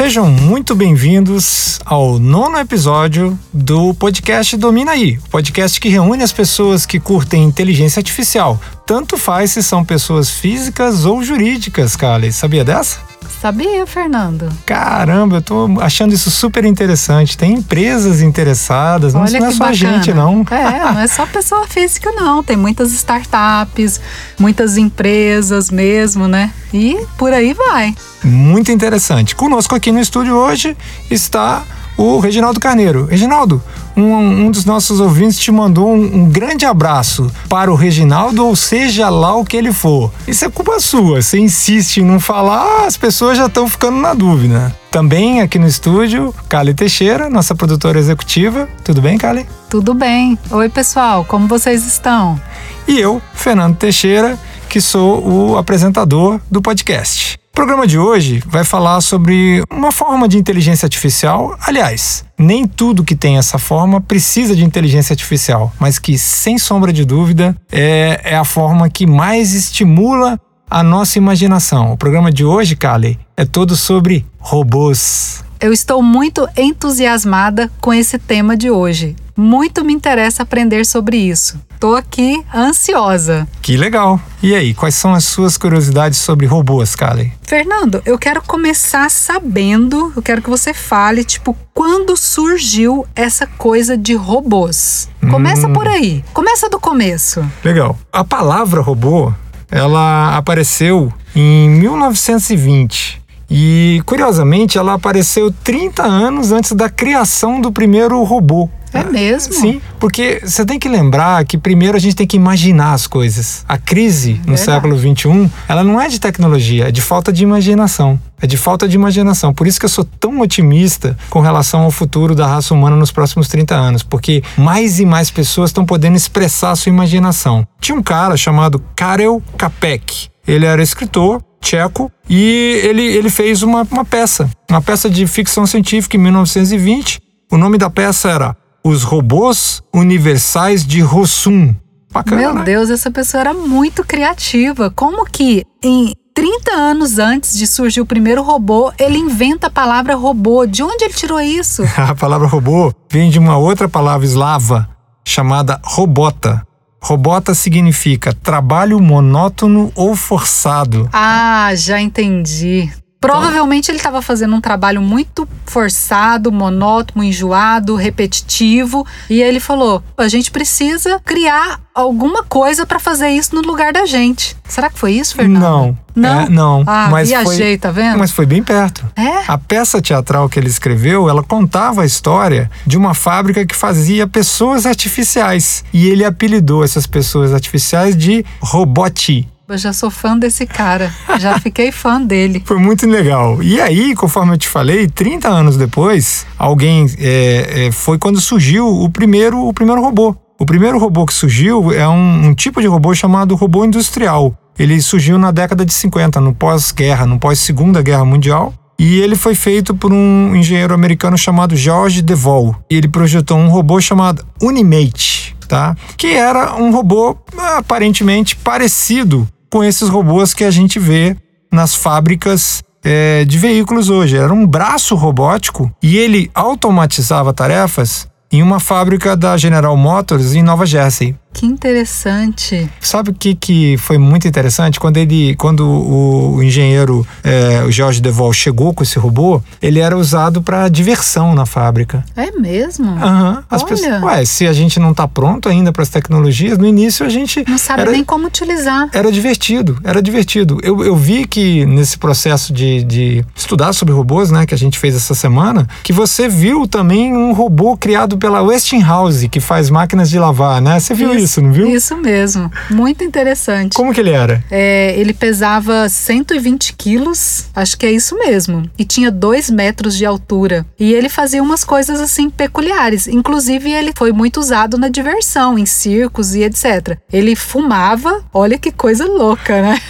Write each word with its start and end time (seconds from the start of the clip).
Sejam 0.00 0.30
muito 0.30 0.74
bem-vindos 0.74 1.78
ao 1.84 2.18
nono 2.18 2.56
episódio 2.56 3.38
do 3.52 3.92
podcast 3.92 4.56
Domina 4.56 4.92
aí, 4.92 5.18
o 5.18 5.28
podcast 5.28 5.78
que 5.78 5.90
reúne 5.90 6.22
as 6.22 6.32
pessoas 6.32 6.86
que 6.86 6.98
curtem 6.98 7.44
inteligência 7.44 8.00
artificial. 8.00 8.58
Tanto 8.90 9.16
faz 9.16 9.52
se 9.52 9.62
são 9.62 9.84
pessoas 9.84 10.28
físicas 10.28 11.04
ou 11.04 11.22
jurídicas, 11.22 11.94
Kali. 11.94 12.32
Sabia 12.32 12.64
dessa? 12.64 12.98
Sabia, 13.40 13.86
Fernando? 13.86 14.48
Caramba, 14.66 15.36
eu 15.36 15.42
tô 15.42 15.68
achando 15.80 16.12
isso 16.12 16.28
super 16.28 16.64
interessante. 16.64 17.38
Tem 17.38 17.52
empresas 17.52 18.20
interessadas, 18.20 19.14
Olha 19.14 19.30
não, 19.30 19.38
não 19.42 19.46
é 19.46 19.52
só 19.52 19.62
a 19.62 19.68
bacana. 19.68 19.74
gente, 19.74 20.12
não. 20.12 20.44
É, 20.50 20.92
não 20.92 20.98
é 20.98 21.06
só 21.06 21.24
pessoa 21.24 21.68
física, 21.68 22.10
não. 22.10 22.42
Tem 22.42 22.56
muitas 22.56 22.90
startups, 22.90 24.00
muitas 24.36 24.76
empresas 24.76 25.70
mesmo, 25.70 26.26
né? 26.26 26.52
E 26.74 26.98
por 27.16 27.32
aí 27.32 27.54
vai. 27.54 27.94
Muito 28.24 28.72
interessante. 28.72 29.36
Conosco 29.36 29.72
aqui 29.72 29.92
no 29.92 30.00
estúdio 30.00 30.34
hoje 30.34 30.76
está 31.08 31.62
o 32.00 32.18
Reginaldo 32.18 32.58
Carneiro. 32.58 33.04
Reginaldo, 33.04 33.62
um, 33.94 34.46
um 34.46 34.50
dos 34.50 34.64
nossos 34.64 35.00
ouvintes 35.00 35.38
te 35.38 35.52
mandou 35.52 35.92
um, 35.92 36.22
um 36.22 36.30
grande 36.30 36.64
abraço 36.64 37.30
para 37.48 37.70
o 37.70 37.74
Reginaldo, 37.74 38.46
ou 38.46 38.56
seja 38.56 39.10
lá 39.10 39.34
o 39.34 39.44
que 39.44 39.56
ele 39.56 39.72
for. 39.72 40.10
Isso 40.26 40.44
é 40.44 40.48
culpa 40.48 40.80
sua. 40.80 41.20
Você 41.20 41.38
insiste 41.38 41.98
em 41.98 42.04
não 42.04 42.18
falar, 42.18 42.86
as 42.86 42.96
pessoas 42.96 43.36
já 43.36 43.46
estão 43.46 43.68
ficando 43.68 43.98
na 43.98 44.14
dúvida. 44.14 44.74
Também 44.90 45.42
aqui 45.42 45.58
no 45.58 45.66
estúdio, 45.66 46.34
Kali 46.48 46.72
Teixeira, 46.72 47.28
nossa 47.28 47.54
produtora 47.54 47.98
executiva. 47.98 48.66
Tudo 48.82 49.02
bem, 49.02 49.18
Kali? 49.18 49.46
Tudo 49.68 49.92
bem. 49.92 50.38
Oi, 50.50 50.68
pessoal, 50.68 51.24
como 51.24 51.46
vocês 51.46 51.86
estão? 51.86 52.40
E 52.88 52.98
eu, 52.98 53.20
Fernando 53.34 53.76
Teixeira, 53.76 54.38
que 54.70 54.80
sou 54.80 55.26
o 55.26 55.58
apresentador 55.58 56.40
do 56.48 56.62
podcast. 56.62 57.36
O 57.52 57.52
programa 57.52 57.88
de 57.88 57.98
hoje 57.98 58.40
vai 58.46 58.62
falar 58.62 59.00
sobre 59.00 59.64
uma 59.68 59.90
forma 59.90 60.28
de 60.28 60.38
inteligência 60.38 60.86
artificial. 60.86 61.58
Aliás, 61.60 62.24
nem 62.38 62.68
tudo 62.68 63.02
que 63.02 63.16
tem 63.16 63.36
essa 63.36 63.58
forma 63.58 64.00
precisa 64.00 64.54
de 64.54 64.64
inteligência 64.64 65.12
artificial, 65.12 65.72
mas 65.80 65.98
que, 65.98 66.16
sem 66.16 66.56
sombra 66.56 66.92
de 66.92 67.04
dúvida, 67.04 67.56
é, 67.72 68.20
é 68.22 68.36
a 68.36 68.44
forma 68.44 68.88
que 68.88 69.08
mais 69.08 69.52
estimula 69.52 70.38
a 70.70 70.84
nossa 70.84 71.18
imaginação. 71.18 71.92
O 71.92 71.96
programa 71.96 72.30
de 72.30 72.44
hoje, 72.44 72.76
Kali, 72.76 73.18
é 73.36 73.44
todo 73.44 73.76
sobre 73.76 74.24
robôs. 74.38 75.44
Eu 75.60 75.72
estou 75.72 76.00
muito 76.00 76.48
entusiasmada 76.56 77.68
com 77.80 77.92
esse 77.92 78.18
tema 78.18 78.56
de 78.56 78.70
hoje. 78.70 79.16
Muito 79.36 79.84
me 79.84 79.92
interessa 79.92 80.42
aprender 80.42 80.84
sobre 80.84 81.16
isso. 81.16 81.58
Tô 81.78 81.94
aqui 81.96 82.44
ansiosa. 82.54 83.48
Que 83.62 83.76
legal! 83.76 84.20
E 84.42 84.54
aí, 84.54 84.74
quais 84.74 84.94
são 84.94 85.14
as 85.14 85.24
suas 85.24 85.56
curiosidades 85.56 86.18
sobre 86.18 86.44
robôs, 86.46 86.94
Kali? 86.94 87.32
Fernando, 87.42 88.02
eu 88.04 88.18
quero 88.18 88.42
começar 88.42 89.10
sabendo, 89.10 90.12
eu 90.14 90.20
quero 90.20 90.42
que 90.42 90.50
você 90.50 90.74
fale, 90.74 91.24
tipo, 91.24 91.56
quando 91.72 92.16
surgiu 92.18 93.06
essa 93.16 93.46
coisa 93.46 93.96
de 93.96 94.14
robôs? 94.14 95.08
Começa 95.30 95.68
Hum. 95.68 95.72
por 95.72 95.86
aí. 95.88 96.22
Começa 96.34 96.68
do 96.68 96.78
começo. 96.78 97.42
Legal. 97.64 97.98
A 98.12 98.24
palavra 98.24 98.82
robô, 98.82 99.32
ela 99.70 100.36
apareceu 100.36 101.10
em 101.34 101.70
1920. 101.70 103.20
E, 103.52 104.00
curiosamente, 104.06 104.78
ela 104.78 104.94
apareceu 104.94 105.50
30 105.64 106.04
anos 106.04 106.52
antes 106.52 106.72
da 106.72 106.88
criação 106.88 107.60
do 107.60 107.72
primeiro 107.72 108.22
robô. 108.22 108.68
É 108.92 109.04
mesmo? 109.04 109.52
Sim, 109.52 109.80
porque 109.98 110.40
você 110.44 110.64
tem 110.64 110.78
que 110.78 110.88
lembrar 110.88 111.44
que 111.44 111.56
primeiro 111.56 111.96
a 111.96 112.00
gente 112.00 112.16
tem 112.16 112.26
que 112.26 112.36
imaginar 112.36 112.92
as 112.92 113.06
coisas. 113.06 113.64
A 113.68 113.78
crise 113.78 114.34
no 114.46 114.56
Verdade. 114.56 114.60
século 114.62 114.98
XXI, 114.98 115.50
ela 115.68 115.84
não 115.84 116.00
é 116.00 116.08
de 116.08 116.18
tecnologia, 116.18 116.88
é 116.88 116.90
de 116.90 117.00
falta 117.00 117.32
de 117.32 117.42
imaginação. 117.42 118.20
É 118.42 118.46
de 118.46 118.56
falta 118.56 118.88
de 118.88 118.96
imaginação. 118.96 119.52
Por 119.52 119.66
isso 119.66 119.78
que 119.78 119.84
eu 119.84 119.90
sou 119.90 120.04
tão 120.04 120.40
otimista 120.40 121.16
com 121.28 121.40
relação 121.40 121.82
ao 121.82 121.90
futuro 121.90 122.34
da 122.34 122.46
raça 122.46 122.72
humana 122.72 122.96
nos 122.96 123.12
próximos 123.12 123.48
30 123.48 123.74
anos, 123.74 124.02
porque 124.02 124.42
mais 124.56 124.98
e 124.98 125.04
mais 125.04 125.30
pessoas 125.30 125.70
estão 125.70 125.84
podendo 125.84 126.16
expressar 126.16 126.70
a 126.70 126.76
sua 126.76 126.90
imaginação. 126.90 127.66
Tinha 127.80 127.96
um 127.96 128.02
cara 128.02 128.36
chamado 128.36 128.82
Karel 128.96 129.42
Capek. 129.58 130.28
Ele 130.46 130.64
era 130.64 130.82
escritor 130.82 131.42
tcheco 131.60 132.10
e 132.28 132.80
ele, 132.82 133.02
ele 133.02 133.28
fez 133.28 133.62
uma, 133.62 133.86
uma 133.90 134.04
peça, 134.04 134.50
uma 134.68 134.80
peça 134.80 135.10
de 135.10 135.26
ficção 135.26 135.66
científica 135.66 136.16
em 136.16 136.20
1920. 136.20 137.20
O 137.52 137.58
nome 137.58 137.76
da 137.76 137.90
peça 137.90 138.30
era 138.30 138.56
Os 138.82 139.02
Robôs 139.02 139.82
Universais 139.94 140.86
de 140.86 141.00
Rossum. 141.00 141.74
Bacana, 142.12 142.40
Meu 142.40 142.54
né? 142.54 142.64
Deus, 142.64 142.90
essa 142.90 143.10
pessoa 143.10 143.40
era 143.40 143.54
muito 143.54 144.04
criativa. 144.04 144.90
Como 144.90 145.24
que 145.24 145.64
em 145.82 146.12
30 146.34 146.72
anos 146.72 147.18
antes 147.18 147.56
de 147.56 147.66
surgir 147.66 148.00
o 148.00 148.06
primeiro 148.06 148.42
robô, 148.42 148.92
ele 148.98 149.18
inventa 149.18 149.68
a 149.68 149.70
palavra 149.70 150.14
robô? 150.16 150.66
De 150.66 150.82
onde 150.82 151.04
ele 151.04 151.14
tirou 151.14 151.40
isso? 151.40 151.82
A 151.96 152.14
palavra 152.14 152.48
robô 152.48 152.92
vem 153.10 153.30
de 153.30 153.38
uma 153.38 153.56
outra 153.56 153.88
palavra 153.88 154.26
eslava 154.26 154.88
chamada 155.24 155.80
robota. 155.84 156.66
Robota 157.02 157.54
significa 157.54 158.32
trabalho 158.32 159.00
monótono 159.00 159.92
ou 159.94 160.16
forçado. 160.16 161.08
Ah, 161.12 161.70
já 161.74 162.00
entendi. 162.00 162.90
Provavelmente 163.20 163.90
ele 163.90 163.98
estava 163.98 164.22
fazendo 164.22 164.56
um 164.56 164.60
trabalho 164.62 165.02
muito 165.02 165.46
forçado, 165.66 166.50
monótono, 166.50 167.22
enjoado, 167.22 167.94
repetitivo, 167.94 169.06
e 169.28 169.42
ele 169.42 169.60
falou: 169.60 170.02
a 170.16 170.26
gente 170.26 170.50
precisa 170.50 171.20
criar 171.22 171.80
alguma 171.94 172.42
coisa 172.42 172.86
para 172.86 172.98
fazer 172.98 173.28
isso 173.28 173.54
no 173.54 173.60
lugar 173.60 173.92
da 173.92 174.06
gente. 174.06 174.56
Será 174.66 174.88
que 174.88 174.98
foi 174.98 175.12
isso, 175.12 175.34
Fernando? 175.34 175.60
Não. 175.60 175.98
Não? 176.14 176.40
É, 176.40 176.48
não. 176.48 176.82
Ah, 176.86 177.08
mas 177.10 177.28
viajei, 177.28 177.56
foi, 177.56 177.78
tá 177.78 177.90
vendo? 177.90 178.18
Mas 178.18 178.32
foi 178.32 178.46
bem 178.46 178.62
perto. 178.62 179.04
É? 179.14 179.44
A 179.46 179.56
peça 179.56 180.00
teatral 180.02 180.48
que 180.48 180.58
ele 180.58 180.68
escreveu, 180.68 181.28
ela 181.28 181.42
contava 181.42 182.02
a 182.02 182.06
história 182.06 182.70
de 182.86 182.96
uma 182.96 183.14
fábrica 183.14 183.64
que 183.64 183.76
fazia 183.76 184.26
pessoas 184.26 184.86
artificiais. 184.86 185.84
E 185.92 186.08
ele 186.08 186.24
apelidou 186.24 186.82
essas 186.82 187.06
pessoas 187.06 187.52
artificiais 187.52 188.16
de 188.16 188.44
Roboti. 188.60 189.48
Eu 189.70 189.78
já 189.78 189.92
sou 189.92 190.10
fã 190.10 190.36
desse 190.36 190.66
cara. 190.66 191.14
Já 191.38 191.60
fiquei 191.60 191.92
fã 191.92 192.20
dele. 192.20 192.60
Foi 192.66 192.76
muito 192.76 193.06
legal. 193.06 193.62
E 193.62 193.80
aí, 193.80 194.16
conforme 194.16 194.54
eu 194.54 194.58
te 194.58 194.68
falei, 194.68 195.06
30 195.06 195.48
anos 195.48 195.76
depois, 195.76 196.44
alguém 196.58 197.06
é, 197.18 197.86
é, 197.86 197.92
foi 197.92 198.18
quando 198.18 198.40
surgiu 198.40 198.84
o 198.88 199.08
primeiro, 199.08 199.64
o 199.64 199.72
primeiro 199.72 200.02
robô. 200.02 200.34
O 200.58 200.66
primeiro 200.66 200.98
robô 200.98 201.24
que 201.24 201.32
surgiu 201.32 201.92
é 201.92 202.08
um, 202.08 202.48
um 202.48 202.54
tipo 202.54 202.80
de 202.80 202.88
robô 202.88 203.14
chamado 203.14 203.54
robô 203.54 203.84
industrial. 203.84 204.52
Ele 204.76 205.00
surgiu 205.00 205.38
na 205.38 205.52
década 205.52 205.86
de 205.86 205.92
50, 205.92 206.40
no 206.40 206.52
pós-guerra, 206.52 207.24
no 207.24 207.38
pós-segunda 207.38 208.02
guerra 208.02 208.24
mundial. 208.24 208.74
E 208.98 209.20
ele 209.20 209.36
foi 209.36 209.54
feito 209.54 209.94
por 209.94 210.12
um 210.12 210.54
engenheiro 210.56 210.92
americano 210.92 211.38
chamado 211.38 211.76
George 211.76 212.22
DeVol. 212.22 212.74
E 212.90 212.96
ele 212.96 213.06
projetou 213.06 213.56
um 213.56 213.68
robô 213.68 214.00
chamado 214.00 214.44
Unimate, 214.60 215.56
tá? 215.68 215.96
Que 216.16 216.34
era 216.34 216.74
um 216.74 216.90
robô 216.90 217.38
aparentemente 217.56 218.56
parecido 218.56 219.48
com 219.70 219.84
esses 219.84 220.08
robôs 220.08 220.52
que 220.52 220.64
a 220.64 220.70
gente 220.70 220.98
vê 220.98 221.36
nas 221.72 221.94
fábricas 221.94 222.82
é, 223.04 223.44
de 223.44 223.56
veículos 223.56 224.10
hoje. 224.10 224.36
Era 224.36 224.52
um 224.52 224.66
braço 224.66 225.14
robótico 225.14 225.90
e 226.02 226.18
ele 226.18 226.50
automatizava 226.54 227.52
tarefas 227.52 228.28
em 228.52 228.62
uma 228.62 228.80
fábrica 228.80 229.36
da 229.36 229.56
General 229.56 229.96
Motors 229.96 230.54
em 230.54 230.62
Nova 230.62 230.84
Jersey. 230.84 231.36
Que 231.52 231.66
interessante. 231.66 232.88
Sabe 233.00 233.30
o 233.30 233.34
que, 233.34 233.54
que 233.54 233.96
foi 233.98 234.16
muito 234.18 234.46
interessante? 234.46 235.00
Quando 235.00 235.16
ele, 235.16 235.54
quando 235.56 235.80
o, 235.86 236.54
o 236.56 236.62
engenheiro, 236.62 237.26
é, 237.42 237.82
o 237.84 237.90
George 237.90 238.20
DeVol, 238.20 238.52
chegou 238.52 238.94
com 238.94 239.02
esse 239.02 239.18
robô, 239.18 239.60
ele 239.82 239.98
era 239.98 240.16
usado 240.16 240.62
para 240.62 240.88
diversão 240.88 241.54
na 241.54 241.66
fábrica. 241.66 242.24
É 242.36 242.52
mesmo? 242.52 243.10
Aham. 243.10 243.64
As 243.68 243.82
Olha. 243.82 243.88
pessoas, 243.90 244.22
ué, 244.22 244.44
se 244.44 244.66
a 244.66 244.72
gente 244.72 245.00
não 245.00 245.12
tá 245.12 245.26
pronto 245.26 245.68
ainda 245.68 245.92
para 245.92 246.02
as 246.02 246.08
tecnologias, 246.08 246.78
no 246.78 246.86
início 246.86 247.26
a 247.26 247.28
gente 247.28 247.64
Não 247.68 247.78
sabe 247.78 248.02
era, 248.02 248.12
nem 248.12 248.24
como 248.24 248.46
utilizar. 248.46 249.08
era 249.12 249.30
divertido, 249.30 249.98
era 250.04 250.22
divertido. 250.22 250.78
Eu, 250.82 251.04
eu 251.04 251.16
vi 251.16 251.46
que 251.46 251.84
nesse 251.84 252.16
processo 252.16 252.72
de, 252.72 253.02
de 253.02 253.44
estudar 253.56 253.92
sobre 253.92 254.14
robôs, 254.14 254.50
né, 254.50 254.64
que 254.66 254.74
a 254.74 254.78
gente 254.78 254.98
fez 254.98 255.16
essa 255.16 255.34
semana, 255.34 255.88
que 256.04 256.12
você 256.12 256.48
viu 256.48 256.86
também 256.86 257.34
um 257.36 257.52
robô 257.52 257.96
criado 257.96 258.38
pela 258.38 258.62
Westinghouse, 258.62 259.48
que 259.48 259.58
faz 259.60 259.90
máquinas 259.90 260.30
de 260.30 260.38
lavar, 260.38 260.80
né? 260.80 260.98
Você 261.00 261.12
viu 261.12 261.39
isso, 261.42 261.60
não 261.60 261.72
viu? 261.72 261.88
Isso 261.88 262.16
mesmo. 262.16 262.70
Muito 262.90 263.24
interessante. 263.24 263.94
Como 263.94 264.12
que 264.12 264.20
ele 264.20 264.30
era? 264.30 264.62
É, 264.70 265.14
ele 265.18 265.32
pesava 265.32 266.08
120 266.08 266.94
quilos, 266.94 267.66
acho 267.74 267.96
que 267.96 268.06
é 268.06 268.12
isso 268.12 268.36
mesmo, 268.38 268.88
e 268.98 269.04
tinha 269.04 269.30
2 269.30 269.70
metros 269.70 270.16
de 270.16 270.24
altura. 270.24 270.86
E 270.98 271.12
ele 271.12 271.28
fazia 271.28 271.62
umas 271.62 271.84
coisas 271.84 272.20
assim 272.20 272.50
peculiares. 272.50 273.26
Inclusive, 273.26 273.90
ele 273.90 274.12
foi 274.16 274.32
muito 274.32 274.60
usado 274.60 274.98
na 274.98 275.08
diversão, 275.08 275.78
em 275.78 275.86
circos 275.86 276.54
e 276.54 276.62
etc. 276.62 277.18
Ele 277.32 277.56
fumava, 277.56 278.44
olha 278.52 278.78
que 278.78 278.92
coisa 278.92 279.24
louca, 279.26 279.80
né? 279.82 280.00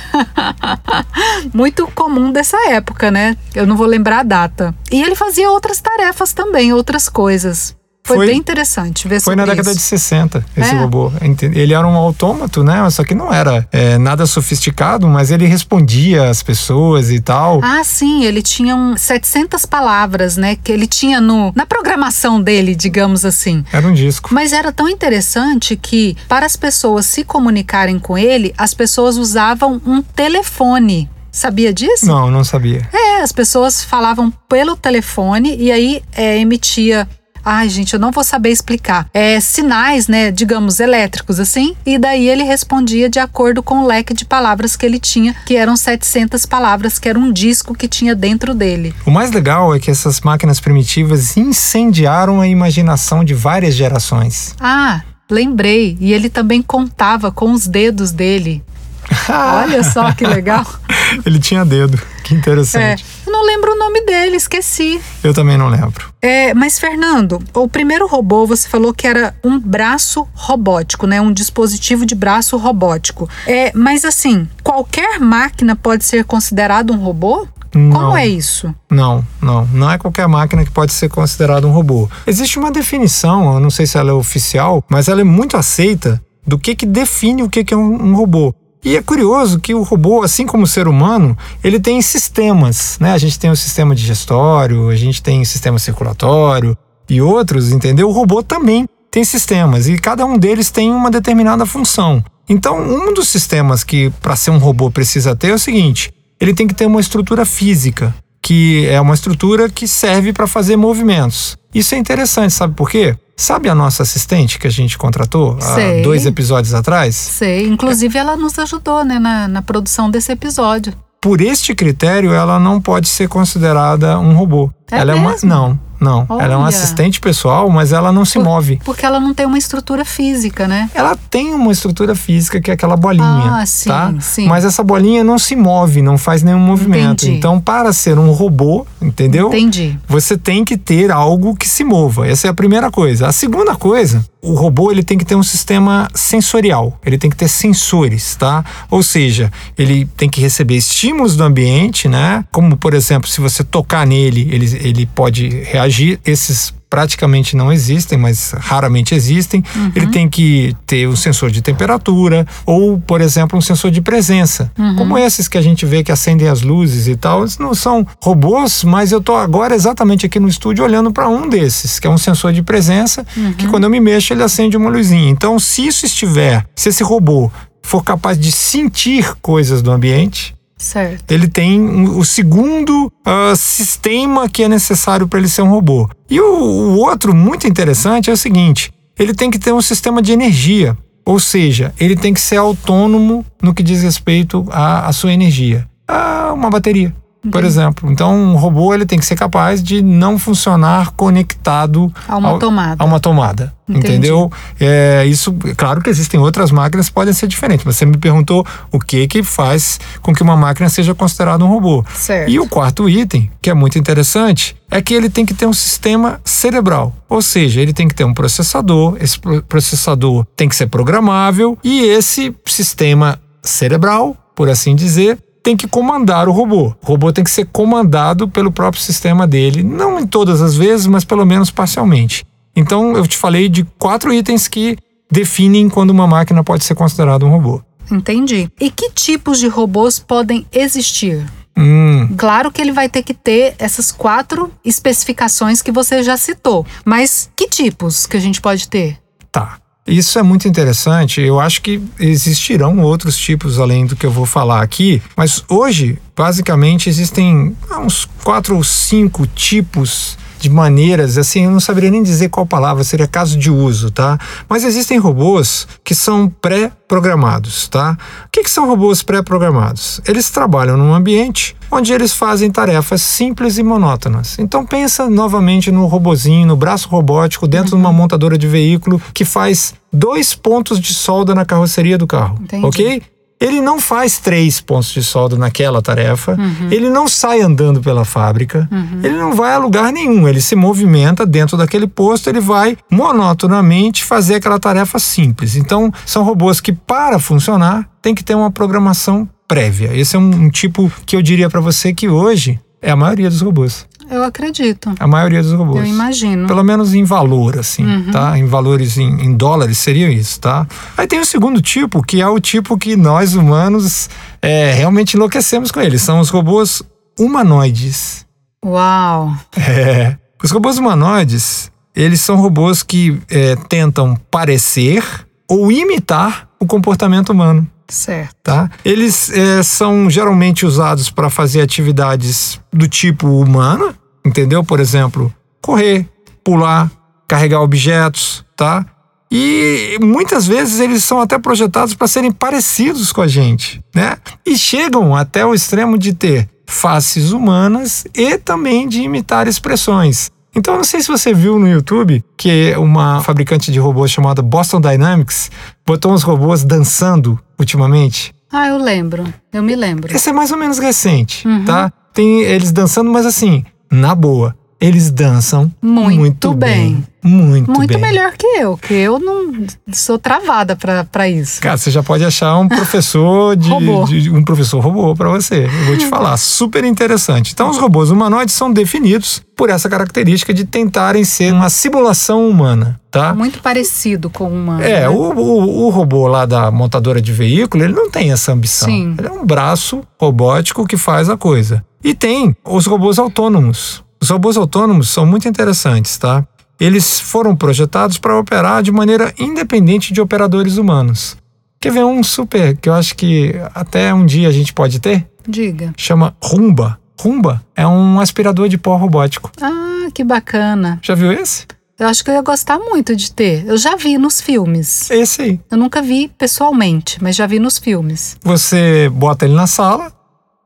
muito 1.53 1.87
comum 1.95 2.33
dessa 2.33 2.57
época, 2.71 3.11
né? 3.11 3.37
Eu 3.55 3.67
não 3.67 3.77
vou 3.77 3.87
lembrar 3.87 4.21
a 4.21 4.25
data. 4.25 4.75
E 4.91 5.03
ele 5.03 5.15
fazia 5.15 5.51
outras 5.51 5.81
tarefas 5.81 6.33
também, 6.33 6.73
outras 6.73 7.09
coisas. 7.09 7.75
Foi, 8.03 8.17
Foi- 8.17 8.27
bem 8.27 8.39
interessante 8.39 9.07
ver 9.07 9.21
Foi 9.21 9.37
na 9.37 9.45
década 9.45 9.71
isso. 9.71 9.79
de 9.79 9.83
60, 9.85 10.45
esse 10.57 10.75
É. 10.75 10.79
robô. 10.81 11.13
Ele 11.53 11.75
era 11.75 11.87
um 11.87 11.95
autômato, 11.95 12.65
né? 12.65 12.89
Só 12.91 13.05
que 13.05 13.15
não 13.15 13.33
era 13.33 13.69
é, 13.71 13.99
nada 13.99 14.27
sofisticado, 14.27 15.07
mas 15.07 15.31
ele 15.31 15.47
respondia 15.47 16.29
às 16.29 16.43
pessoas 16.43 17.11
e 17.11 17.21
tal. 17.21 17.61
Ah, 17.63 17.85
sim, 17.85 18.25
ele 18.25 18.43
tinha 18.43 18.75
um 18.75 18.97
700 18.97 19.65
palavras, 19.65 20.37
né? 20.37 20.57
Que 20.57 20.73
ele 20.73 20.87
tinha 20.89 21.21
no, 21.21 21.53
na 21.55 21.65
programação 21.67 22.43
dele, 22.43 22.75
digamos 22.75 23.25
assim. 23.25 23.65
Era 23.73 23.87
um 23.87 23.93
disco. 23.95 24.31
Mas 24.33 24.53
era 24.53 24.73
tão 24.73 24.89
interessante 24.89 25.77
que, 25.77 26.17
para 26.27 26.47
as 26.47 26.57
pessoas 26.57 27.07
se 27.07 27.23
comunicarem 27.23 27.99
com 27.99 28.19
ele, 28.19 28.53
as 28.59 28.75
pessoas 28.75 29.17
usavam 29.19 29.81
um 29.87 30.03
telefone. 30.03 31.09
Sabia 31.31 31.73
disso? 31.73 32.07
Não, 32.07 32.29
não 32.29 32.43
sabia. 32.43 32.89
É, 32.93 33.23
as 33.23 33.31
pessoas 33.31 33.85
falavam 33.85 34.33
pelo 34.49 34.75
telefone 34.77 35.55
e 35.57 35.71
aí 35.71 36.03
é, 36.13 36.39
emitia. 36.39 37.07
Ai, 37.45 37.69
gente, 37.69 37.95
eu 37.95 38.01
não 38.01 38.11
vou 38.11 38.25
saber 38.25 38.51
explicar. 38.51 39.09
É, 39.13 39.41
sinais, 39.41 40.09
né, 40.09 40.31
digamos, 40.31 40.81
elétricos 40.81 41.41
assim, 41.41 41.75
e 41.85 41.99
daí 41.99 42.29
ele 42.29 42.43
respondia 42.43 43.09
de 43.09 43.19
acordo 43.19 43.63
com 43.63 43.83
o 43.83 43.87
leque 43.87 44.15
de 44.15 44.25
palavras 44.25 44.77
que 44.77 44.85
ele 44.85 44.99
tinha, 44.99 45.35
que 45.47 45.57
eram 45.57 45.77
700 45.77 46.47
palavras, 46.47 46.99
que 46.99 47.09
era 47.09 47.19
um 47.19 47.33
disco 47.33 47.75
que 47.75 47.89
tinha 47.89 48.15
dentro 48.15 48.55
dele. 48.55 48.95
O 49.07 49.11
mais 49.11 49.31
legal 49.31 49.75
é 49.75 49.79
que 49.79 49.91
essas 49.91 50.21
máquinas 50.21 50.61
primitivas 50.61 51.37
incendiaram 51.37 52.41
a 52.41 52.49
imaginação 52.49 53.25
de 53.25 53.35
várias 53.35 53.75
gerações. 53.75 54.55
Ah, 54.61 55.03
lembrei, 55.31 55.97
e 56.01 56.13
ele 56.13 56.29
também 56.29 56.63
contava 56.63 57.31
com 57.31 57.53
os 57.53 57.67
dedos 57.67 58.13
dele. 58.13 58.63
Olha 59.29 59.83
só 59.83 60.13
que 60.13 60.25
legal. 60.27 60.65
Ele 61.25 61.39
tinha 61.39 61.65
dedo. 61.65 62.01
Que 62.23 62.35
É, 62.35 62.39
interessante. 62.39 63.05
eu 63.27 63.33
não 63.33 63.45
lembro 63.45 63.73
o 63.73 63.79
nome 63.79 64.05
dele, 64.05 64.37
esqueci. 64.37 65.01
Eu 65.23 65.35
também 65.35 65.59
não 65.59 65.69
lembro. 65.69 66.13
É, 66.23 66.55
mas 66.55 66.79
Fernando, 66.79 67.43
o 67.55 67.69
primeiro 67.69 68.07
robô 68.07 68.47
você 68.47 68.69
falou 68.69 68.95
que 68.95 69.07
era 69.07 69.35
um 69.43 69.59
braço 69.59 70.27
robótico, 70.35 71.07
né? 71.07 71.21
Um 71.21 71.33
dispositivo 71.33 72.07
de 72.07 72.15
braço 72.15 72.57
robótico. 72.57 73.29
É, 73.47 73.73
mas 73.75 74.05
assim, 74.05 74.49
qualquer 74.63 75.19
máquina 75.19 75.75
pode 75.75 76.05
ser 76.05 76.25
considerado 76.25 76.93
um 76.93 76.99
robô? 76.99 77.49
Como 77.73 77.89
Não. 77.89 78.17
é 78.17 78.27
isso? 78.27 78.75
Não, 78.91 79.25
não. 79.41 79.65
Não 79.73 79.91
é 79.91 79.97
qualquer 79.97 80.27
máquina 80.27 80.65
que 80.65 80.71
pode 80.73 80.93
ser 80.93 81.09
considerada 81.09 81.67
um 81.67 81.71
robô. 81.73 82.09
Existe 82.27 82.59
uma 82.59 82.71
definição, 82.71 83.55
eu 83.55 83.61
não 83.61 83.71
sei 83.71 83.87
se 83.87 83.97
ela 83.97 84.11
é 84.11 84.13
oficial, 84.13 84.85
mas 84.89 85.07
ela 85.09 85.21
é 85.21 85.25
muito 85.25 85.57
aceita 85.57 86.21
do 86.45 86.59
que, 86.59 86.75
que 86.75 86.85
define 86.87 87.45
o 87.45 87.49
que, 87.49 87.63
que 87.63 87.73
é 87.73 87.77
um, 87.77 88.11
um 88.11 88.15
robô. 88.17 88.53
E 88.85 88.97
é 88.97 89.03
curioso 89.03 89.61
que 89.61 89.75
o 89.75 89.83
robô, 89.83 90.23
assim 90.23 90.47
como 90.47 90.65
o 90.65 90.67
ser 90.67 90.89
humano, 90.89 91.37
ele 91.63 91.79
tem 91.79 92.01
sistemas, 92.01 92.97
né? 92.99 93.13
A 93.13 93.19
gente 93.19 93.39
tem 93.39 93.51
o 93.51 93.57
sistema 93.57 93.95
digestório, 93.95 94.89
a 94.89 94.97
gente 94.97 95.23
tem 95.23 95.43
o 95.43 95.47
sistema 95.47 95.79
circulatório 95.79 96.77
e 97.09 97.21
outros, 97.21 97.71
entendeu? 97.71 98.09
O 98.09 98.13
robô 98.13 98.43
também 98.43 98.89
tem 99.11 99.25
sistemas 99.25 99.89
e 99.89 99.99
cada 99.99 100.25
um 100.25 100.39
deles 100.39 100.71
tem 100.71 100.91
uma 100.91 101.11
determinada 101.11 101.67
função. 101.67 102.25
Então, 102.49 102.81
um 102.81 103.13
dos 103.13 103.29
sistemas 103.29 103.85
que 103.85 104.11
para 104.21 104.35
ser 104.35 104.51
um 104.51 104.59
robô 104.59 104.91
precisa 104.91 105.37
ter 105.37 105.49
é 105.49 105.55
o 105.55 105.59
seguinte: 105.59 106.11
ele 106.41 106.55
tem 106.55 106.67
que 106.67 106.75
ter 106.75 106.87
uma 106.87 107.01
estrutura 107.01 107.45
física, 107.45 108.15
que 108.43 108.87
é 108.87 109.01
uma 109.01 109.15
estrutura 109.15 109.69
que 109.69 109.87
serve 109.87 110.33
para 110.33 110.47
fazer 110.47 110.77
movimentos. 110.77 111.57
Isso 111.75 111.95
é 111.95 111.99
interessante, 111.99 112.53
sabe 112.53 112.75
por 112.75 112.91
quê? 112.91 113.17
Sabe 113.37 113.69
a 113.69 113.75
nossa 113.75 114.03
assistente 114.03 114.59
que 114.59 114.67
a 114.67 114.71
gente 114.71 114.99
contratou 114.99 115.59
Sei. 115.61 116.01
há 116.01 116.03
dois 116.03 116.27
episódios 116.27 116.75
atrás? 116.75 117.15
Sei. 117.15 117.67
Inclusive, 117.67 118.19
ela 118.19 118.37
nos 118.37 118.59
ajudou, 118.59 119.03
né, 119.03 119.19
na, 119.19 119.49
na 119.49 119.63
produção 119.63 120.11
desse 120.11 120.31
episódio. 120.31 120.93
Por 121.21 121.41
este 121.41 121.75
critério, 121.75 122.35
ela 122.35 122.59
não 122.59 122.81
pode 122.81 123.09
ser 123.09 123.29
considerada 123.29 124.19
um 124.19 124.35
robô. 124.35 124.71
É 124.91 124.99
ela 124.99 125.13
é 125.13 125.15
uma 125.15 125.31
mesmo? 125.31 125.81
Não, 126.01 126.27
não. 126.29 126.41
Ela 126.41 126.55
é 126.55 126.57
uma 126.57 126.67
Olha. 126.67 126.69
assistente 126.69 127.21
pessoal, 127.21 127.69
mas 127.71 127.93
ela 127.93 128.11
não 128.13 128.25
se 128.25 128.35
Por- 128.35 128.45
move. 128.45 128.81
Porque 128.85 129.05
ela 129.05 129.21
não 129.21 129.35
tem 129.35 129.47
uma 129.47 129.59
estrutura 129.59 130.05
física, 130.05 130.67
né? 130.67 130.91
Ela 130.95 131.17
tem 131.29 131.53
uma 131.55 131.71
estrutura 131.71 132.15
física 132.15 132.61
que 132.61 132.71
é 132.71 132.75
aquela 132.75 132.97
bolinha, 132.97 133.25
Ah, 133.61 133.67
sim, 133.67 133.89
tá? 133.89 134.15
sim. 134.21 134.47
Mas 134.47 134.65
essa 134.65 134.83
bolinha 134.83 135.23
não 135.23 135.39
se 135.39 135.55
move, 135.55 136.01
não 136.03 136.17
faz 136.17 136.43
nenhum 136.43 136.59
movimento. 136.59 137.25
Entendi. 137.25 137.39
Então, 137.39 137.61
para 137.61 137.93
ser 137.93 138.19
um 138.19 138.31
robô, 138.33 138.87
entendeu? 139.01 139.49
Entendi. 139.49 139.99
Você 140.09 140.37
tem 140.39 140.65
que 140.65 140.77
ter 140.77 141.11
algo 141.11 141.55
que 141.55 141.69
se 141.69 141.85
mova. 141.85 142.27
Essa 142.27 142.47
é 142.47 142.51
a 142.51 142.55
primeira 142.55 142.91
coisa. 142.91 143.27
A 143.27 143.33
segunda 143.33 143.77
coisa, 143.77 144.25
o 144.43 144.55
robô 144.55 144.91
ele 144.91 145.03
tem 145.03 145.19
que 145.19 145.25
ter 145.25 145.35
um 145.37 145.43
sistema 145.43 146.09
sensorial. 146.15 146.99
Ele 147.05 147.19
tem 147.19 147.29
que 147.29 147.37
ter 147.37 147.49
sensores, 147.49 148.35
tá? 148.37 148.65
Ou 148.91 149.03
seja, 149.03 149.53
ele 149.77 150.07
tem 150.17 150.29
que 150.29 150.41
receber 150.41 150.77
estímulos 150.77 151.37
do 151.37 151.45
ambiente, 151.45 152.09
né? 152.09 152.45
Como 152.51 152.77
por 152.77 152.95
exemplo, 152.95 153.29
se 153.29 153.41
você 153.41 153.63
tocar 153.63 154.07
nele, 154.07 154.49
ele, 154.51 154.67
ele 154.83 155.07
pode 155.07 155.49
reagir. 155.49 155.90
Esses 156.25 156.73
praticamente 156.91 157.55
não 157.55 157.73
existem, 157.73 158.19
mas 158.19 158.53
raramente 158.59 159.15
existem. 159.15 159.63
Ele 159.95 160.09
tem 160.09 160.29
que 160.29 160.77
ter 160.85 161.09
um 161.09 161.15
sensor 161.15 161.49
de 161.49 161.63
temperatura 161.63 162.45
ou, 162.67 162.99
por 162.99 163.21
exemplo, 163.21 163.57
um 163.57 163.61
sensor 163.63 163.93
de 163.93 164.01
presença. 164.01 164.73
Como 164.97 165.17
esses 165.17 165.47
que 165.47 165.57
a 165.57 165.63
gente 165.63 165.87
vê 165.87 166.03
que 166.03 166.11
acendem 166.11 166.49
as 166.49 166.63
luzes 166.63 167.07
e 167.07 167.15
tal, 167.15 167.43
eles 167.43 167.59
não 167.59 167.75
são 167.75 168.05
robôs, 168.21 168.83
mas 168.83 169.13
eu 169.13 169.21
tô 169.21 169.37
agora 169.37 169.73
exatamente 169.75 170.27
aqui 170.27 170.41
no 170.41 170.49
estúdio 170.49 170.85
olhando 170.85 171.13
para 171.13 171.29
um 171.29 171.49
desses, 171.49 172.01
que 172.01 172.09
é 172.09 172.11
um 172.11 172.19
sensor 172.19 172.53
de 172.53 172.63
presença, 172.63 173.25
que 173.57 173.69
quando 173.69 173.85
eu 173.85 173.91
me 173.91 174.01
mexo 174.01 174.33
ele 174.33 174.43
acende 174.43 174.77
uma 174.77 174.91
luzinha. 174.91 175.31
Então, 175.31 175.61
se 175.61 175.87
isso 175.87 176.05
estiver, 176.05 176.67
se 176.75 176.89
esse 176.89 177.05
robô 177.05 177.51
for 177.83 178.03
capaz 178.03 178.37
de 178.39 178.51
sentir 178.51 179.35
coisas 179.41 179.81
do 179.81 179.93
ambiente, 179.93 180.55
Certo. 180.81 181.31
ele 181.31 181.47
tem 181.47 182.09
o 182.09 182.25
segundo 182.25 183.13
ah, 183.23 183.53
sistema 183.55 184.49
que 184.49 184.63
é 184.63 184.69
necessário 184.69 185.29
para 185.29 185.39
ele 185.39 185.49
ser 185.49 185.61
um 185.61 185.69
robô. 185.69 186.09
E 186.29 186.41
o, 186.41 186.47
o 186.47 186.97
outro 186.97 187.35
muito 187.35 187.67
interessante 187.67 188.31
é 188.31 188.33
o 188.33 188.37
seguinte: 188.37 188.91
ele 189.19 189.35
tem 189.35 189.51
que 189.51 189.59
ter 189.59 189.75
um 189.75 189.83
sistema 189.83 190.23
de 190.23 190.33
energia, 190.33 190.97
ou 191.23 191.39
seja, 191.39 191.93
ele 192.01 192.17
tem 192.17 192.33
que 192.33 192.41
ser 192.41 192.57
autônomo 192.57 193.45
no 193.63 193.75
que 193.75 193.83
diz 193.83 194.03
respeito 194.03 194.67
à, 194.71 195.13
sua 195.13 195.35
energia. 195.35 195.87
Ah, 196.09 196.53
uma 196.55 196.71
bateria. 196.71 197.15
Por 197.51 197.65
exemplo, 197.65 198.13
então 198.13 198.35
um 198.37 198.57
robô 198.57 198.93
ele 198.93 199.07
tem 199.07 199.19
que 199.19 199.25
ser 199.25 199.35
capaz 199.35 199.83
de 199.83 200.03
não 200.03 200.39
funcionar 200.39 201.13
conectado 201.13 202.13
A 202.29 202.37
uma 202.37 202.51
ao- 202.51 202.59
tomada. 202.59 202.97
a 203.03 203.07
uma 203.07 203.19
tomada, 203.19 203.73
Entendi. 203.89 204.07
entendeu? 204.09 204.53
É, 204.79 205.25
isso, 205.27 205.51
claro 205.77 206.03
que 206.03 206.11
existem 206.11 206.39
outras 206.39 206.71
máquinas 206.71 207.09
que 207.09 207.15
podem 207.15 207.33
ser 207.33 207.47
diferentes, 207.47 207.87
mas 207.87 207.97
você 207.97 208.05
me 208.05 208.19
perguntou 208.19 208.67
o 208.93 208.99
que 208.99 209.27
que 209.27 209.43
faz 209.43 209.99
com 210.21 210.35
que 210.35 210.43
uma 210.43 210.55
máquina 210.55 210.91
seja 210.91 211.15
considerada 211.15 211.65
um 211.65 211.69
robô. 211.69 212.05
Certo. 212.15 212.51
E 212.51 212.61
o 212.61 212.69
quarto 212.69 213.09
item, 213.09 213.51
que 213.63 213.71
é 213.71 213.75
muito 213.75 213.99
interessante, 213.99 214.77
é 214.91 215.01
que 215.01 215.15
ele 215.15 215.31
tem 215.31 215.47
que 215.47 215.55
ter 215.55 215.65
um 215.65 215.73
sistema 215.73 216.41
cerebral, 216.45 217.15
ou 217.27 217.41
seja, 217.41 217.81
ele 217.81 217.95
tem 217.95 218.07
que 218.07 218.15
ter 218.15 218.25
um 218.25 218.35
processador, 218.35 219.17
esse 219.19 219.39
pro- 219.41 219.63
processador 219.63 220.45
tem 220.55 220.69
que 220.69 220.77
ser 220.77 220.89
programável 220.89 221.79
e 221.83 222.03
esse 222.03 222.55
sistema 222.67 223.39
cerebral, 223.63 224.37
por 224.55 224.69
assim 224.69 224.95
dizer, 224.95 225.39
tem 225.63 225.77
que 225.77 225.87
comandar 225.87 226.49
o 226.49 226.53
robô. 226.53 226.95
O 227.03 227.07
robô 227.07 227.33
tem 227.33 227.45
que 227.45 227.51
ser 227.51 227.67
comandado 227.67 228.49
pelo 228.49 228.73
próprio 228.73 229.03
sistema 229.03 229.47
dele, 229.47 229.83
não 229.83 230.19
em 230.19 230.27
todas 230.27 230.61
as 230.63 230.75
vezes, 230.77 231.07
mas 231.07 231.25
pelo 231.25 231.45
menos 231.45 231.71
parcialmente. 231.71 232.45
Então 232.75 233.17
eu 233.17 233.27
te 233.27 233.37
falei 233.37 233.69
de 233.69 233.85
quatro 233.99 234.33
itens 234.33 234.69
que 234.69 234.97
definem 235.31 235.89
quando 235.89 236.11
uma 236.11 236.27
máquina 236.27 236.65
pode 236.65 236.85
ser 236.85 236.95
considerada 236.95 237.45
um 237.45 237.51
robô. 237.51 237.83
Entendi. 238.11 238.69
E 238.81 238.91
que 238.91 239.11
tipos 239.11 239.59
de 239.59 239.69
robôs 239.69 240.19
podem 240.19 240.67
existir? 240.73 241.47
Hum, 241.77 242.29
Claro 242.37 242.71
que 242.73 242.81
ele 242.81 242.93
vai 242.93 243.09
ter 243.09 243.23
que 243.23 243.33
ter 243.33 243.75
essas 243.79 244.11
quatro 244.11 244.73
especificações 244.85 245.81
que 245.81 245.93
você 245.93 246.23
já 246.23 246.37
citou. 246.37 246.85
Mas 247.05 247.51
que 247.57 247.69
tipos 247.69 248.27
que 248.27 248.37
a 248.37 248.41
gente 248.41 248.61
pode 248.61 248.89
ter? 248.89 249.19
Tá. 249.53 249.79
Isso 250.07 250.39
é 250.39 250.43
muito 250.43 250.67
interessante. 250.67 251.41
Eu 251.41 251.61
acho 251.61 251.83
que 251.83 252.03
existirão 252.19 253.01
outros 253.01 253.37
tipos 253.37 253.79
além 253.79 254.07
do 254.07 254.17
que 254.17 254.27
eu 254.27 254.31
vou 254.31 254.47
falar 254.47 254.83
aqui, 254.83 255.23
mas 255.37 255.63
hoje, 255.69 256.19
basicamente, 256.37 257.09
existem 257.09 257.77
uns 258.03 258.29
quatro 258.43 258.77
ou 258.77 258.83
cinco 258.83 259.47
tipos 259.47 260.39
de 260.61 260.69
maneiras, 260.69 261.39
assim, 261.39 261.65
eu 261.65 261.71
não 261.71 261.81
saberia 261.81 262.11
nem 262.11 262.23
dizer 262.23 262.51
qual 262.51 262.67
palavra, 262.67 263.03
seria 263.03 263.27
caso 263.27 263.59
de 263.59 263.71
uso, 263.71 264.11
tá? 264.11 264.39
Mas 264.69 264.85
existem 264.85 265.19
robôs 265.19 265.89
que 266.05 266.15
são 266.15 266.49
pré-programados, 266.49 267.89
tá? 267.89 268.17
O 268.47 268.49
que, 268.53 268.63
que 268.63 268.71
são 268.71 268.87
robôs 268.87 269.23
pré-programados? 269.23 270.21
Eles 270.27 270.51
trabalham 270.51 270.97
num 270.97 271.15
ambiente 271.15 271.77
onde 271.91 272.13
eles 272.13 272.33
fazem 272.33 272.71
tarefas 272.71 273.21
simples 273.23 273.79
e 273.79 273.83
monótonas. 273.83 274.59
Então 274.59 274.87
pensa 274.87 275.29
novamente 275.29 275.91
no 275.91 276.07
robozinho, 276.07 276.67
no 276.67 276.77
braço 276.77 277.09
robótico 277.09 277.67
dentro 277.67 277.91
de 277.91 277.97
uma 277.97 278.13
montadora 278.13 278.57
de 278.57 278.69
veículo 278.69 279.21
que 279.35 279.45
faz 279.45 279.95
dois 280.13 280.55
pontos 280.55 281.01
de 281.01 281.15
solda 281.15 281.55
na 281.55 281.65
carroceria 281.65 282.19
do 282.19 282.27
carro, 282.27 282.59
Entendi. 282.63 282.87
ok? 282.87 283.23
Ele 283.61 283.81
não 283.81 284.01
faz 284.01 284.39
três 284.39 284.81
pontos 284.81 285.11
de 285.11 285.23
solda 285.23 285.57
naquela 285.57 286.01
tarefa, 286.01 286.57
ele 286.91 287.11
não 287.11 287.29
sai 287.29 287.61
andando 287.61 288.01
pela 288.01 288.25
fábrica, 288.25 288.89
ele 289.23 289.37
não 289.37 289.53
vai 289.53 289.75
a 289.75 289.79
lugar 289.79 290.11
nenhum, 290.13 290.49
ele 290.49 290.61
se 290.63 290.75
movimenta 290.75 291.45
dentro 291.45 291.77
daquele 291.77 292.07
posto, 292.07 292.49
ele 292.49 292.61
vai 292.61 292.97
monotonamente 293.11 294.25
fazer 294.25 294.55
aquela 294.55 294.79
tarefa 294.79 295.19
simples. 295.19 295.77
Então, 295.77 296.11
são 296.25 296.43
robôs 296.43 296.81
que, 296.81 296.93
para 296.93 297.39
funcionar, 297.39 298.09
tem 298.23 298.35
que 298.35 298.43
ter 298.43 298.55
uma 298.55 298.71
programação 298.71 299.49
prévia. 299.69 300.11
Esse 300.15 300.37
é 300.37 300.39
um, 300.39 300.65
um 300.65 300.71
tipo 300.71 301.13
que 301.27 301.37
eu 301.37 301.43
diria 301.43 301.69
para 301.69 301.81
você 301.81 302.13
que 302.15 302.29
hoje 302.29 302.81
é 303.03 303.11
a 303.11 303.17
maioria 303.17 303.49
dos 303.49 303.61
robôs. 303.61 304.07
Eu 304.31 304.45
acredito. 304.45 305.13
A 305.19 305.27
maioria 305.27 305.63
dos 305.63 305.73
robôs. 305.73 306.01
Eu 306.01 306.07
imagino. 306.07 306.67
Pelo 306.67 306.85
menos 306.85 307.15
em 307.15 307.25
valor, 307.25 307.79
assim, 307.79 308.27
tá? 308.33 308.59
Em 308.59 308.65
valores 308.67 309.19
em, 309.19 309.45
em 309.45 309.55
dólares 309.55 309.99
seria 309.99 310.31
isso, 310.31 310.61
tá? 310.61 310.87
Aí 311.17 311.27
tem 311.27 311.41
o 311.41 311.45
segundo 311.45 311.83
tipo, 311.83 312.23
que 312.23 312.41
é 312.41 312.49
o 312.49 312.61
tipo 312.61 312.97
que 312.97 313.17
nós 313.17 313.55
humanos 313.55 314.31
é, 314.63 314.93
realmente 314.93 315.35
enlouquecemos 315.35 315.91
com 315.91 316.01
ele. 316.01 316.19
São 316.19 316.41
os 316.41 316.49
robôs 316.49 317.03
humanoides. 317.39 318.47
Uau! 318.85 319.55
É. 319.77 320.37
Os 320.63 320.71
robôs 320.71 320.99
humanoides, 320.99 321.91
eles 322.15 322.41
são 322.41 322.57
robôs 322.57 323.03
que 323.03 323.41
é, 323.51 323.77
tentam 323.89 324.37
parecer 324.51 325.25
ou 325.69 325.91
imitar 325.91 326.69
o 326.79 326.87
comportamento 326.87 327.51
humano. 327.51 327.87
Certo. 328.09 328.57
Tá? 328.63 328.91
Eles 329.05 329.51
é, 329.51 329.83
são 329.83 330.29
geralmente 330.29 330.85
usados 330.85 331.31
para 331.31 331.49
fazer 331.49 331.81
atividades 331.81 332.81
do 332.93 333.09
tipo 333.09 333.47
humana, 333.47 334.15
entendeu? 334.45 334.85
Por 334.85 335.01
exemplo, 335.01 335.53
correr, 335.83 336.27
pular, 336.63 337.11
carregar 337.49 337.81
objetos, 337.81 338.65
tá? 338.77 339.05
E 339.51 340.17
muitas 340.21 340.67
vezes 340.67 341.01
eles 341.01 341.25
são 341.25 341.41
até 341.41 341.59
projetados 341.59 342.15
para 342.15 342.29
serem 342.29 342.53
parecidos 342.53 343.33
com 343.33 343.43
a 343.43 343.49
gente, 343.49 344.03
né? 344.15 344.37
E 344.65 344.79
chegam 344.79 345.35
até 345.35 345.67
o 345.67 345.75
extremo 345.75 346.17
de 346.17 346.33
ter 346.33 346.69
faces 346.87 347.51
humanas 347.51 348.25
e 348.35 348.57
também 348.59 349.09
de 349.09 349.23
imitar 349.23 349.67
expressões. 349.67 350.51
Então, 350.75 350.95
eu 350.95 350.99
não 350.99 351.05
sei 351.05 351.21
se 351.21 351.27
você 351.27 351.53
viu 351.53 351.81
no 351.81 351.89
YouTube 351.89 352.45
que 352.57 352.95
uma 352.97 353.43
fabricante 353.43 353.91
de 353.91 353.99
robôs 353.99 354.31
chamada 354.31 354.63
Boston 354.63 355.01
Dynamics 355.01 355.69
botou 356.07 356.33
uns 356.33 356.45
robôs 356.45 356.85
dançando 356.85 357.59
ultimamente. 357.77 358.55
Ah, 358.73 358.87
eu 358.87 358.99
lembro. 358.99 359.53
Eu 359.73 359.83
me 359.83 359.97
lembro. 359.97 360.35
Esse 360.35 360.51
é 360.51 360.53
mais 360.53 360.71
ou 360.71 360.79
menos 360.79 360.99
recente, 360.99 361.65
tá? 361.85 362.13
Tem 362.33 362.61
eles 362.61 362.93
dançando, 362.93 363.29
mas 363.33 363.45
assim, 363.45 363.85
na 364.11 364.35
boa. 364.35 364.75
Eles 365.01 365.31
dançam 365.31 365.91
Muito 366.03 366.39
muito, 366.39 366.75
bem. 366.75 367.15
bem. 367.15 367.25
Muito, 367.43 367.91
Muito 367.91 368.13
bem. 368.13 368.21
melhor 368.21 368.53
que 368.53 368.67
eu, 368.67 368.99
que 368.99 369.15
eu 369.15 369.39
não 369.39 369.73
sou 370.13 370.39
travada 370.39 370.95
pra, 370.95 371.25
pra 371.25 371.49
isso. 371.49 371.81
Cara, 371.81 371.97
você 371.97 372.11
já 372.11 372.23
pode 372.23 372.45
achar 372.45 372.77
um 372.77 372.87
professor 372.87 373.75
de, 373.81 373.89
Robô. 373.89 374.25
de- 374.27 374.51
um 374.51 374.63
professor 374.63 375.01
robô 375.01 375.35
para 375.35 375.49
você. 375.49 375.87
Eu 375.87 376.05
vou 376.05 376.19
te 376.19 376.27
falar, 376.29 376.59
super 376.59 377.03
interessante. 377.03 377.73
Então, 377.73 377.89
os 377.89 377.97
robôs 377.97 378.31
humanoides 378.31 378.75
são 378.75 378.93
definidos 378.93 379.63
por 379.75 379.89
essa 379.89 380.07
característica 380.07 380.75
de 380.75 380.85
tentarem 380.85 381.43
ser 381.43 381.73
uma 381.73 381.89
simulação 381.89 382.69
humana, 382.69 383.19
tá? 383.31 383.55
Muito 383.55 383.81
parecido 383.81 384.51
com 384.51 384.69
uma. 384.69 385.03
É, 385.03 385.21
né? 385.21 385.29
o, 385.31 385.33
o, 385.55 386.05
o 386.07 386.11
robô 386.11 386.47
lá 386.47 386.67
da 386.67 386.91
montadora 386.91 387.41
de 387.41 387.53
veículo, 387.55 388.05
ele 388.05 388.13
não 388.13 388.31
tem 388.31 388.53
essa 388.53 388.73
ambição. 388.73 389.09
Sim. 389.09 389.35
Ele 389.39 389.49
é 389.49 389.53
um 389.53 389.65
braço 389.65 390.21
robótico 390.39 391.07
que 391.07 391.17
faz 391.17 391.49
a 391.49 391.57
coisa. 391.57 392.05
E 392.23 392.35
tem 392.35 392.77
os 392.85 393.07
robôs 393.07 393.39
autônomos. 393.39 394.23
Os 394.43 394.49
robôs 394.49 394.77
autônomos 394.77 395.29
são 395.29 395.45
muito 395.45 395.69
interessantes, 395.69 396.39
tá? 396.39 396.67
Eles 396.99 397.39
foram 397.39 397.77
projetados 397.77 398.39
para 398.39 398.59
operar 398.59 399.03
de 399.03 399.13
maneira 399.13 399.53
independente 399.59 400.33
de 400.33 400.41
operadores 400.41 400.97
humanos. 400.97 401.57
Quer 402.01 402.13
ver 402.13 402.25
um 402.25 402.43
super 402.43 402.97
que 402.97 403.09
eu 403.09 403.15
acho 403.15 403.37
que 403.37 403.75
até 403.95 404.33
um 404.33 404.47
dia 404.47 404.69
a 404.69 404.73
gente 404.73 404.93
pode 404.93 405.21
ter? 405.21 405.47
Diga. 405.69 406.15
Chama 406.17 406.57
Rumba. 406.63 407.19
Rumba 407.39 407.85
é 407.95 408.07
um 408.07 408.41
aspirador 408.41 408.89
de 408.89 408.97
pó 408.97 409.17
robótico. 409.17 409.71
Ah, 409.81 410.29
que 410.33 410.43
bacana. 410.43 411.19
Já 411.23 411.35
viu 411.35 411.53
esse? 411.53 411.87
Eu 412.19 412.27
acho 412.27 412.45
que 412.45 412.51
eu 412.51 412.55
ia 412.55 412.63
gostar 412.63 412.99
muito 412.99 413.35
de 413.35 413.51
ter. 413.51 413.87
Eu 413.87 413.97
já 413.97 414.15
vi 414.15 414.37
nos 414.37 414.61
filmes. 414.61 415.31
Esse 415.31 415.63
aí. 415.63 415.81
Eu 415.91 415.97
nunca 415.97 416.21
vi 416.21 416.49
pessoalmente, 416.49 417.43
mas 417.43 417.57
já 417.57 417.67
vi 417.67 417.79
nos 417.79 417.99
filmes. 417.99 418.59
Você 418.63 419.31
bota 419.31 419.65
ele 419.65 419.75
na 419.75 419.87
sala, 419.87 420.31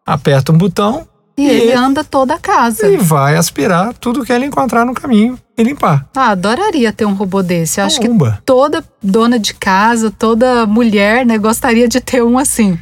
aperta 0.06 0.52
um 0.52 0.58
botão 0.58 1.06
E 1.36 1.46
ele 1.48 1.72
anda 1.72 2.04
toda 2.04 2.34
a 2.34 2.38
casa. 2.38 2.86
e 2.88 2.96
vai 2.96 3.36
aspirar 3.36 3.92
tudo 3.94 4.24
que 4.24 4.32
ele 4.32 4.44
encontrar 4.46 4.84
no 4.84 4.94
caminho 4.94 5.36
e 5.58 5.62
limpar. 5.64 6.06
Ah, 6.16 6.28
adoraria 6.30 6.92
ter 6.92 7.04
um 7.04 7.12
robô 7.14 7.42
desse. 7.42 7.80
Eu 7.80 7.86
acho 7.86 8.00
que 8.00 8.08
toda 8.44 8.84
dona 9.02 9.36
de 9.38 9.52
casa, 9.54 10.12
toda 10.12 10.64
mulher, 10.64 11.26
né, 11.26 11.36
gostaria 11.36 11.88
de 11.88 12.00
ter 12.00 12.22
um 12.22 12.38
assim. 12.38 12.78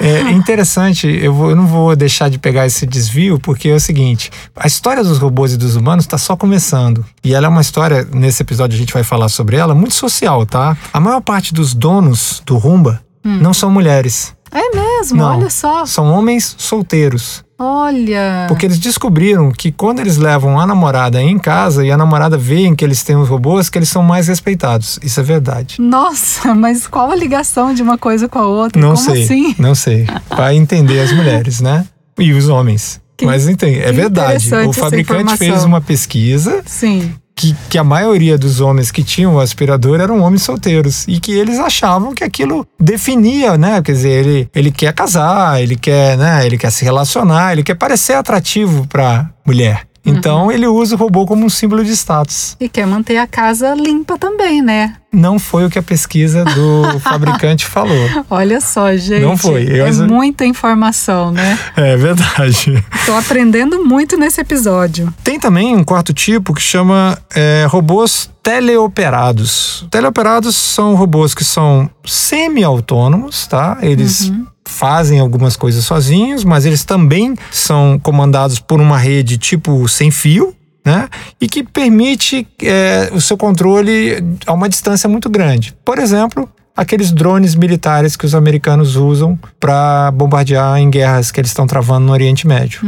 É 0.00 0.20
interessante, 0.32 1.06
eu, 1.06 1.32
vou- 1.32 1.50
eu 1.50 1.56
não 1.56 1.66
vou 1.66 1.94
deixar 1.94 2.28
de 2.28 2.38
pegar 2.38 2.66
esse 2.66 2.84
desvio, 2.86 3.38
porque 3.38 3.68
é 3.68 3.74
o 3.74 3.80
seguinte: 3.80 4.30
a 4.56 4.66
história 4.66 5.04
dos 5.04 5.18
robôs 5.18 5.52
e 5.52 5.56
dos 5.56 5.76
humanos 5.76 6.04
está 6.04 6.18
só 6.18 6.34
começando. 6.36 7.04
E 7.22 7.34
ela 7.34 7.46
é 7.46 7.48
uma 7.48 7.60
história, 7.60 8.06
nesse 8.12 8.42
episódio 8.42 8.74
a 8.74 8.78
gente 8.78 8.92
vai 8.92 9.04
falar 9.04 9.28
sobre 9.28 9.56
ela, 9.56 9.74
muito 9.76 9.94
social, 9.94 10.44
tá? 10.44 10.76
A 10.92 10.98
maior 10.98 11.20
parte 11.20 11.54
dos 11.54 11.72
donos 11.72 12.42
do 12.44 12.56
Rumba 12.58 13.00
não 13.24 13.54
são 13.54 13.70
mulheres. 13.70 14.34
É 14.54 14.76
mesmo, 14.76 15.18
Não. 15.18 15.38
olha 15.38 15.48
só. 15.48 15.86
São 15.86 16.12
homens 16.12 16.54
solteiros. 16.58 17.42
Olha. 17.62 18.46
Porque 18.48 18.66
eles 18.66 18.78
descobriram 18.78 19.50
que 19.52 19.70
quando 19.70 20.00
eles 20.00 20.16
levam 20.16 20.58
a 20.58 20.66
namorada 20.66 21.22
em 21.22 21.38
casa 21.38 21.84
e 21.86 21.90
a 21.90 21.96
namorada 21.96 22.36
vê 22.36 22.74
que 22.74 22.84
eles 22.84 23.02
têm 23.02 23.16
os 23.16 23.28
robôs, 23.28 23.68
que 23.70 23.78
eles 23.78 23.88
são 23.88 24.02
mais 24.02 24.28
respeitados. 24.28 24.98
Isso 25.02 25.20
é 25.20 25.22
verdade. 25.22 25.76
Nossa, 25.80 26.54
mas 26.56 26.86
qual 26.86 27.10
a 27.10 27.14
ligação 27.16 27.72
de 27.72 27.82
uma 27.82 27.96
coisa 27.96 28.28
com 28.28 28.38
a 28.38 28.46
outra? 28.46 28.80
Não 28.80 28.94
Como 28.94 29.10
sei. 29.10 29.24
assim? 29.24 29.54
Não 29.58 29.74
sei. 29.74 30.06
Vai 30.36 30.56
entender 30.56 31.00
as 31.00 31.12
mulheres, 31.12 31.60
né? 31.60 31.86
E 32.18 32.32
os 32.32 32.48
homens. 32.48 33.00
Que- 33.16 33.26
Mas 33.26 33.46
entende, 33.46 33.78
é 33.80 33.92
verdade. 33.92 34.48
O 34.66 34.72
fabricante 34.72 35.36
fez 35.36 35.64
uma 35.64 35.80
pesquisa 35.80 36.62
Sim. 36.66 37.12
Que, 37.34 37.54
que 37.68 37.78
a 37.78 37.84
maioria 37.84 38.36
dos 38.38 38.60
homens 38.60 38.90
que 38.90 39.02
tinham 39.02 39.34
o 39.34 39.40
aspirador 39.40 40.00
eram 40.00 40.20
homens 40.20 40.42
solteiros 40.42 41.06
e 41.08 41.18
que 41.18 41.32
eles 41.32 41.58
achavam 41.58 42.14
que 42.14 42.24
aquilo 42.24 42.66
definia, 42.78 43.56
né? 43.56 43.82
Quer 43.82 43.92
dizer, 43.92 44.10
ele, 44.10 44.50
ele 44.54 44.70
quer 44.70 44.92
casar, 44.92 45.60
ele 45.60 45.76
quer, 45.76 46.16
né? 46.16 46.44
Ele 46.46 46.58
quer 46.58 46.70
se 46.70 46.84
relacionar, 46.84 47.52
ele 47.52 47.62
quer 47.62 47.74
parecer 47.74 48.14
atrativo 48.14 48.86
para 48.86 49.30
mulher. 49.46 49.86
Então 50.04 50.50
ele 50.50 50.66
usa 50.66 50.94
o 50.94 50.98
robô 50.98 51.24
como 51.26 51.44
um 51.46 51.48
símbolo 51.48 51.84
de 51.84 51.92
status. 51.92 52.56
E 52.58 52.68
quer 52.68 52.86
manter 52.86 53.18
a 53.18 53.26
casa 53.26 53.72
limpa 53.74 54.18
também, 54.18 54.60
né? 54.60 54.96
Não 55.12 55.38
foi 55.38 55.66
o 55.66 55.70
que 55.70 55.78
a 55.78 55.82
pesquisa 55.82 56.44
do 56.44 56.98
fabricante 57.00 57.66
falou. 57.66 58.08
Olha 58.30 58.60
só, 58.60 58.94
gente. 58.96 59.20
Não 59.22 59.36
foi, 59.36 59.64
eu- 59.68 59.86
É 59.86 59.92
muita 59.92 60.44
informação, 60.46 61.30
né? 61.30 61.58
É 61.76 61.96
verdade. 61.96 62.82
Tô 63.06 63.12
aprendendo 63.14 63.84
muito 63.84 64.16
nesse 64.16 64.40
episódio. 64.40 65.12
Tem 65.22 65.38
também 65.38 65.76
um 65.76 65.84
quarto 65.84 66.12
tipo 66.12 66.52
que 66.54 66.62
chama 66.62 67.16
é, 67.34 67.66
robôs 67.68 68.28
teleoperados. 68.42 69.86
Teleoperados 69.90 70.56
são 70.56 70.94
robôs 70.94 71.34
que 71.34 71.44
são 71.44 71.88
semi-autônomos, 72.04 73.46
tá? 73.46 73.78
Eles 73.82 74.32
fazem 74.72 75.20
algumas 75.20 75.56
coisas 75.56 75.84
sozinhos, 75.84 76.44
mas 76.44 76.66
eles 76.66 76.84
também 76.84 77.36
são 77.50 77.98
comandados 78.02 78.58
por 78.58 78.80
uma 78.80 78.98
rede 78.98 79.38
tipo 79.38 79.86
sem 79.88 80.10
fio. 80.10 80.54
Né? 80.84 81.08
E 81.40 81.46
que 81.46 81.62
permite 81.62 82.44
é, 82.60 83.08
o 83.12 83.20
seu 83.20 83.36
controle 83.36 84.16
a 84.44 84.52
uma 84.52 84.68
distância 84.68 85.08
muito 85.08 85.30
grande. 85.30 85.72
Por 85.84 85.96
exemplo, 85.96 86.48
aqueles 86.76 87.12
drones 87.12 87.54
militares 87.54 88.16
que 88.16 88.26
os 88.26 88.34
americanos 88.34 88.96
usam 88.96 89.38
para 89.60 90.10
bombardear 90.10 90.78
em 90.78 90.90
guerras 90.90 91.30
que 91.30 91.40
eles 91.40 91.50
estão 91.50 91.66
travando 91.66 92.06
no 92.06 92.12
Oriente 92.12 92.46
Médio. 92.46 92.80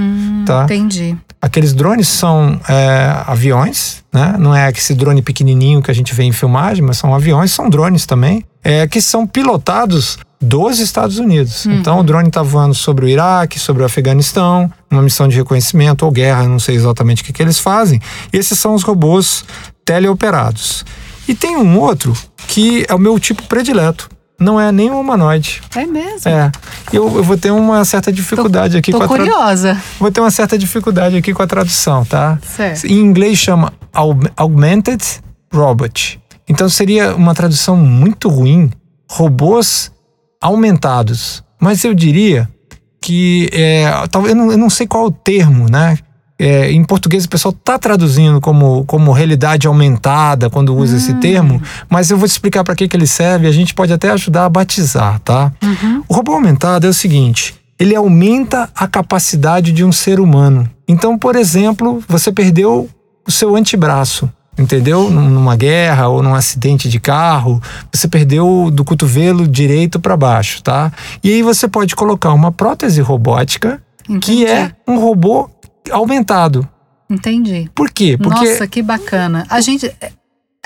tá? 0.45 0.65
Entendi. 0.65 1.17
Aqueles 1.41 1.75
drones 1.75 2.09
são 2.09 2.59
é, 2.69 3.23
aviões, 3.27 4.03
né? 4.13 4.35
Não 4.39 4.55
é 4.55 4.71
esse 4.71 4.95
drone 4.95 5.21
pequenininho 5.21 5.83
que 5.83 5.91
a 5.91 5.95
gente 5.95 6.15
vê 6.15 6.25
em 6.25 6.33
filmagem, 6.33 6.83
mas 6.83 6.97
são 6.97 7.15
aviões, 7.15 7.53
são 7.53 7.69
drones 7.69 8.07
também, 8.07 8.43
é, 8.63 8.89
que 8.89 9.01
são 9.01 9.27
pilotados 9.27 10.19
dos 10.45 10.79
Estados 10.79 11.19
Unidos. 11.19 11.67
Então 11.67 11.99
o 11.99 12.03
drone 12.05 12.29
está 12.29 12.43
voando 12.43 12.75
sobre 12.75 13.07
o 13.07 13.09
Iraque, 13.09 13.59
sobre 13.59 13.83
o 13.83 13.87
Afeganistão, 13.87 14.71
uma 14.91 15.03
missão 15.03 15.27
de 15.27 15.37
reconhecimento 15.37 16.05
ou 16.05 16.13
guerra, 16.13 16.45
não 16.45 16.59
sei 16.59 16.75
exatamente 16.77 17.23
o 17.23 17.25
que, 17.25 17.33
que 17.33 17.43
eles 17.43 17.59
fazem. 17.59 18.01
Esses 18.33 18.59
são 18.59 18.75
os 18.75 18.83
robôs 18.83 19.45
teleoperados. 19.85 20.85
E 21.27 21.35
tem 21.35 21.57
um 21.57 21.79
outro 21.79 22.13
que 22.47 22.85
é 22.89 22.95
o 22.95 22.99
meu 22.99 23.19
tipo 23.19 23.43
predileto. 23.45 24.09
Não 24.39 24.61
é 24.61 24.73
nem 24.73 24.91
um 24.91 25.01
humanoide. 25.01 25.63
É 25.77 25.87
mesmo. 25.87 26.29
É. 26.31 26.51
Eu, 26.93 27.05
eu 27.17 27.23
vou 27.23 27.37
ter 27.39 27.53
uma 27.53 27.85
certa 27.85 28.13
dificuldade 28.13 28.77
aqui 28.77 28.91
Tô 28.91 28.99
com 28.99 29.05
a 29.05 29.09
tradução. 29.09 29.33
curiosa. 29.33 29.81
Vou 29.99 30.11
ter 30.11 30.21
uma 30.21 30.31
certa 30.31 30.59
dificuldade 30.59 31.17
aqui 31.17 31.33
com 31.33 31.43
a 31.43 31.47
tradução, 31.47 32.05
tá? 32.05 32.39
Certo. 32.43 32.85
Em 32.87 32.99
inglês 32.99 33.39
chama 33.39 33.73
aug- 33.93 34.29
Augmented 34.37 35.03
Robot. 35.55 36.21
Então 36.49 36.69
seria 36.69 37.15
uma 37.15 37.33
tradução 37.33 37.77
muito 37.77 38.29
ruim, 38.29 38.71
robôs 39.09 39.93
aumentados. 40.45 41.43
Mas 41.59 41.83
eu 41.85 41.95
diria 41.95 42.49
que 43.01 43.49
é, 43.53 43.91
talvez 44.11 44.35
eu 44.35 44.37
não, 44.41 44.53
eu 44.53 44.59
não 44.59 44.69
sei 44.69 44.87
qual 44.87 45.05
é 45.05 45.07
o 45.09 45.11
termo, 45.11 45.71
né? 45.71 45.97
É, 46.39 46.71
em 46.71 46.85
português 46.85 47.25
o 47.25 47.29
pessoal 47.29 47.53
tá 47.53 47.79
traduzindo 47.79 48.41
como, 48.41 48.85
como 48.87 49.13
realidade 49.13 49.69
aumentada 49.69 50.51
quando 50.51 50.77
usa 50.77 50.97
esse 50.97 51.15
termo, 51.15 51.63
mas 51.89 52.11
eu 52.11 52.19
vou 52.19 52.27
te 52.27 52.33
explicar 52.33 52.65
para 52.65 52.75
que, 52.75 52.89
que 52.89 52.97
ele 52.97 53.07
serve 53.07 53.47
e 53.47 53.49
a 53.49 53.53
gente 53.53 53.73
pode 53.73 53.93
até 53.93 54.11
ajudar 54.11 54.45
a 54.45 54.49
batizar, 54.49 55.21
tá? 55.21 55.53
O 56.09 56.15
robô 56.15 56.33
aumentado 56.33 56.87
é 56.87 56.91
o 56.91 56.95
seguinte: 56.95 57.55
ele 57.79 57.95
aumenta 57.95 58.69
a 58.75 58.87
capacidade 58.87 59.73
de 59.73 59.85
um 59.85 59.93
ser 59.93 60.21
humano. 60.21 60.69
Então, 60.87 61.17
por 61.17 61.37
exemplo, 61.37 62.03
você 62.09 62.33
perdeu 62.33 62.91
o 63.27 63.31
seu 63.31 63.57
antebraço, 63.57 64.31
entendeu? 64.59 65.11
Num- 65.11 65.29
Numa 65.31 65.57
guerra 65.57 66.09
ou 66.09 66.23
num 66.23 66.35
acidente 66.35 66.89
de 66.89 66.99
carro, 67.01 67.61
você 67.93 68.07
perdeu 68.09 68.71
do 68.73 68.85
cotovelo 68.85 69.47
direito 69.47 69.99
para 70.01 70.17
baixo, 70.17 70.63
tá? 70.63 70.93
E 71.23 71.33
aí 71.33 71.43
você 71.43 71.67
pode 71.69 71.95
colocar 71.97 72.33
uma 72.33 72.51
prótese 72.53 73.01
robótica 73.01 73.83
que 74.21 74.43
Entendi. 74.43 74.47
é 74.47 74.73
um 74.87 74.99
robô 74.99 75.49
aumentado. 75.91 76.69
Entendi. 77.11 77.71
Por 77.75 77.91
quê? 77.91 78.17
Porque 78.21 78.49
Nossa, 78.51 78.67
que 78.67 78.83
bacana. 78.83 79.47
A 79.51 79.61
gente. 79.61 79.91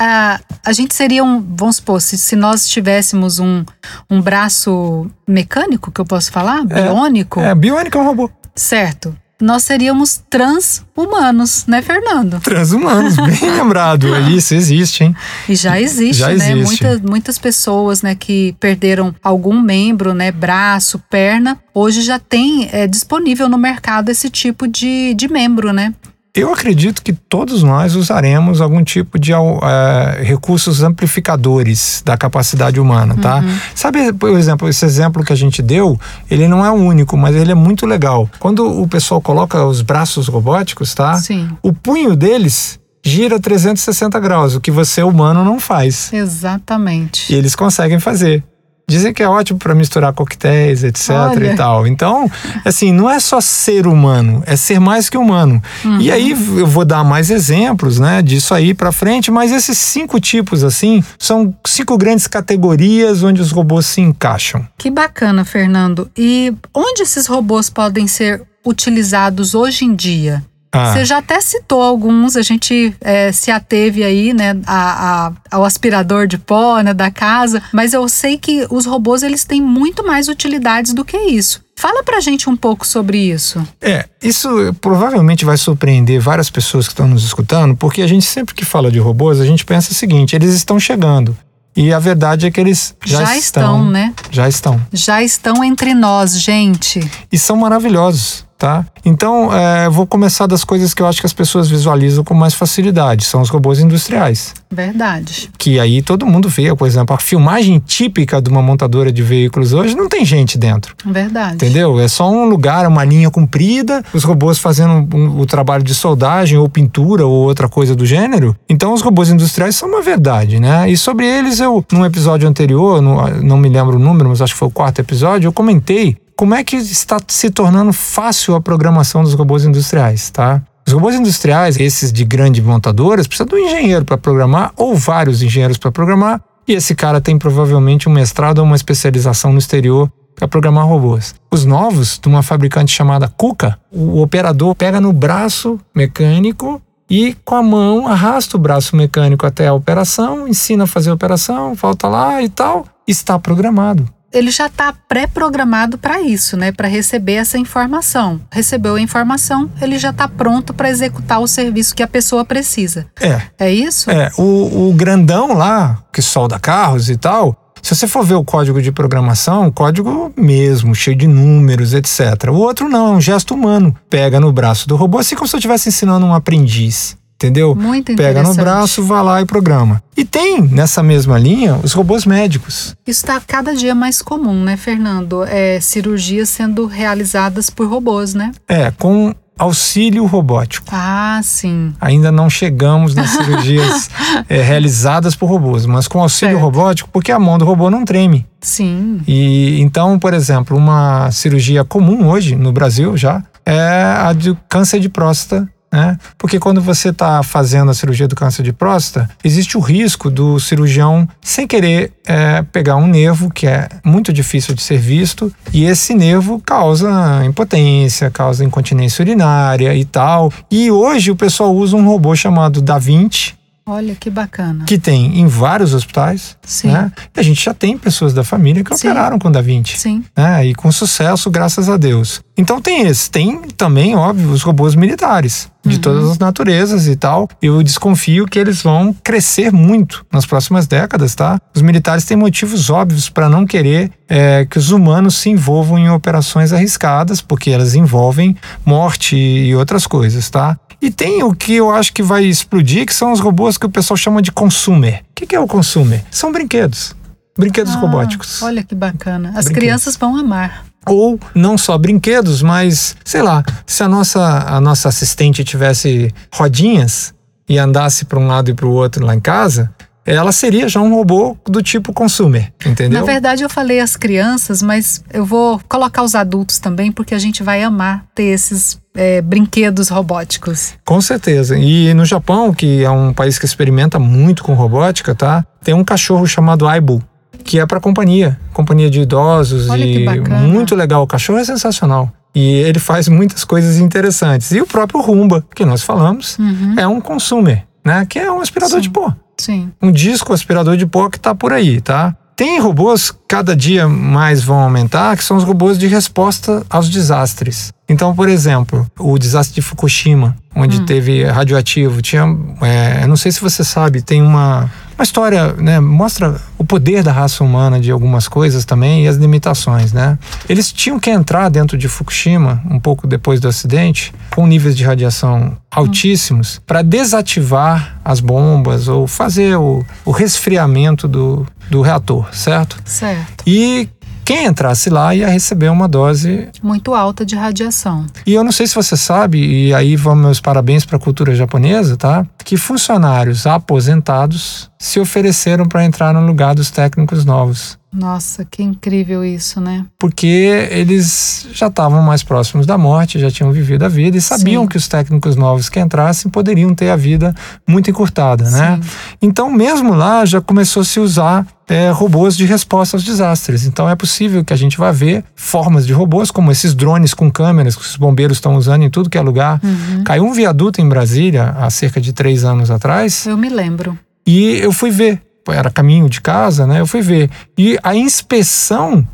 A, 0.01 0.39
a 0.65 0.73
gente 0.73 0.95
seria 0.95 1.25
um. 1.25 1.45
Vamos 1.57 1.77
supor, 1.77 2.01
se, 2.01 2.17
se 2.17 2.37
nós 2.37 2.69
tivéssemos 2.69 3.41
um, 3.41 3.65
um 4.09 4.21
braço 4.23 5.11
mecânico, 5.27 5.91
que 5.91 6.01
eu 6.01 6.05
posso 6.05 6.31
falar? 6.31 6.65
Biônico? 6.65 7.41
é, 7.41 7.53
biônica 7.55 7.99
é 7.99 8.01
um 8.03 8.05
robô. 8.05 8.31
Certo. 8.55 9.15
Nós 9.41 9.63
seríamos 9.63 10.21
trans-humanos, 10.29 11.65
né, 11.67 11.81
Fernando? 11.81 12.41
Transhumanos, 12.41 13.17
bem 13.17 13.51
lembrado. 13.57 14.09
Isso 14.31 14.53
existe, 14.53 15.05
hein? 15.05 15.17
E 15.49 15.55
já 15.55 15.81
existe, 15.81 16.19
Já 16.19 16.29
né? 16.29 16.53
existe. 16.53 16.83
Muitas, 16.83 17.01
muitas 17.01 17.39
pessoas, 17.39 18.03
né, 18.03 18.17
que 18.17 18.57
perderam 18.59 19.15
algum 19.23 19.61
membro, 19.61 20.13
né, 20.13 20.33
braço, 20.33 20.99
perna, 21.09 21.57
hoje 21.73 22.03
já 22.03 22.19
tem 22.19 22.69
é, 22.73 22.89
disponível 22.89 23.49
no 23.49 23.57
mercado 23.57 24.09
esse 24.09 24.29
tipo 24.29 24.67
de, 24.67 25.15
de 25.15 25.29
membro, 25.29 25.73
né? 25.73 25.95
Eu 26.39 26.53
acredito 26.53 27.03
que 27.03 27.13
todos 27.13 27.65
nós 27.65 27.97
usaremos 27.97 28.61
algum 28.61 28.85
tipo 28.85 29.19
de 29.19 29.33
eh, 29.33 30.23
recursos 30.23 30.85
amplificadores 30.85 32.01
da 32.05 32.17
capacidade 32.17 32.79
humana, 32.79 33.17
tá? 33.21 33.43
Sabe, 33.75 34.13
por 34.13 34.31
exemplo, 34.31 34.69
esse 34.69 34.85
exemplo 34.85 35.25
que 35.25 35.33
a 35.33 35.37
gente 35.37 35.61
deu, 35.61 35.99
ele 36.31 36.47
não 36.47 36.65
é 36.65 36.71
o 36.71 36.75
único, 36.75 37.17
mas 37.17 37.35
ele 37.35 37.51
é 37.51 37.57
muito 37.57 37.85
legal. 37.85 38.31
Quando 38.39 38.65
o 38.65 38.87
pessoal 38.87 39.21
coloca 39.21 39.65
os 39.65 39.83
braços 39.83 40.29
robóticos, 40.29 40.95
tá? 40.95 41.15
Sim. 41.15 41.49
O 41.61 41.73
punho 41.73 42.15
deles 42.15 42.79
gira 43.05 43.41
360 43.41 44.21
graus, 44.21 44.55
o 44.55 44.61
que 44.61 44.71
você 44.71 45.03
humano 45.03 45.45
não 45.45 45.59
faz. 45.59 46.13
Exatamente. 46.13 47.33
E 47.33 47.37
eles 47.37 47.57
conseguem 47.57 47.99
fazer. 47.99 48.45
Dizem 48.89 49.13
que 49.13 49.23
é 49.23 49.29
ótimo 49.29 49.59
para 49.59 49.75
misturar 49.75 50.15
coquetéis, 50.15 50.83
etc 50.83 51.11
Olha. 51.11 51.53
e 51.53 51.57
tal. 51.57 51.87
Então, 51.87 52.31
assim, 52.65 52.91
não 52.91 53.09
é 53.09 53.21
só 53.21 53.39
ser 53.41 53.87
humano, 53.87 54.43
é 54.47 54.57
ser 54.57 54.81
mais 54.81 55.11
que 55.11 55.19
humano. 55.19 55.63
Uhum. 55.85 56.01
E 56.01 56.11
aí 56.11 56.31
eu 56.31 56.67
vou 56.67 56.87
dar 56.87 57.05
mais 57.05 57.31
exemplos, 57.31 57.99
né, 57.99 58.23
disso 58.23 58.55
aí 58.55 58.73
para 58.73 58.91
frente, 58.91 59.31
mas 59.31 59.53
esses 59.53 59.77
cinco 59.77 60.19
tipos 60.19 60.65
assim, 60.65 61.05
são 61.19 61.55
cinco 61.67 61.99
grandes 61.99 62.27
categorias 62.27 63.23
onde 63.23 63.43
os 63.43 63.51
robôs 63.51 63.85
se 63.85 64.01
encaixam. 64.01 64.67
Que 64.79 64.91
bacana, 64.91 65.45
Fernando. 65.45 66.11
E 66.17 66.55
onde 66.75 67.03
esses 67.03 67.27
robôs 67.27 67.69
podem 67.69 68.07
ser 68.07 68.43
utilizados 68.65 69.55
hoje 69.55 69.85
em 69.85 69.95
dia? 69.95 70.43
Ah, 70.71 70.93
Você 70.93 71.05
já 71.05 71.19
até 71.19 71.41
citou 71.41 71.81
alguns, 71.81 72.37
a 72.37 72.43
gente 72.43 72.95
é, 73.01 73.33
se 73.33 73.51
ateve 73.51 74.05
aí, 74.05 74.35
né, 74.35 74.55
a, 74.67 75.27
a- 75.29 75.33
ao 75.51 75.65
aspirador 75.65 76.27
de 76.27 76.37
pó, 76.37 76.79
né, 76.81 76.93
da 76.93 77.11
casa, 77.11 77.63
mas 77.73 77.93
eu 77.95 78.07
sei 78.09 78.37
que 78.37 78.67
os 78.71 78.85
robôs, 78.85 79.23
eles 79.23 79.45
têm 79.45 79.63
muito 79.63 80.07
mais 80.07 80.29
utilidades 80.29 80.93
do 80.93 81.05
que 81.05 81.17
isso. 81.17 81.63
Fala 81.75 82.03
pra 82.03 82.21
gente 82.21 82.51
um 82.51 82.57
pouco 82.57 82.87
sobre 82.87 83.19
isso. 83.19 83.67
É, 83.81 84.05
isso 84.23 84.49
provavelmente 84.81 85.45
vai 85.45 85.57
surpreender 85.57 86.21
várias 86.21 86.51
pessoas 86.51 86.87
que 86.87 86.93
estão 86.93 87.07
nos 87.07 87.25
escutando, 87.25 87.77
porque 87.77 88.03
a 88.03 88.07
gente 88.07 88.27
sempre 88.27 88.55
que 88.55 88.65
fala 88.65 88.91
de 88.91 88.99
robôs, 88.99 89.41
a 89.41 89.47
gente 89.47 89.65
pensa 89.65 89.93
o 89.93 89.95
seguinte: 89.95 90.35
eles 90.35 90.53
estão 90.55 90.79
chegando. 90.81 91.37
E 91.77 91.93
a 91.93 91.99
verdade 92.01 92.47
é 92.47 92.51
que 92.51 92.61
eles 92.61 92.97
já, 93.07 93.25
Já 93.25 93.37
estão, 93.37 93.89
né? 93.89 94.13
Já 94.33 94.49
estão. 94.49 94.81
Já 94.93 95.23
estão 95.23 95.63
entre 95.63 95.95
nós, 95.95 96.41
gente. 96.43 96.99
E 97.31 97.39
são 97.39 97.57
maravilhosos, 97.57 98.45
tá? 98.59 98.85
Então, 99.05 99.55
é, 99.55 99.89
vou 99.89 100.07
começar 100.07 100.47
das 100.47 100.65
coisas 100.65 100.93
que 100.93 101.01
eu 101.01 101.07
acho 101.07 101.21
que 101.21 101.27
as 101.27 101.33
pessoas 101.33 101.69
visualizam 101.71 102.25
com 102.25 102.35
mais 102.35 102.53
facilidade. 102.55 103.25
São 103.25 103.41
os 103.41 103.49
robôs 103.49 103.79
industriais. 103.79 104.53
Verdade. 104.71 105.49
Que 105.57 105.79
aí 105.79 106.03
todo 106.03 106.27
mundo 106.27 106.49
vê, 106.49 106.75
por 106.75 106.87
exemplo, 106.87 107.15
a 107.15 107.19
filmagem 107.19 107.79
típica 107.79 108.43
de 108.43 108.51
uma 108.51 108.61
montadora 108.61 109.13
de 109.13 109.23
veículos 109.23 109.73
hoje 109.73 109.95
não 109.95 110.09
tem 110.09 110.25
gente 110.25 110.59
dentro. 110.59 110.95
Verdade. 111.07 111.55
Entendeu? 111.55 111.99
É 112.01 112.09
só 112.09 112.31
um 112.31 112.47
lugar, 112.49 112.87
uma 112.87 113.05
linha 113.05 113.31
comprida, 113.31 114.03
os 114.13 114.25
robôs 114.25 114.59
fazendo 114.59 115.09
o 115.41 115.47
trabalho 115.47 115.83
de 115.85 115.95
soldagem 115.95 116.59
ou 116.59 116.69
pintura 116.69 117.25
ou 117.27 117.33
outra 117.47 117.69
coisa 117.69 117.95
do 117.95 118.05
gênero. 118.05 118.57
Então, 118.69 118.93
os 118.93 119.01
robôs 119.03 119.31
industriais 119.31 119.77
são 119.77 119.89
uma 119.89 120.03
verdade, 120.03 120.59
né? 120.59 120.91
E 120.91 120.97
sobre 120.97 121.25
eles, 121.27 121.61
eu, 121.61 121.85
num 121.93 122.05
episódio 122.05 122.49
anterior, 122.49 123.01
no- 123.01 123.29
não 123.43 123.57
me 123.57 123.69
lembro 123.69 123.97
o 123.97 123.99
número, 123.99 124.29
mas 124.29 124.43
acho 124.43 124.53
que 124.55 124.59
foi 124.59 124.69
o 124.69 124.71
quarto 124.73 124.99
episódio, 125.01 125.47
eu 125.49 125.53
comentei 125.53 126.17
como 126.39 126.55
é 126.55 126.63
que 126.63 126.77
está 126.77 127.17
se 127.27 127.51
tornando 127.51 127.93
fácil 127.93 128.55
a 128.55 128.61
programação 128.61 129.25
dos 129.25 129.35
robôs 129.35 129.65
industriais, 129.65 130.31
tá? 130.31 130.63
Os 130.87 130.93
robôs 130.93 131.17
industriais, 131.17 131.77
esses 131.81 132.13
de 132.13 132.25
grandes 132.25 132.65
montadoras, 132.65 133.27
precisa 133.27 133.45
de 133.45 133.57
um 133.57 133.59
engenheiro 133.59 134.05
para 134.05 134.17
programar 134.17 134.73
ou 134.77 134.95
vários 134.95 135.43
engenheiros 135.43 135.79
para 135.79 135.91
programar. 135.91 136.41
E 136.69 136.75
esse 136.75 136.95
cara 136.95 137.21
tem 137.21 137.37
provavelmente 137.37 138.09
um 138.09 138.13
mestrado 138.13 138.61
ou 138.61 138.65
uma 138.65 138.77
especialização 138.77 139.53
no 139.53 139.59
exterior 139.59 140.09
para 140.37 140.47
programar 140.47 140.87
robôs. 140.87 141.35
Os 141.51 141.65
novos, 141.65 142.21
de 142.23 142.29
uma 142.29 142.45
fabricante 142.45 142.93
chamada 142.93 143.27
Kuka, 143.27 143.77
o 143.91 144.23
operador 144.23 144.77
pega 144.77 145.01
no 145.01 145.13
braço 145.13 145.77
mecânico 145.93 146.81
e 147.11 147.37
com 147.45 147.57
a 147.57 147.63
mão 147.65 148.07
arrasta 148.07 148.57
o 148.57 148.61
braço 148.61 148.95
mecânico 148.95 149.45
até 149.45 149.67
a 149.67 149.75
operação, 149.75 150.47
ensina 150.47 150.85
a 150.85 150.87
fazer 150.87 151.11
a 151.11 151.15
operação, 151.15 151.75
volta 151.75 152.07
lá 152.07 152.41
e 152.41 152.49
tal, 152.49 152.87
está 153.09 153.37
programado. 153.41 154.09
Ele 154.33 154.51
já 154.51 154.67
está 154.67 154.93
pré-programado 154.93 155.99
para 155.99 156.21
isso, 156.21 156.57
né? 156.57 156.73
Para 156.73 156.89
receber 156.89 157.35
essa 157.35 157.59
informação. 157.59 158.41
Recebeu 158.51 158.97
a 158.97 159.01
informação, 159.01 159.71
ele 159.81 159.99
já 159.99 160.11
está 160.11 160.29
pronto 160.29 160.75
para 160.75 160.91
executar 160.91 161.41
o 161.41 161.49
serviço 161.49 161.95
que 161.95 162.03
a 162.03 162.09
pessoa 162.09 162.45
precisa. 162.45 163.07
É, 163.21 163.43
É 163.59 163.73
isso? 163.73 164.11
É, 164.11 164.31
o, 164.37 164.89
o 164.89 164.93
grandão 164.95 165.55
lá, 165.55 166.03
que 166.13 166.23
solda 166.23 166.59
carros 166.59 167.09
e 167.09 167.17
tal, 167.17 167.69
se 167.83 167.95
você 167.95 168.07
for 168.07 168.25
ver 168.25 168.35
o 168.35 168.45
código 168.45 168.83
de 168.83 168.93
programação, 168.93 169.71
código 169.71 170.33
mesmo, 170.37 170.95
cheio 170.95 171.17
de 171.17 171.27
números, 171.27 171.95
etc. 171.95 172.51
O 172.51 172.57
outro 172.57 172.89
não, 172.89 173.15
é 173.15 173.17
um 173.17 173.21
gesto 173.21 173.55
humano. 173.55 173.95
Pega 174.11 174.41
no 174.41 174.53
braço 174.53 174.89
do 174.89 174.97
robô, 174.97 175.19
assim 175.19 175.35
como 175.35 175.49
se 175.49 175.57
eu 175.57 175.59
estivesse 175.59 175.89
ensinando 175.89 176.27
um 176.27 176.35
aprendiz. 176.35 177.17
Entendeu? 177.41 177.73
Muito 177.73 178.17
Pega 178.17 178.43
no 178.43 178.53
braço, 178.53 179.01
vai 179.05 179.23
lá 179.23 179.41
e 179.41 179.47
programa. 179.47 180.03
E 180.17 180.25
tem 180.25 180.61
nessa 180.61 181.05
mesma 181.05 181.39
linha 181.39 181.79
os 181.85 181.93
robôs 181.93 182.27
médicos. 182.27 182.97
Isso 183.07 183.25
está 183.25 183.41
cada 183.41 183.77
dia 183.77 183.95
mais 183.95 184.21
comum, 184.21 184.65
né, 184.65 184.77
Fernando? 184.77 185.45
É, 185.45 185.79
cirurgias 185.79 186.49
sendo 186.49 186.87
realizadas 186.87 187.71
por 187.71 187.87
robôs, 187.89 188.35
né? 188.35 188.51
É, 188.67 188.91
com 188.91 189.33
auxílio 189.57 190.27
robótico. 190.27 190.89
Ah, 190.91 191.41
sim. 191.43 191.93
Ainda 192.01 192.33
não 192.33 192.51
chegamos 192.51 193.15
nas 193.15 193.31
cirurgias 193.31 194.11
é, 194.49 194.61
realizadas 194.61 195.37
por 195.37 195.47
robôs, 195.49 195.87
mas 195.87 196.09
com 196.09 196.21
auxílio 196.21 196.57
Certo. 196.57 196.65
robótico, 196.65 197.11
porque 197.13 197.31
a 197.31 197.39
mão 197.39 197.57
do 197.57 197.65
robô 197.65 197.89
não 197.89 198.05
treme. 198.05 198.47
Sim. 198.61 199.21
E 199.29 199.81
então, 199.81 200.19
por 200.19 200.35
exemplo, 200.35 200.77
uma 200.77 201.31
cirurgia 201.31 201.85
comum 201.85 202.29
hoje 202.29 202.57
no 202.57 202.73
Brasil 202.73 203.17
já 203.17 203.43
é 203.65 204.17
a 204.19 204.33
de 204.33 204.57
câncer 204.69 204.99
de 204.99 205.09
próstata. 205.09 205.69
Né? 205.91 206.19
Porque 206.37 206.59
quando 206.59 206.81
você 206.81 207.09
está 207.09 207.43
fazendo 207.43 207.91
a 207.91 207.95
cirurgia 207.95 208.29
do 208.29 208.37
câncer 208.37 208.63
de 208.63 208.73
próstata, 208.73 209.29
existe 209.43 209.77
o 209.77 209.81
risco 209.81 210.31
do 210.31 210.61
cirurgião, 210.61 211.27
sem 211.41 211.67
querer, 211.67 212.13
é, 212.27 212.63
pegar 212.63 212.97
um 212.97 213.07
nervo 213.07 213.51
que 213.51 213.67
é 213.67 213.89
muito 214.05 214.33
difícil 214.33 214.75
de 214.75 214.83
ser 214.83 214.99
visto, 214.99 215.53
e 215.73 215.85
esse 215.85 216.15
nervo 216.15 216.61
causa 216.65 217.43
impotência, 217.45 218.31
causa 218.31 218.65
incontinência 218.65 219.23
urinária 219.23 219.95
e 219.95 220.05
tal. 220.05 220.53
E 220.71 220.91
hoje 220.91 221.31
o 221.31 221.37
pessoal 221.37 221.75
usa 221.75 221.97
um 221.97 222.07
robô 222.07 222.37
chamado 222.37 222.83
Da 222.83 222.99
Vinci, 222.99 223.58
Olha 223.89 224.15
que 224.15 224.29
bacana. 224.31 224.85
que 224.85 224.99
tem 224.99 225.41
em 225.41 225.47
vários 225.47 225.95
hospitais. 225.95 226.57
Sim. 226.63 226.89
Né? 226.89 227.11
E 227.37 227.41
a 227.41 227.43
gente 227.43 227.65
já 227.65 227.73
tem 227.73 227.97
pessoas 227.97 228.35
da 228.35 228.45
família 228.45 228.85
que 228.85 228.95
Sim. 228.97 229.09
operaram 229.09 229.39
com 229.39 229.51
Da 229.51 229.63
Vinci 229.63 229.97
Sim. 229.99 230.23
né? 230.37 230.67
E 230.67 230.75
com 230.75 230.93
sucesso, 230.93 231.51
graças 231.51 231.89
a 231.89 231.97
Deus. 231.97 232.41
Então 232.57 232.81
tem 232.81 233.07
esse. 233.07 233.31
Tem 233.31 233.63
também, 233.77 234.15
óbvio, 234.17 234.51
os 234.51 234.63
robôs 234.63 234.95
militares, 234.97 235.71
de 235.87 235.95
Uhum. 235.95 236.01
todas 236.01 236.31
as 236.31 236.39
naturezas 236.39 237.07
e 237.07 237.15
tal. 237.17 237.49
Eu 237.63 237.83
desconfio 237.83 238.47
que 238.47 238.59
eles 238.59 238.83
vão 238.83 239.15
crescer 239.25 239.73
muito 239.73 240.27
nas 240.33 240.45
próximas 240.45 240.87
décadas, 240.87 241.35
tá? 241.35 241.59
Os 241.75 241.81
militares 241.83 242.25
têm 242.25 242.37
motivos 242.37 242.91
óbvios 242.91 243.31
para 243.31 243.49
não 243.49 243.65
querer 243.65 244.11
é, 244.29 244.67
que 244.69 244.77
os 244.77 244.91
humanos 244.91 245.37
se 245.37 245.49
envolvam 245.49 245.99
em 245.99 246.11
operações 246.11 246.73
arriscadas, 246.73 247.41
porque 247.41 247.71
elas 247.71 247.95
envolvem 247.95 248.55
morte 248.85 249.37
e 249.37 249.75
outras 249.75 250.07
coisas, 250.07 250.51
tá? 250.51 250.77
E 251.01 251.11
tem 251.11 251.43
o 251.45 251.55
que 251.55 251.75
eu 251.75 251.91
acho 251.91 252.13
que 252.13 252.23
vai 252.23 252.45
explodir, 252.45 253.07
que 253.07 253.15
são 253.15 253.33
os 253.33 253.41
robôs 253.41 253.79
que 253.79 253.87
o 253.87 253.91
pessoal 253.91 254.17
chama 254.17 254.43
de 254.43 254.51
consumer. 254.51 255.23
O 255.31 255.35
que 255.35 255.47
que 255.47 255.55
é 255.55 255.61
o 255.61 255.67
consumer? 255.67 256.25
São 256.31 256.51
brinquedos. 256.51 257.15
Brinquedos 257.57 257.95
Ah, 257.95 257.99
robóticos 257.99 258.63
Olha 258.63 258.83
que 258.85 258.95
bacana. 258.95 259.49
As 259.51 259.65
Brinquedos. 259.67 259.73
crianças 259.79 260.17
vão 260.17 260.37
amar. 260.37 260.85
ou 261.07 261.39
não 261.55 261.77
só 261.79 261.97
brinquedos, 261.99 262.63
mas 262.63 263.17
sei 263.25 263.43
lá, 263.43 263.65
se 263.87 264.03
a 264.03 264.09
nossa 264.09 264.41
a 264.69 264.81
nossa 264.81 265.09
assistente 265.09 265.65
tivesse 265.65 266.33
rodinhas 266.55 267.33
e 267.69 267.79
andasse 267.79 268.25
para 268.25 268.39
um 268.39 268.47
lado 268.47 268.71
e 268.71 268.75
para 268.75 268.87
o 268.87 268.91
outro 268.93 269.25
lá 269.25 269.35
em 269.35 269.41
casa, 269.41 269.91
ela 270.37 270.53
seria 270.53 270.89
já 270.89 271.01
um 271.01 271.15
robô 271.15 271.57
do 271.65 271.83
tipo 271.83 272.13
consumer, 272.13 272.73
entendeu? 272.85 273.21
Na 273.21 273.25
verdade, 273.27 273.63
eu 273.63 273.69
falei 273.71 274.01
as 274.01 274.17
crianças, 274.17 274.83
mas 274.83 275.23
eu 275.33 275.45
vou 275.45 275.81
colocar 275.89 276.23
os 276.23 276.35
adultos 276.35 276.79
também, 276.79 277.11
porque 277.13 277.35
a 277.35 277.39
gente 277.39 277.63
vai 277.63 277.83
amar 277.83 278.25
ter 278.35 278.45
esses 278.45 278.99
é, 279.15 279.41
brinquedos 279.41 280.09
robóticos. 280.09 280.95
Com 281.05 281.21
certeza. 281.21 281.79
E 281.79 282.13
no 282.15 282.25
Japão, 282.25 282.73
que 282.73 283.03
é 283.05 283.11
um 283.11 283.33
país 283.33 283.59
que 283.59 283.65
experimenta 283.65 284.19
muito 284.19 284.63
com 284.63 284.75
robótica, 284.75 285.35
tá? 285.35 285.65
Tem 285.83 285.95
um 285.95 286.05
cachorro 286.05 286.47
chamado 286.47 286.87
Aibu, 286.87 287.23
que 287.65 287.79
é 287.81 287.87
para 287.87 288.01
companhia, 288.01 288.59
companhia 288.73 289.11
de 289.11 289.21
idosos 289.21 289.89
Olha 289.89 290.05
e 290.05 290.13
que 290.19 290.25
bacana. 290.25 290.59
muito 290.61 290.95
legal. 290.95 291.23
O 291.23 291.27
cachorro 291.27 291.59
é 291.59 291.65
sensacional. 291.65 292.31
E 292.55 292.63
ele 292.79 292.99
faz 292.99 293.29
muitas 293.29 293.65
coisas 293.65 293.99
interessantes. 293.99 294.73
E 294.73 294.81
o 294.81 294.87
próprio 294.87 295.21
Rumba, 295.21 295.65
que 295.75 295.85
nós 295.85 296.03
falamos, 296.03 296.59
Uhum. 296.59 296.95
é 296.97 297.07
um 297.07 297.21
consumer, 297.21 297.85
né? 298.05 298.27
Que 298.29 298.39
é 298.39 298.51
um 298.51 298.61
aspirador 298.61 298.97
Sim. 298.97 299.03
de 299.03 299.11
pó. 299.11 299.35
Sim. 299.59 299.91
Um 300.01 300.13
disco 300.13 300.53
aspirador 300.53 300.97
de 300.97 301.07
pó 301.07 301.29
que 301.29 301.39
tá 301.39 301.55
por 301.55 301.73
aí, 301.73 302.01
tá? 302.01 302.35
Tem 302.57 302.81
robôs 302.81 303.33
cada 303.47 303.77
dia 303.77 304.09
mais 304.09 304.65
vão 304.65 304.81
aumentar, 304.81 305.37
que 305.37 305.45
são 305.45 305.57
os 305.57 305.63
robôs 305.63 305.97
de 305.97 306.09
resposta 306.09 306.85
aos 306.91 307.09
desastres. 307.09 307.93
Então, 308.09 308.35
por 308.35 308.49
exemplo, 308.49 309.07
o 309.17 309.39
desastre 309.39 309.77
de 309.77 309.83
Fukushima, 309.83 310.57
onde 310.75 311.03
teve 311.03 311.45
radioativo, 311.45 312.21
tinha, 312.21 312.45
é, 312.81 313.27
não 313.29 313.37
sei 313.37 313.53
se 313.53 313.61
você 313.61 313.85
sabe, 313.85 314.23
tem 314.23 314.43
uma, 314.43 314.91
uma 315.19 315.25
história, 315.25 315.73
né, 315.73 315.99
mostra 315.99 316.61
o 316.79 316.85
poder 316.85 317.25
da 317.25 317.33
raça 317.33 317.65
humana 317.65 317.99
de 317.99 318.09
algumas 318.09 318.47
coisas 318.47 318.85
também 318.85 319.25
e 319.25 319.29
as 319.29 319.35
limitações, 319.35 320.13
né? 320.13 320.39
Eles 320.69 320.93
tinham 320.93 321.19
que 321.19 321.29
entrar 321.29 321.69
dentro 321.69 321.99
de 321.99 322.07
Fukushima, 322.07 322.81
um 322.89 323.01
pouco 323.01 323.27
depois 323.27 323.59
do 323.59 323.67
acidente, 323.67 324.33
com 324.55 324.65
níveis 324.65 324.97
de 324.97 325.03
radiação 325.03 325.77
altíssimos, 325.91 326.81
para 326.87 327.03
desativar 327.03 328.21
as 328.25 328.39
bombas 328.39 329.09
ou 329.09 329.27
fazer 329.27 329.77
o, 329.77 330.07
o 330.25 330.31
resfriamento 330.31 331.27
do, 331.27 331.67
do 331.91 332.01
reator, 332.01 332.55
certo? 332.55 332.97
Certo. 333.05 333.65
E 333.67 334.09
quem 334.49 334.65
entrasse 334.65 335.11
lá 335.11 335.35
ia 335.35 335.47
receber 335.47 335.91
uma 335.91 336.09
dose. 336.09 336.71
Muito 336.83 337.13
alta 337.13 337.45
de 337.45 337.55
radiação. 337.55 338.25
E 338.47 338.55
eu 338.55 338.65
não 338.65 338.73
sei 338.73 338.87
se 338.87 338.95
você 338.95 339.15
sabe, 339.15 339.59
e 339.59 339.93
aí 339.93 340.17
vão 340.17 340.35
meus 340.35 340.59
parabéns 340.59 341.05
para 341.05 341.19
a 341.19 341.21
cultura 341.21 341.55
japonesa, 341.55 342.17
tá? 342.17 342.47
Que 342.65 342.79
funcionários 342.79 343.67
aposentados 343.67 344.91
se 344.99 345.21
ofereceram 345.21 345.87
para 345.87 346.05
entrar 346.05 346.35
no 346.35 346.45
lugar 346.45 346.75
dos 346.75 346.91
técnicos 346.91 347.45
novos. 347.45 347.97
Nossa, 348.13 348.65
que 348.65 348.83
incrível 348.83 349.45
isso, 349.45 349.81
né? 349.81 350.07
Porque 350.19 350.89
eles 350.91 351.69
já 351.73 351.89
estavam 351.89 352.23
mais 352.23 352.43
próximos 352.43 352.87
da 352.87 352.97
morte, 352.97 353.39
já 353.39 353.51
tinham 353.51 353.71
vivido 353.71 354.05
a 354.05 354.09
vida 354.09 354.37
e 354.37 354.41
sabiam 354.41 354.85
Sim. 354.85 354.89
que 354.89 354.97
os 354.97 355.07
técnicos 355.07 355.57
novos 355.57 355.91
que 355.91 356.01
entrassem 356.01 356.51
poderiam 356.51 356.95
ter 356.95 357.11
a 357.11 357.17
vida 357.17 357.55
muito 357.87 358.11
encurtada, 358.11 358.71
né? 358.71 358.99
Sim. 359.03 359.09
Então, 359.43 359.71
mesmo 359.71 360.15
lá, 360.15 360.45
já 360.47 360.59
começou 360.61 361.03
a 361.03 361.05
se 361.05 361.21
usar 361.21 361.67
é, 361.87 362.11
robôs 362.11 362.57
de 362.57 362.65
resposta 362.65 363.15
aos 363.15 363.25
desastres. 363.25 363.85
Então, 363.85 364.09
é 364.09 364.17
possível 364.17 364.65
que 364.65 364.73
a 364.73 364.77
gente 364.77 364.97
vá 364.97 365.13
ver 365.13 365.45
formas 365.55 366.07
de 366.07 366.13
robôs, 366.15 366.51
como 366.51 366.73
esses 366.73 366.95
drones 366.95 367.35
com 367.35 367.51
câmeras 367.51 367.95
que 367.95 368.03
os 368.03 368.17
bombeiros 368.17 368.57
estão 368.57 368.75
usando 368.75 369.03
em 369.03 369.11
tudo 369.11 369.29
que 369.29 369.37
é 369.37 369.43
lugar. 369.43 369.81
Uhum. 369.85 370.25
Caiu 370.25 370.45
um 370.45 370.53
viaduto 370.53 371.01
em 371.01 371.09
Brasília 371.09 371.77
há 371.79 371.91
cerca 371.91 372.21
de 372.23 372.33
três 372.33 372.65
anos 372.65 372.91
atrás 372.91 373.47
Eu 373.47 373.57
me 373.57 373.69
lembro. 373.69 374.19
E 374.49 374.79
eu 374.81 374.91
fui 374.93 375.11
ver. 375.11 375.43
Era 375.71 375.91
caminho 375.91 376.31
de 376.31 376.41
casa, 376.41 376.87
né? 376.87 376.99
Eu 377.01 377.07
fui 377.07 377.21
ver. 377.21 377.51
E 377.77 377.99
a 378.03 378.15
inspeção, 378.17 379.27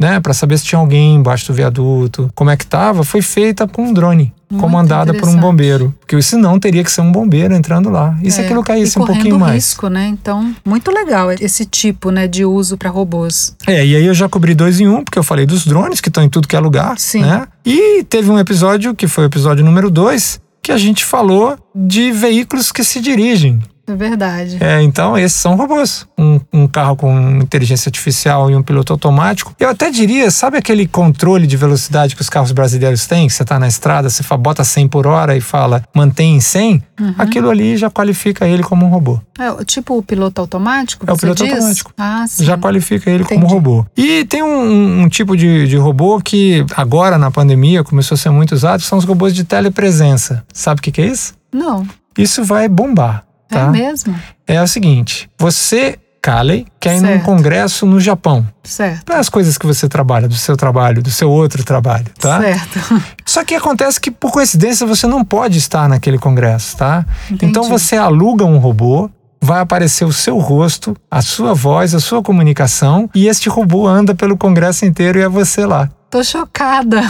né, 0.00 0.18
para 0.20 0.32
saber 0.32 0.56
se 0.56 0.64
tinha 0.64 0.78
alguém 0.78 1.16
embaixo 1.16 1.46
do 1.48 1.54
viaduto, 1.54 2.30
como 2.34 2.48
é 2.48 2.56
que 2.56 2.66
tava, 2.66 3.04
foi 3.04 3.20
feita 3.20 3.68
com 3.68 3.82
um 3.84 3.92
drone, 3.92 4.32
Muito 4.50 4.62
comandada 4.62 5.12
por 5.12 5.28
um 5.28 5.36
bombeiro. 5.36 5.94
Porque 6.00 6.20
senão 6.22 6.58
teria 6.58 6.82
que 6.82 6.90
ser 6.90 7.02
um 7.02 7.12
bombeiro 7.12 7.54
entrando 7.54 7.90
lá. 7.90 8.16
E 8.22 8.30
se 8.30 8.40
É, 8.40 8.44
aquilo 8.44 8.62
caísse 8.62 8.98
um 8.98 9.04
pouquinho 9.04 9.38
mais? 9.38 9.54
risco, 9.54 9.88
né? 9.88 10.06
Então, 10.06 10.54
muito 10.64 10.90
legal 10.90 11.30
esse 11.30 11.66
tipo, 11.66 12.10
né, 12.10 12.26
de 12.26 12.42
uso 12.46 12.78
para 12.78 12.88
robôs. 12.88 13.54
É, 13.66 13.84
e 13.84 13.94
aí 13.94 14.06
eu 14.06 14.14
já 14.14 14.30
cobri 14.30 14.54
dois 14.54 14.80
em 14.80 14.88
um, 14.88 15.04
porque 15.04 15.18
eu 15.18 15.22
falei 15.22 15.44
dos 15.44 15.66
drones 15.66 16.00
que 16.00 16.08
estão 16.08 16.24
em 16.24 16.28
tudo 16.30 16.48
que 16.48 16.56
é 16.56 16.60
lugar, 16.60 16.98
Sim. 16.98 17.20
né? 17.20 17.46
E 17.66 18.02
teve 18.04 18.30
um 18.30 18.38
episódio, 18.38 18.94
que 18.94 19.06
foi 19.06 19.24
o 19.24 19.26
episódio 19.26 19.62
número 19.62 19.90
dois, 19.90 20.40
que 20.62 20.72
a 20.72 20.78
gente 20.78 21.04
falou 21.04 21.58
de 21.74 22.12
veículos 22.12 22.72
que 22.72 22.82
se 22.82 22.98
dirigem. 22.98 23.60
É 23.86 23.94
verdade. 23.96 24.58
É, 24.60 24.80
então, 24.82 25.18
esses 25.18 25.36
são 25.36 25.56
robôs. 25.56 26.06
Um, 26.18 26.40
um 26.52 26.66
carro 26.68 26.94
com 26.94 27.30
inteligência 27.40 27.88
artificial 27.88 28.50
e 28.50 28.54
um 28.54 28.62
piloto 28.62 28.92
automático. 28.92 29.54
Eu 29.58 29.68
até 29.68 29.90
diria, 29.90 30.30
sabe 30.30 30.56
aquele 30.56 30.86
controle 30.86 31.46
de 31.46 31.56
velocidade 31.56 32.14
que 32.14 32.22
os 32.22 32.28
carros 32.30 32.52
brasileiros 32.52 33.06
têm? 33.06 33.26
Que 33.26 33.32
você 33.34 33.42
está 33.42 33.58
na 33.58 33.66
estrada, 33.66 34.08
você 34.08 34.22
bota 34.36 34.62
100 34.62 34.86
por 34.88 35.06
hora 35.06 35.36
e 35.36 35.40
fala 35.40 35.82
mantém 35.94 36.36
em 36.36 36.40
100? 36.40 36.82
Uhum. 37.00 37.14
Aquilo 37.18 37.50
ali 37.50 37.76
já 37.76 37.90
qualifica 37.90 38.46
ele 38.46 38.62
como 38.62 38.86
um 38.86 38.88
robô. 38.88 39.20
É, 39.38 39.50
o- 39.50 39.64
tipo 39.64 39.98
o 39.98 40.02
piloto 40.02 40.40
automático? 40.40 41.04
É 41.08 41.12
o 41.12 41.16
piloto 41.16 41.42
diz? 41.42 41.52
automático. 41.52 41.92
Ah, 41.98 42.24
sim. 42.28 42.44
já 42.44 42.56
qualifica 42.56 43.10
ele 43.10 43.24
como 43.24 43.38
Entendi. 43.40 43.52
robô. 43.54 43.84
E 43.96 44.24
tem 44.26 44.42
um, 44.42 44.46
um- 44.62 45.02
um 45.02 45.08
tipo 45.08 45.36
de, 45.36 45.66
de 45.66 45.76
robô 45.76 46.20
que 46.20 46.64
agora 46.76 47.18
na 47.18 47.30
pandemia 47.32 47.82
começou 47.82 48.14
a 48.14 48.18
ser 48.18 48.30
muito 48.30 48.52
usado, 48.52 48.80
que 48.80 48.86
são 48.86 48.98
os 48.98 49.04
robôs 49.04 49.34
de 49.34 49.42
telepresença. 49.42 50.44
Sabe 50.52 50.78
o 50.78 50.82
que, 50.82 50.92
que 50.92 51.00
é 51.02 51.06
isso? 51.06 51.34
Não, 51.52 51.84
Isso 52.16 52.44
vai 52.44 52.68
bombar. 52.68 53.24
É 53.58 53.64
Tá? 53.64 53.70
mesmo? 53.70 54.14
É 54.46 54.60
o 54.62 54.66
seguinte: 54.66 55.28
você, 55.38 55.98
Kalen, 56.20 56.66
quer 56.78 56.96
ir 56.96 57.00
num 57.00 57.20
congresso 57.20 57.84
no 57.86 57.98
Japão. 58.00 58.46
Certo. 58.62 59.04
Para 59.04 59.18
as 59.18 59.28
coisas 59.28 59.58
que 59.58 59.66
você 59.66 59.88
trabalha, 59.88 60.28
do 60.28 60.34
seu 60.34 60.56
trabalho, 60.56 61.02
do 61.02 61.10
seu 61.10 61.30
outro 61.30 61.64
trabalho, 61.64 62.06
tá? 62.18 62.40
Certo. 62.40 62.78
Só 63.26 63.44
que 63.44 63.54
acontece 63.54 64.00
que, 64.00 64.10
por 64.10 64.30
coincidência, 64.30 64.86
você 64.86 65.06
não 65.06 65.24
pode 65.24 65.58
estar 65.58 65.88
naquele 65.88 66.18
congresso, 66.18 66.76
tá? 66.76 67.04
Entendi. 67.30 67.46
Então 67.46 67.64
você 67.68 67.96
aluga 67.96 68.44
um 68.44 68.58
robô, 68.58 69.10
vai 69.40 69.60
aparecer 69.60 70.04
o 70.04 70.12
seu 70.12 70.38
rosto, 70.38 70.96
a 71.10 71.20
sua 71.20 71.54
voz, 71.54 71.94
a 71.94 71.98
sua 72.00 72.22
comunicação, 72.22 73.10
e 73.12 73.26
este 73.26 73.48
robô 73.48 73.88
anda 73.88 74.14
pelo 74.14 74.36
congresso 74.36 74.84
inteiro 74.84 75.18
e 75.18 75.22
é 75.22 75.28
você 75.28 75.66
lá. 75.66 75.88
Tô 76.12 76.22
chocada. 76.22 77.00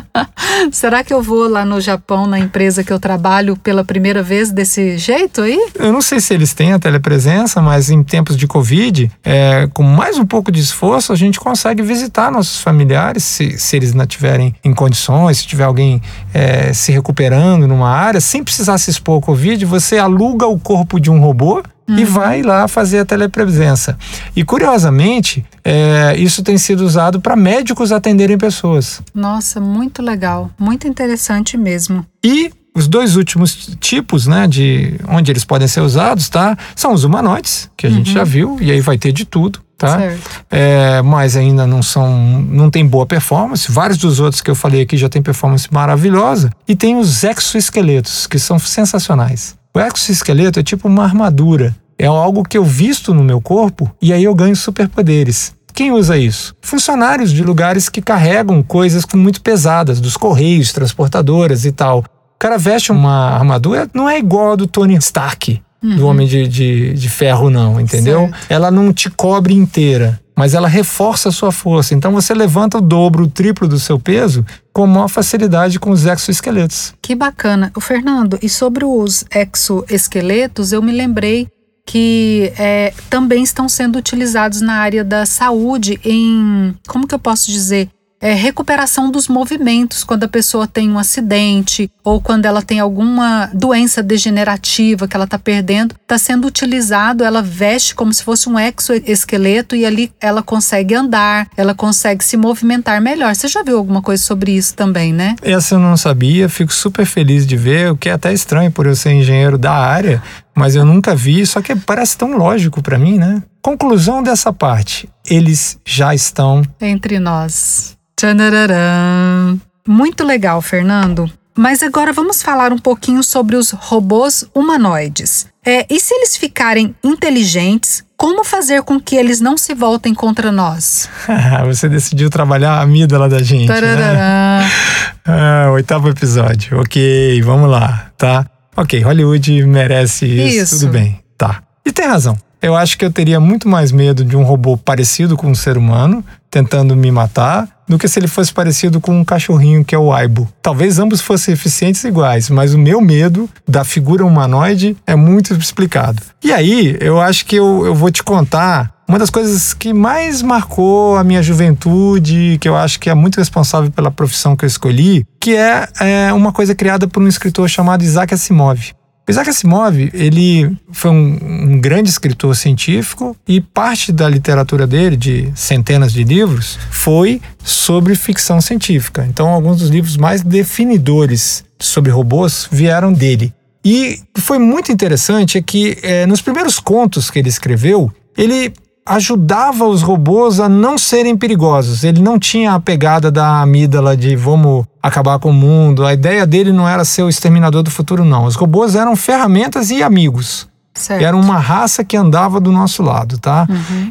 Será 0.70 1.02
que 1.02 1.12
eu 1.12 1.22
vou 1.22 1.48
lá 1.48 1.64
no 1.64 1.80
Japão, 1.80 2.26
na 2.26 2.38
empresa 2.38 2.84
que 2.84 2.92
eu 2.92 3.00
trabalho, 3.00 3.56
pela 3.56 3.82
primeira 3.82 4.22
vez 4.22 4.50
desse 4.50 4.98
jeito 4.98 5.40
aí? 5.40 5.58
Eu 5.74 5.90
não 5.90 6.02
sei 6.02 6.20
se 6.20 6.34
eles 6.34 6.52
têm 6.52 6.74
a 6.74 6.78
telepresença, 6.78 7.62
mas 7.62 7.88
em 7.88 8.02
tempos 8.02 8.36
de 8.36 8.46
Covid, 8.46 9.10
é, 9.24 9.66
com 9.72 9.82
mais 9.82 10.18
um 10.18 10.26
pouco 10.26 10.52
de 10.52 10.60
esforço, 10.60 11.14
a 11.14 11.16
gente 11.16 11.40
consegue 11.40 11.82
visitar 11.82 12.30
nossos 12.30 12.60
familiares, 12.60 13.24
se, 13.24 13.58
se 13.58 13.74
eles 13.74 13.94
não 13.94 14.04
estiverem 14.04 14.54
em 14.62 14.74
condições, 14.74 15.38
se 15.38 15.46
tiver 15.46 15.64
alguém 15.64 16.02
é, 16.34 16.74
se 16.74 16.92
recuperando 16.92 17.66
numa 17.66 17.88
área, 17.88 18.20
sem 18.20 18.44
precisar 18.44 18.76
se 18.76 18.90
expor 18.90 19.14
ao 19.14 19.22
Covid, 19.22 19.64
você 19.64 19.96
aluga 19.96 20.46
o 20.46 20.60
corpo 20.60 21.00
de 21.00 21.10
um 21.10 21.18
robô 21.20 21.62
e 21.88 22.04
vai 22.04 22.42
lá 22.42 22.66
fazer 22.68 23.00
a 23.00 23.04
telepresença. 23.04 23.98
E 24.34 24.44
curiosamente, 24.44 25.44
é, 25.64 26.14
isso 26.16 26.42
tem 26.42 26.56
sido 26.58 26.84
usado 26.84 27.20
para 27.20 27.36
médicos 27.36 27.92
atenderem 27.92 28.38
pessoas. 28.38 29.00
Nossa, 29.14 29.60
muito 29.60 30.02
legal. 30.02 30.50
Muito 30.58 30.86
interessante 30.86 31.56
mesmo. 31.56 32.06
E 32.24 32.50
os 32.74 32.88
dois 32.88 33.16
últimos 33.16 33.76
tipos, 33.80 34.26
né, 34.26 34.46
de 34.46 34.98
onde 35.08 35.30
eles 35.30 35.44
podem 35.44 35.68
ser 35.68 35.80
usados, 35.80 36.28
tá? 36.28 36.56
São 36.74 36.92
os 36.94 37.04
humanoides, 37.04 37.70
que 37.76 37.86
a 37.86 37.90
gente 37.90 38.12
já 38.12 38.24
viu, 38.24 38.56
e 38.60 38.70
aí 38.70 38.80
vai 38.80 38.96
ter 38.96 39.12
de 39.12 39.26
tudo, 39.26 39.60
tá? 39.76 39.98
Certo. 39.98 40.30
É, 40.50 41.02
mas 41.02 41.36
ainda 41.36 41.66
não 41.66 41.82
são, 41.82 42.40
não 42.40 42.70
tem 42.70 42.86
boa 42.86 43.04
performance. 43.04 43.70
Vários 43.70 43.98
dos 43.98 44.20
outros 44.20 44.40
que 44.40 44.50
eu 44.50 44.54
falei 44.54 44.82
aqui 44.82 44.96
já 44.96 45.08
tem 45.08 45.20
performance 45.20 45.68
maravilhosa. 45.70 46.50
E 46.66 46.74
tem 46.74 46.96
os 46.96 47.22
exoesqueletos, 47.22 48.26
que 48.26 48.38
são 48.38 48.58
sensacionais. 48.58 49.54
O 49.74 49.80
exoesqueleto 49.80 50.60
é 50.60 50.62
tipo 50.62 50.86
uma 50.86 51.02
armadura. 51.02 51.74
É 51.98 52.06
algo 52.06 52.42
que 52.42 52.58
eu 52.58 52.64
visto 52.64 53.14
no 53.14 53.24
meu 53.24 53.40
corpo 53.40 53.90
e 54.02 54.12
aí 54.12 54.24
eu 54.24 54.34
ganho 54.34 54.54
superpoderes. 54.54 55.54
Quem 55.72 55.90
usa 55.92 56.18
isso? 56.18 56.54
Funcionários 56.60 57.32
de 57.32 57.42
lugares 57.42 57.88
que 57.88 58.02
carregam 58.02 58.62
coisas 58.62 59.04
muito 59.14 59.40
pesadas, 59.40 60.00
dos 60.00 60.16
correios, 60.16 60.72
transportadoras 60.72 61.64
e 61.64 61.72
tal. 61.72 62.00
O 62.00 62.38
cara 62.38 62.58
veste 62.58 62.92
uma 62.92 63.30
armadura, 63.30 63.88
não 63.94 64.10
é 64.10 64.18
igual 64.18 64.52
a 64.52 64.56
do 64.56 64.66
Tony 64.66 64.96
Stark, 64.96 65.62
do 65.82 66.06
Homem 66.06 66.26
de, 66.26 66.46
de, 66.46 66.92
de 66.92 67.08
Ferro, 67.08 67.48
não, 67.48 67.80
entendeu? 67.80 68.28
Certo. 68.28 68.46
Ela 68.50 68.70
não 68.70 68.92
te 68.92 69.10
cobre 69.10 69.54
inteira, 69.54 70.20
mas 70.36 70.54
ela 70.54 70.68
reforça 70.68 71.28
a 71.28 71.32
sua 71.32 71.52
força. 71.52 71.94
Então 71.94 72.12
você 72.12 72.34
levanta 72.34 72.78
o 72.78 72.80
dobro, 72.80 73.24
o 73.24 73.28
triplo 73.28 73.68
do 73.68 73.78
seu 73.78 73.98
peso 73.98 74.44
com 74.72 74.86
maior 74.86 75.08
facilidade 75.08 75.78
com 75.78 75.90
os 75.90 76.06
exoesqueletos. 76.06 76.94
Que 77.02 77.14
bacana. 77.14 77.70
O 77.76 77.80
Fernando, 77.80 78.38
e 78.42 78.48
sobre 78.48 78.84
os 78.84 79.24
exoesqueletos, 79.34 80.72
eu 80.72 80.82
me 80.82 80.92
lembrei 80.92 81.48
que 81.86 82.52
é, 82.56 82.92
também 83.10 83.42
estão 83.42 83.68
sendo 83.68 83.98
utilizados 83.98 84.60
na 84.60 84.74
área 84.74 85.04
da 85.04 85.26
saúde 85.26 86.00
em, 86.04 86.74
como 86.86 87.06
que 87.06 87.14
eu 87.14 87.18
posso 87.18 87.50
dizer? 87.50 87.88
É, 88.22 88.34
recuperação 88.34 89.10
dos 89.10 89.26
movimentos 89.26 90.04
quando 90.04 90.22
a 90.22 90.28
pessoa 90.28 90.64
tem 90.64 90.88
um 90.88 90.96
acidente 90.96 91.90
ou 92.04 92.20
quando 92.20 92.46
ela 92.46 92.62
tem 92.62 92.78
alguma 92.78 93.50
doença 93.52 94.00
degenerativa 94.00 95.08
que 95.08 95.16
ela 95.16 95.24
está 95.24 95.40
perdendo, 95.40 95.96
está 96.00 96.16
sendo 96.16 96.46
utilizado, 96.46 97.24
ela 97.24 97.42
veste 97.42 97.96
como 97.96 98.14
se 98.14 98.22
fosse 98.22 98.48
um 98.48 98.54
exoesqueleto 98.60 99.74
e 99.74 99.84
ali 99.84 100.12
ela 100.20 100.40
consegue 100.40 100.94
andar, 100.94 101.48
ela 101.56 101.74
consegue 101.74 102.24
se 102.24 102.36
movimentar 102.36 103.00
melhor. 103.00 103.34
Você 103.34 103.48
já 103.48 103.60
viu 103.64 103.76
alguma 103.76 104.00
coisa 104.00 104.22
sobre 104.22 104.52
isso 104.52 104.76
também, 104.76 105.12
né? 105.12 105.34
Essa 105.42 105.74
eu 105.74 105.80
não 105.80 105.96
sabia, 105.96 106.48
fico 106.48 106.72
super 106.72 107.04
feliz 107.04 107.44
de 107.44 107.56
ver, 107.56 107.90
o 107.90 107.96
que 107.96 108.08
é 108.08 108.12
até 108.12 108.32
estranho 108.32 108.70
por 108.70 108.86
eu 108.86 108.94
ser 108.94 109.10
engenheiro 109.10 109.58
da 109.58 109.72
área, 109.72 110.22
mas 110.54 110.76
eu 110.76 110.84
nunca 110.84 111.12
vi, 111.16 111.44
só 111.44 111.60
que 111.60 111.74
parece 111.74 112.16
tão 112.16 112.36
lógico 112.36 112.80
para 112.80 112.96
mim, 112.96 113.18
né? 113.18 113.42
Conclusão 113.60 114.22
dessa 114.22 114.52
parte: 114.52 115.08
eles 115.28 115.76
já 115.84 116.14
estão 116.14 116.62
entre 116.80 117.18
nós. 117.18 117.96
Tchanararam. 118.16 119.60
Muito 119.86 120.24
legal, 120.24 120.60
Fernando. 120.62 121.30
Mas 121.56 121.82
agora 121.82 122.12
vamos 122.12 122.42
falar 122.42 122.72
um 122.72 122.78
pouquinho 122.78 123.22
sobre 123.22 123.56
os 123.56 123.70
robôs 123.72 124.44
humanoides. 124.54 125.46
É, 125.64 125.86
e 125.88 126.00
se 126.00 126.14
eles 126.14 126.36
ficarem 126.36 126.94
inteligentes, 127.04 128.02
como 128.16 128.42
fazer 128.42 128.82
com 128.82 128.98
que 128.98 129.16
eles 129.16 129.40
não 129.40 129.56
se 129.56 129.74
voltem 129.74 130.14
contra 130.14 130.50
nós? 130.50 131.08
Você 131.66 131.88
decidiu 131.88 132.30
trabalhar 132.30 132.72
a 132.74 132.80
amígdala 132.82 133.28
da 133.28 133.42
gente. 133.42 133.68
Né? 133.68 134.70
Ah, 135.24 135.70
oitavo 135.70 136.08
episódio. 136.08 136.80
Ok, 136.80 137.40
vamos 137.42 137.70
lá, 137.70 138.10
tá? 138.18 138.44
Ok, 138.76 139.00
Hollywood 139.02 139.64
merece 139.66 140.26
isso, 140.26 140.62
Isso. 140.62 140.80
tudo 140.80 140.92
bem. 140.94 141.20
Tá. 141.38 141.62
E 141.86 141.92
tem 141.92 142.08
razão. 142.08 142.36
Eu 142.60 142.74
acho 142.74 142.98
que 142.98 143.04
eu 143.04 143.12
teria 143.12 143.38
muito 143.38 143.68
mais 143.68 143.92
medo 143.92 144.24
de 144.24 144.36
um 144.36 144.42
robô 144.42 144.76
parecido 144.76 145.36
com 145.36 145.48
um 145.48 145.54
ser 145.54 145.78
humano, 145.78 146.24
tentando 146.50 146.96
me 146.96 147.10
matar, 147.12 147.68
do 147.88 147.98
que 147.98 148.08
se 148.08 148.18
ele 148.18 148.28
fosse 148.28 148.52
parecido 148.52 149.00
com 149.00 149.18
um 149.18 149.24
cachorrinho 149.24 149.84
que 149.84 149.94
é 149.94 149.98
o 149.98 150.12
Aibo. 150.12 150.48
Talvez 150.60 150.98
ambos 150.98 151.20
fossem 151.20 151.54
eficientes 151.54 152.02
iguais, 152.04 152.48
mas 152.48 152.74
o 152.74 152.78
meu 152.78 153.00
medo 153.00 153.48
da 153.66 153.84
figura 153.84 154.24
humanoide 154.24 154.96
é 155.06 155.14
muito 155.14 155.54
explicado. 155.54 156.22
E 156.42 156.52
aí, 156.52 156.96
eu 157.00 157.20
acho 157.20 157.46
que 157.46 157.56
eu, 157.56 157.86
eu 157.86 157.94
vou 157.94 158.10
te 158.10 158.22
contar 158.22 158.92
uma 159.06 159.18
das 159.18 159.30
coisas 159.30 159.74
que 159.74 159.92
mais 159.92 160.40
marcou 160.40 161.16
a 161.16 161.24
minha 161.24 161.42
juventude, 161.42 162.56
que 162.58 162.68
eu 162.68 162.74
acho 162.74 162.98
que 162.98 163.10
é 163.10 163.14
muito 163.14 163.36
responsável 163.36 163.90
pela 163.90 164.10
profissão 164.10 164.56
que 164.56 164.64
eu 164.64 164.66
escolhi, 164.66 165.26
que 165.38 165.54
é, 165.54 165.86
é 166.00 166.32
uma 166.32 166.50
coisa 166.50 166.74
criada 166.74 167.06
por 167.06 167.22
um 167.22 167.28
escritor 167.28 167.68
chamado 167.68 168.02
Isaac 168.02 168.32
Asimov. 168.32 168.94
Isaac 169.32 169.48
Asimov, 169.48 170.10
ele 170.12 170.76
foi 170.92 171.10
um, 171.10 171.38
um 171.72 171.80
grande 171.80 172.10
escritor 172.10 172.54
científico 172.54 173.34
e 173.48 173.62
parte 173.62 174.12
da 174.12 174.28
literatura 174.28 174.86
dele, 174.86 175.16
de 175.16 175.50
centenas 175.54 176.12
de 176.12 176.22
livros, 176.22 176.78
foi 176.90 177.40
sobre 177.64 178.14
ficção 178.14 178.60
científica. 178.60 179.26
Então, 179.26 179.48
alguns 179.48 179.78
dos 179.78 179.88
livros 179.88 180.18
mais 180.18 180.42
definidores 180.42 181.64
sobre 181.78 182.10
robôs 182.10 182.68
vieram 182.70 183.10
dele. 183.10 183.54
E 183.82 184.20
foi 184.36 184.58
muito 184.58 184.92
interessante 184.92 185.56
é 185.56 185.62
que 185.62 185.96
eh, 186.02 186.26
nos 186.26 186.42
primeiros 186.42 186.78
contos 186.78 187.30
que 187.30 187.38
ele 187.38 187.48
escreveu, 187.48 188.12
ele 188.36 188.72
ajudava 189.04 189.84
os 189.84 190.02
robôs 190.02 190.60
a 190.60 190.68
não 190.68 190.96
serem 190.96 191.36
perigosos. 191.36 192.04
Ele 192.04 192.20
não 192.20 192.38
tinha 192.38 192.72
a 192.72 192.80
pegada 192.80 193.30
da 193.30 193.60
amígdala 193.60 194.16
de 194.16 194.36
vamos 194.36 194.86
acabar 195.02 195.38
com 195.38 195.50
o 195.50 195.54
mundo. 195.54 196.06
A 196.06 196.12
ideia 196.12 196.46
dele 196.46 196.72
não 196.72 196.88
era 196.88 197.04
ser 197.04 197.22
o 197.22 197.28
exterminador 197.28 197.82
do 197.82 197.90
futuro, 197.90 198.24
não. 198.24 198.44
Os 198.44 198.54
robôs 198.54 198.94
eram 198.94 199.16
ferramentas 199.16 199.90
e 199.90 200.02
amigos. 200.02 200.68
Certo. 200.94 201.22
Era 201.22 201.36
uma 201.36 201.58
raça 201.58 202.04
que 202.04 202.16
andava 202.16 202.60
do 202.60 202.70
nosso 202.70 203.02
lado, 203.02 203.38
tá? 203.38 203.66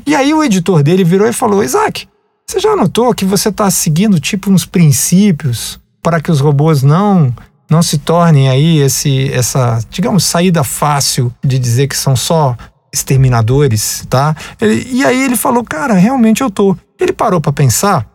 E 0.06 0.16
aí 0.16 0.34
o 0.34 0.44
editor 0.44 0.82
dele 0.82 1.04
virou 1.04 1.28
e 1.28 1.34
falou: 1.34 1.64
Isaac, 1.64 2.08
você 2.46 2.60
já 2.60 2.76
notou 2.76 3.14
que 3.14 3.24
você 3.24 3.50
está 3.50 3.70
seguindo 3.70 4.20
tipo 4.20 4.52
uns 4.52 4.66
princípios 4.66 5.80
para 6.02 6.20
que 6.20 6.32
os 6.32 6.40
robôs 6.40 6.82
não 6.82 7.34
não 7.70 7.82
se 7.82 8.00
tornem 8.00 8.50
aí 8.50 8.80
esse 8.80 9.32
essa, 9.32 9.80
digamos, 9.90 10.26
saída 10.26 10.64
fácil 10.64 11.32
de 11.44 11.58
dizer 11.58 11.88
que 11.88 11.96
são 11.96 12.16
só 12.16 12.58
exterminadores, 12.94 14.06
tá? 14.10 14.36
Ele- 14.60 14.88
e 14.92 15.06
aí 15.06 15.22
ele 15.24 15.36
falou: 15.36 15.64
"Cara, 15.64 15.94
realmente 15.94 16.42
eu 16.42 16.50
tô". 16.50 16.76
Ele 17.00 17.14
parou 17.14 17.40
para 17.42 17.52
pensar 17.54 18.08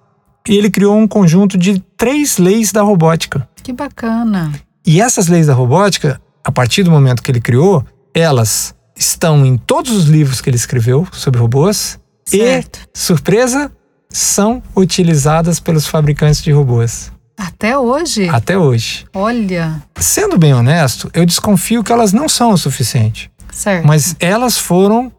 e 0.49 0.57
ele 0.57 0.71
criou 0.71 0.97
um 0.97 1.07
conjunto 1.09 1.59
de 1.59 1.81
três 1.97 2.39
leis 2.39 2.73
da 2.73 2.83
robótica. 2.83 3.49
Que 3.63 3.73
bacana. 3.73 4.53
E 4.87 5.01
essas 5.01 5.27
leis 5.27 5.47
da 5.49 5.55
robótica, 5.55 6.21
a 6.45 6.53
partir 6.53 6.83
do 6.85 6.91
momento 6.91 7.23
que 7.23 7.31
ele 7.31 7.41
criou, 7.41 7.85
elas 8.15 8.75
estão 8.95 9.45
em 9.45 9.57
todos 9.59 9.93
os 9.93 10.05
livros 10.07 10.41
que 10.41 10.49
ele 10.49 10.57
escreveu 10.57 11.07
sobre 11.13 11.41
robôs 11.41 11.99
Certo. 12.25 12.79
e, 12.95 12.99
surpresa, 12.99 13.71
são 14.09 14.63
utilizadas 14.75 15.59
pelos 15.61 15.87
fabricantes 15.87 16.41
de 16.43 16.51
robôs 16.53 17.13
Até 17.37 17.77
hoje? 17.77 18.29
até 18.29 18.57
hoje. 18.57 19.05
Olha. 19.13 19.83
Sendo 19.97 20.39
bem 20.39 20.55
honesto, 20.55 21.11
eu 21.13 21.27
desconfio 21.27 21.83
que 21.85 21.93
elas 21.93 22.13
não 22.13 22.29
são 22.29 22.53
o 22.53 22.57
suficiente, 22.57 23.31
Certo. 23.57 23.87
mas 23.87 24.15
elas 24.21 24.59
foram 24.59 25.11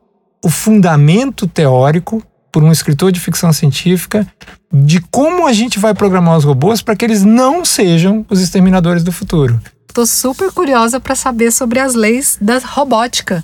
o 0.45 0.49
fundamento 0.49 1.47
teórico 1.47 2.21
por 2.51 2.63
um 2.63 2.71
escritor 2.71 3.11
de 3.11 3.19
ficção 3.19 3.51
científica 3.51 4.27
de 4.71 5.01
como 5.01 5.47
a 5.47 5.53
gente 5.53 5.79
vai 5.79 5.93
programar 5.93 6.37
os 6.37 6.43
robôs 6.43 6.81
para 6.81 6.95
que 6.95 7.03
eles 7.03 7.23
não 7.23 7.65
sejam 7.65 8.23
os 8.29 8.39
exterminadores 8.39 9.03
do 9.03 9.11
futuro. 9.11 9.59
Tô 9.91 10.05
super 10.05 10.51
curiosa 10.51 10.99
para 10.99 11.15
saber 11.15 11.51
sobre 11.51 11.79
as 11.79 11.95
leis 11.95 12.37
da 12.39 12.59
robótica. 12.59 13.43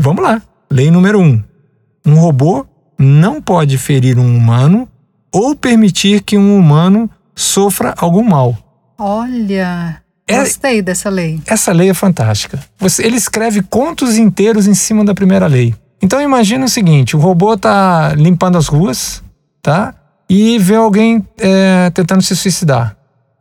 Vamos 0.00 0.22
lá. 0.22 0.40
Lei 0.70 0.90
número 0.90 1.20
um: 1.20 1.42
um 2.06 2.14
robô 2.14 2.64
não 2.98 3.42
pode 3.42 3.76
ferir 3.76 4.18
um 4.18 4.36
humano 4.36 4.88
ou 5.30 5.54
permitir 5.54 6.22
que 6.22 6.38
um 6.38 6.56
humano 6.56 7.10
sofra 7.36 7.94
algum 7.98 8.22
mal. 8.24 8.56
Olha. 8.98 10.02
É- 10.32 10.40
Gostei 10.40 10.82
dessa 10.82 11.08
lei. 11.08 11.40
Essa 11.46 11.72
lei 11.72 11.90
é 11.90 11.94
fantástica. 11.94 12.58
Você- 12.78 13.04
ele 13.04 13.16
escreve 13.16 13.62
contos 13.62 14.16
inteiros 14.16 14.66
em 14.66 14.74
cima 14.74 15.04
da 15.04 15.14
primeira 15.14 15.46
lei. 15.46 15.74
Então 16.02 16.20
imagina 16.20 16.64
o 16.64 16.68
seguinte: 16.68 17.16
o 17.16 17.18
robô 17.18 17.56
tá 17.56 18.14
limpando 18.16 18.56
as 18.56 18.66
ruas, 18.68 19.22
tá? 19.62 19.94
E 20.28 20.58
vê 20.58 20.76
alguém 20.76 21.26
é, 21.38 21.90
tentando 21.90 22.22
se 22.22 22.34
suicidar. 22.36 22.96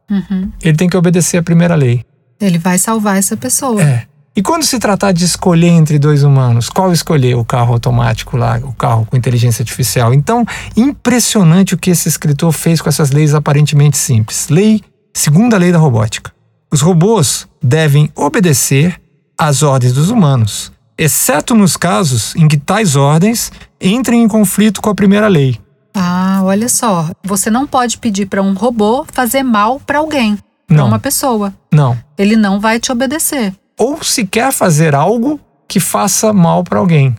Uhum. 0.10 0.52
Ele 0.62 0.75
tem 0.75 0.89
que 0.89 0.97
obedecer 0.97 1.38
a 1.38 1.43
primeira 1.43 1.75
lei. 1.75 2.04
Ele 2.41 2.58
vai 2.58 2.78
salvar 2.78 3.17
essa 3.17 3.38
pessoa. 3.38 3.82
É. 3.82 4.04
E 4.36 4.41
quando 4.41 4.63
se 4.63 4.80
tratar 4.80 5.12
de 5.12 5.25
escolher 5.25 5.67
entre 5.67 5.99
dois 5.99 6.23
humanos, 6.23 6.69
qual 6.69 6.93
escolher? 6.93 7.36
O 7.36 7.43
carro 7.43 7.73
automático 7.73 8.38
lá, 8.38 8.58
o 8.63 8.73
carro 8.73 9.06
com 9.06 9.17
inteligência 9.17 9.62
artificial. 9.62 10.13
Então, 10.13 10.45
impressionante 10.75 11.73
o 11.73 11.78
que 11.78 11.91
esse 11.91 12.08
escritor 12.10 12.52
fez 12.52 12.82
com 12.82 12.89
essas 12.89 13.12
leis 13.12 13.34
aparentemente 13.36 13.97
simples. 13.97 14.47
Lei, 14.49 14.82
segunda 15.13 15.58
lei 15.58 15.71
da 15.71 15.78
robótica. 15.78 16.32
Os 16.71 16.82
robôs 16.82 17.47
devem 17.62 18.12
obedecer 18.15 18.99
às 19.38 19.63
ordens 19.63 19.93
dos 19.93 20.10
humanos, 20.10 20.71
exceto 20.97 21.55
nos 21.55 21.75
casos 21.75 22.36
em 22.36 22.47
que 22.47 22.58
tais 22.58 22.95
ordens 22.95 23.51
entrem 23.82 24.21
em 24.23 24.27
conflito 24.27 24.82
com 24.82 24.89
a 24.89 24.95
primeira 24.95 25.27
lei. 25.27 25.60
Ah, 25.93 26.41
olha 26.43 26.69
só. 26.69 27.10
Você 27.23 27.49
não 27.49 27.65
pode 27.65 27.97
pedir 27.97 28.27
para 28.27 28.41
um 28.41 28.53
robô 28.53 29.05
fazer 29.12 29.41
mal 29.41 29.79
para 29.79 29.97
alguém, 29.99 30.38
para 30.67 30.86
uma 30.86 30.99
pessoa. 30.99 31.53
Não. 31.73 31.97
Ele 32.17 32.36
não 32.36 32.60
vai 32.60 32.79
te 32.79 32.91
obedecer. 32.91 33.53
ou 33.77 34.03
se 34.03 34.25
quer 34.27 34.51
fazer 34.51 34.93
algo 34.93 35.39
que 35.67 35.79
faça 35.79 36.32
mal 36.34 36.63
para 36.63 36.79
alguém. 36.79 37.15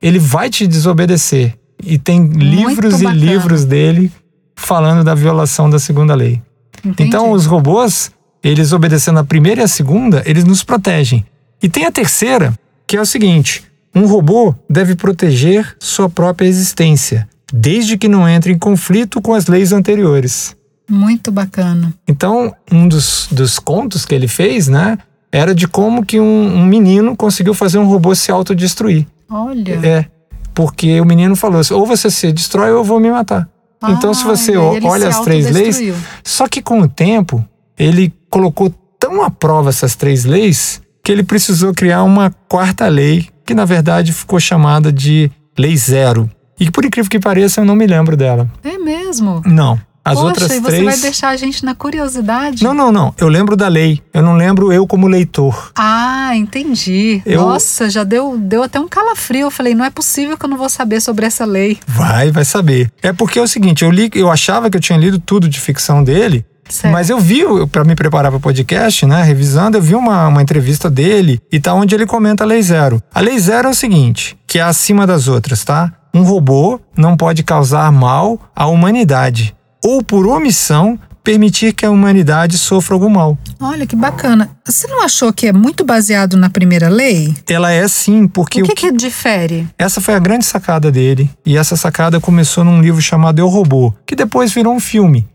Ele 0.00 0.18
vai 0.18 0.48
te 0.48 0.66
desobedecer. 0.66 1.58
E 1.82 1.98
tem 1.98 2.24
livros 2.28 3.00
e 3.00 3.04
bacana. 3.04 3.24
livros 3.24 3.64
dele 3.64 4.12
falando 4.54 5.02
da 5.02 5.14
violação 5.14 5.68
da 5.68 5.78
segunda 5.78 6.14
lei. 6.14 6.40
Entendi. 6.84 7.08
Então, 7.08 7.32
os 7.32 7.46
robôs, 7.46 8.10
eles 8.44 8.72
obedecendo 8.72 9.18
a 9.18 9.24
primeira 9.24 9.62
e 9.62 9.64
a 9.64 9.68
segunda, 9.68 10.22
eles 10.26 10.44
nos 10.44 10.62
protegem. 10.62 11.24
E 11.62 11.68
tem 11.68 11.86
a 11.86 11.90
terceira, 11.90 12.52
que 12.86 12.96
é 12.96 13.00
o 13.00 13.06
seguinte: 13.06 13.64
um 13.94 14.06
robô 14.06 14.54
deve 14.68 14.94
proteger 14.94 15.74
sua 15.80 16.10
própria 16.10 16.46
existência, 16.46 17.26
desde 17.52 17.96
que 17.96 18.06
não 18.06 18.28
entre 18.28 18.52
em 18.52 18.58
conflito 18.58 19.20
com 19.22 19.32
as 19.32 19.46
leis 19.46 19.72
anteriores. 19.72 20.54
Muito 20.88 21.32
bacana. 21.32 21.94
Então, 22.06 22.54
um 22.70 22.86
dos, 22.86 23.26
dos 23.32 23.58
contos 23.58 24.04
que 24.04 24.14
ele 24.14 24.28
fez, 24.28 24.68
né, 24.68 24.98
era 25.32 25.54
de 25.54 25.66
como 25.66 26.04
que 26.04 26.20
um, 26.20 26.56
um 26.56 26.66
menino 26.66 27.16
conseguiu 27.16 27.54
fazer 27.54 27.78
um 27.78 27.86
robô 27.86 28.14
se 28.14 28.30
autodestruir. 28.30 29.06
Olha. 29.30 29.80
É, 29.82 30.04
porque 30.52 31.00
o 31.00 31.04
menino 31.06 31.34
falou 31.34 31.60
assim, 31.60 31.72
ou 31.72 31.86
você 31.86 32.10
se 32.10 32.30
destrói 32.30 32.70
ou 32.70 32.78
eu 32.78 32.84
vou 32.84 33.00
me 33.00 33.10
matar. 33.10 33.48
então, 33.88 34.12
se 34.12 34.22
Ah, 34.24 34.26
você 34.26 34.56
olha 34.56 35.08
as 35.08 35.20
três 35.20 35.50
leis, 35.50 35.80
só 36.22 36.46
que 36.46 36.60
com 36.60 36.80
o 36.80 36.88
tempo, 36.88 37.42
ele 37.78 38.12
colocou 38.34 38.68
tão 38.98 39.22
à 39.22 39.30
prova 39.30 39.68
essas 39.70 39.94
três 39.94 40.24
leis 40.24 40.82
que 41.04 41.12
ele 41.12 41.22
precisou 41.22 41.72
criar 41.72 42.02
uma 42.02 42.34
quarta 42.48 42.88
lei, 42.88 43.28
que 43.46 43.54
na 43.54 43.64
verdade 43.64 44.12
ficou 44.12 44.40
chamada 44.40 44.92
de 44.92 45.30
Lei 45.56 45.76
Zero. 45.76 46.28
E 46.58 46.68
por 46.68 46.84
incrível 46.84 47.08
que 47.08 47.20
pareça, 47.20 47.60
eu 47.60 47.64
não 47.64 47.76
me 47.76 47.86
lembro 47.86 48.16
dela. 48.16 48.50
É 48.64 48.76
mesmo. 48.76 49.40
Não. 49.46 49.78
As 50.04 50.14
Poxa, 50.16 50.26
outras 50.26 50.50
e 50.50 50.60
você 50.60 50.66
três. 50.76 50.84
vai 50.84 50.96
deixar 50.98 51.28
a 51.28 51.36
gente 51.36 51.64
na 51.64 51.74
curiosidade? 51.74 52.62
Não, 52.64 52.74
não, 52.74 52.90
não. 52.92 53.14
Eu 53.18 53.28
lembro 53.28 53.56
da 53.56 53.68
lei. 53.68 54.02
Eu 54.12 54.22
não 54.22 54.34
lembro 54.36 54.70
eu 54.72 54.86
como 54.86 55.06
leitor. 55.06 55.70
Ah, 55.76 56.32
entendi. 56.36 57.22
Eu- 57.24 57.40
Nossa, 57.40 57.88
já 57.88 58.02
deu, 58.04 58.36
deu 58.36 58.62
até 58.64 58.78
um 58.80 58.88
calafrio. 58.88 59.42
Eu 59.42 59.50
falei, 59.50 59.74
não 59.74 59.84
é 59.84 59.90
possível 59.90 60.36
que 60.36 60.44
eu 60.44 60.50
não 60.50 60.58
vou 60.58 60.68
saber 60.68 61.00
sobre 61.00 61.24
essa 61.24 61.44
lei. 61.46 61.78
Vai, 61.86 62.30
vai 62.30 62.44
saber. 62.44 62.90
É 63.02 63.12
porque 63.12 63.38
é 63.38 63.42
o 63.42 63.48
seguinte, 63.48 63.82
eu 63.84 63.90
li, 63.90 64.10
eu 64.14 64.30
achava 64.30 64.68
que 64.68 64.76
eu 64.76 64.80
tinha 64.80 64.98
lido 64.98 65.18
tudo 65.18 65.48
de 65.48 65.58
ficção 65.60 66.02
dele, 66.04 66.44
Certo. 66.68 66.92
mas 66.92 67.10
eu 67.10 67.18
vi, 67.18 67.42
para 67.70 67.84
me 67.84 67.94
preparar 67.94 68.30
para 68.30 68.38
o 68.38 68.40
podcast, 68.40 69.04
né, 69.06 69.22
revisando, 69.22 69.76
eu 69.76 69.82
vi 69.82 69.94
uma, 69.94 70.28
uma 70.28 70.42
entrevista 70.42 70.90
dele 70.90 71.40
e 71.52 71.60
tá 71.60 71.74
onde 71.74 71.94
ele 71.94 72.06
comenta 72.06 72.44
a 72.44 72.46
Lei 72.46 72.62
Zero. 72.62 73.02
A 73.14 73.20
Lei 73.20 73.38
Zero 73.38 73.68
é 73.68 73.70
o 73.70 73.74
seguinte, 73.74 74.36
que 74.46 74.58
é 74.58 74.62
acima 74.62 75.06
das 75.06 75.28
outras, 75.28 75.64
tá? 75.64 75.92
Um 76.12 76.22
robô 76.22 76.80
não 76.96 77.16
pode 77.16 77.42
causar 77.42 77.90
mal 77.92 78.38
à 78.54 78.66
humanidade 78.66 79.54
ou 79.84 80.02
por 80.02 80.26
omissão 80.26 80.98
permitir 81.24 81.72
que 81.72 81.86
a 81.86 81.90
humanidade 81.90 82.58
sofra 82.58 82.94
algum 82.94 83.08
mal. 83.08 83.36
Olha 83.58 83.86
que 83.86 83.96
bacana. 83.96 84.50
Você 84.64 84.86
não 84.86 85.02
achou 85.02 85.32
que 85.32 85.46
é 85.46 85.52
muito 85.52 85.82
baseado 85.84 86.36
na 86.36 86.50
primeira 86.50 86.88
lei? 86.88 87.34
Ela 87.48 87.72
é 87.72 87.88
sim, 87.88 88.28
porque 88.28 88.60
o 88.60 88.64
o 88.64 88.68
que, 88.68 88.74
que 88.74 88.92
difere? 88.92 89.66
Essa 89.78 90.00
foi 90.00 90.14
a 90.14 90.18
grande 90.18 90.44
sacada 90.44 90.92
dele. 90.92 91.30
E 91.46 91.56
essa 91.56 91.76
sacada 91.76 92.20
começou 92.20 92.62
num 92.62 92.80
livro 92.80 93.00
chamado 93.00 93.38
Eu 93.38 93.48
Robô, 93.48 93.92
que 94.06 94.14
depois 94.14 94.52
virou 94.52 94.74
um 94.74 94.80
filme. 94.80 95.26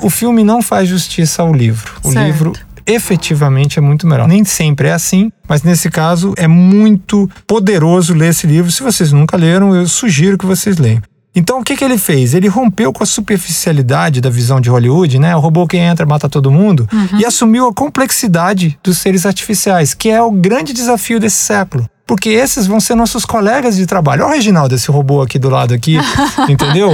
O 0.00 0.08
filme 0.08 0.42
não 0.42 0.62
faz 0.62 0.88
justiça 0.88 1.42
ao 1.42 1.52
livro. 1.52 1.92
O 2.02 2.10
Certo. 2.10 2.26
livro 2.26 2.52
efetivamente 2.86 3.78
é 3.78 3.82
muito 3.82 4.06
melhor. 4.06 4.28
Nem 4.28 4.44
sempre 4.44 4.88
é 4.88 4.92
assim, 4.92 5.30
mas 5.48 5.62
nesse 5.62 5.90
caso 5.90 6.34
é 6.36 6.46
muito 6.46 7.28
poderoso 7.46 8.14
ler 8.14 8.30
esse 8.30 8.46
livro. 8.46 8.70
Se 8.70 8.82
vocês 8.82 9.12
nunca 9.12 9.36
leram, 9.36 9.74
eu 9.74 9.86
sugiro 9.88 10.38
que 10.38 10.46
vocês 10.46 10.76
leiam. 10.78 11.02
Então 11.34 11.60
o 11.60 11.64
que, 11.64 11.76
que 11.76 11.84
ele 11.84 11.98
fez? 11.98 12.34
Ele 12.34 12.48
rompeu 12.48 12.92
com 12.92 13.02
a 13.02 13.06
superficialidade 13.06 14.20
da 14.20 14.30
visão 14.30 14.60
de 14.60 14.70
Hollywood, 14.70 15.18
né? 15.18 15.34
O 15.34 15.40
robô 15.40 15.66
que 15.66 15.76
entra 15.76 16.06
mata 16.06 16.28
todo 16.28 16.50
mundo, 16.50 16.88
uhum. 16.92 17.18
e 17.18 17.26
assumiu 17.26 17.68
a 17.68 17.74
complexidade 17.74 18.78
dos 18.82 18.98
seres 18.98 19.26
artificiais, 19.26 19.94
que 19.94 20.08
é 20.08 20.22
o 20.22 20.30
grande 20.30 20.72
desafio 20.72 21.18
desse 21.18 21.36
século 21.36 21.88
porque 22.06 22.28
esses 22.28 22.66
vão 22.66 22.80
ser 22.80 22.94
nossos 22.94 23.24
colegas 23.24 23.76
de 23.76 23.86
trabalho. 23.86 24.24
Olha 24.24 24.30
o 24.30 24.34
Reginaldo, 24.34 24.74
esse 24.74 24.90
robô 24.90 25.22
aqui 25.22 25.38
do 25.38 25.48
lado 25.48 25.72
aqui, 25.72 25.96
entendeu? 26.48 26.90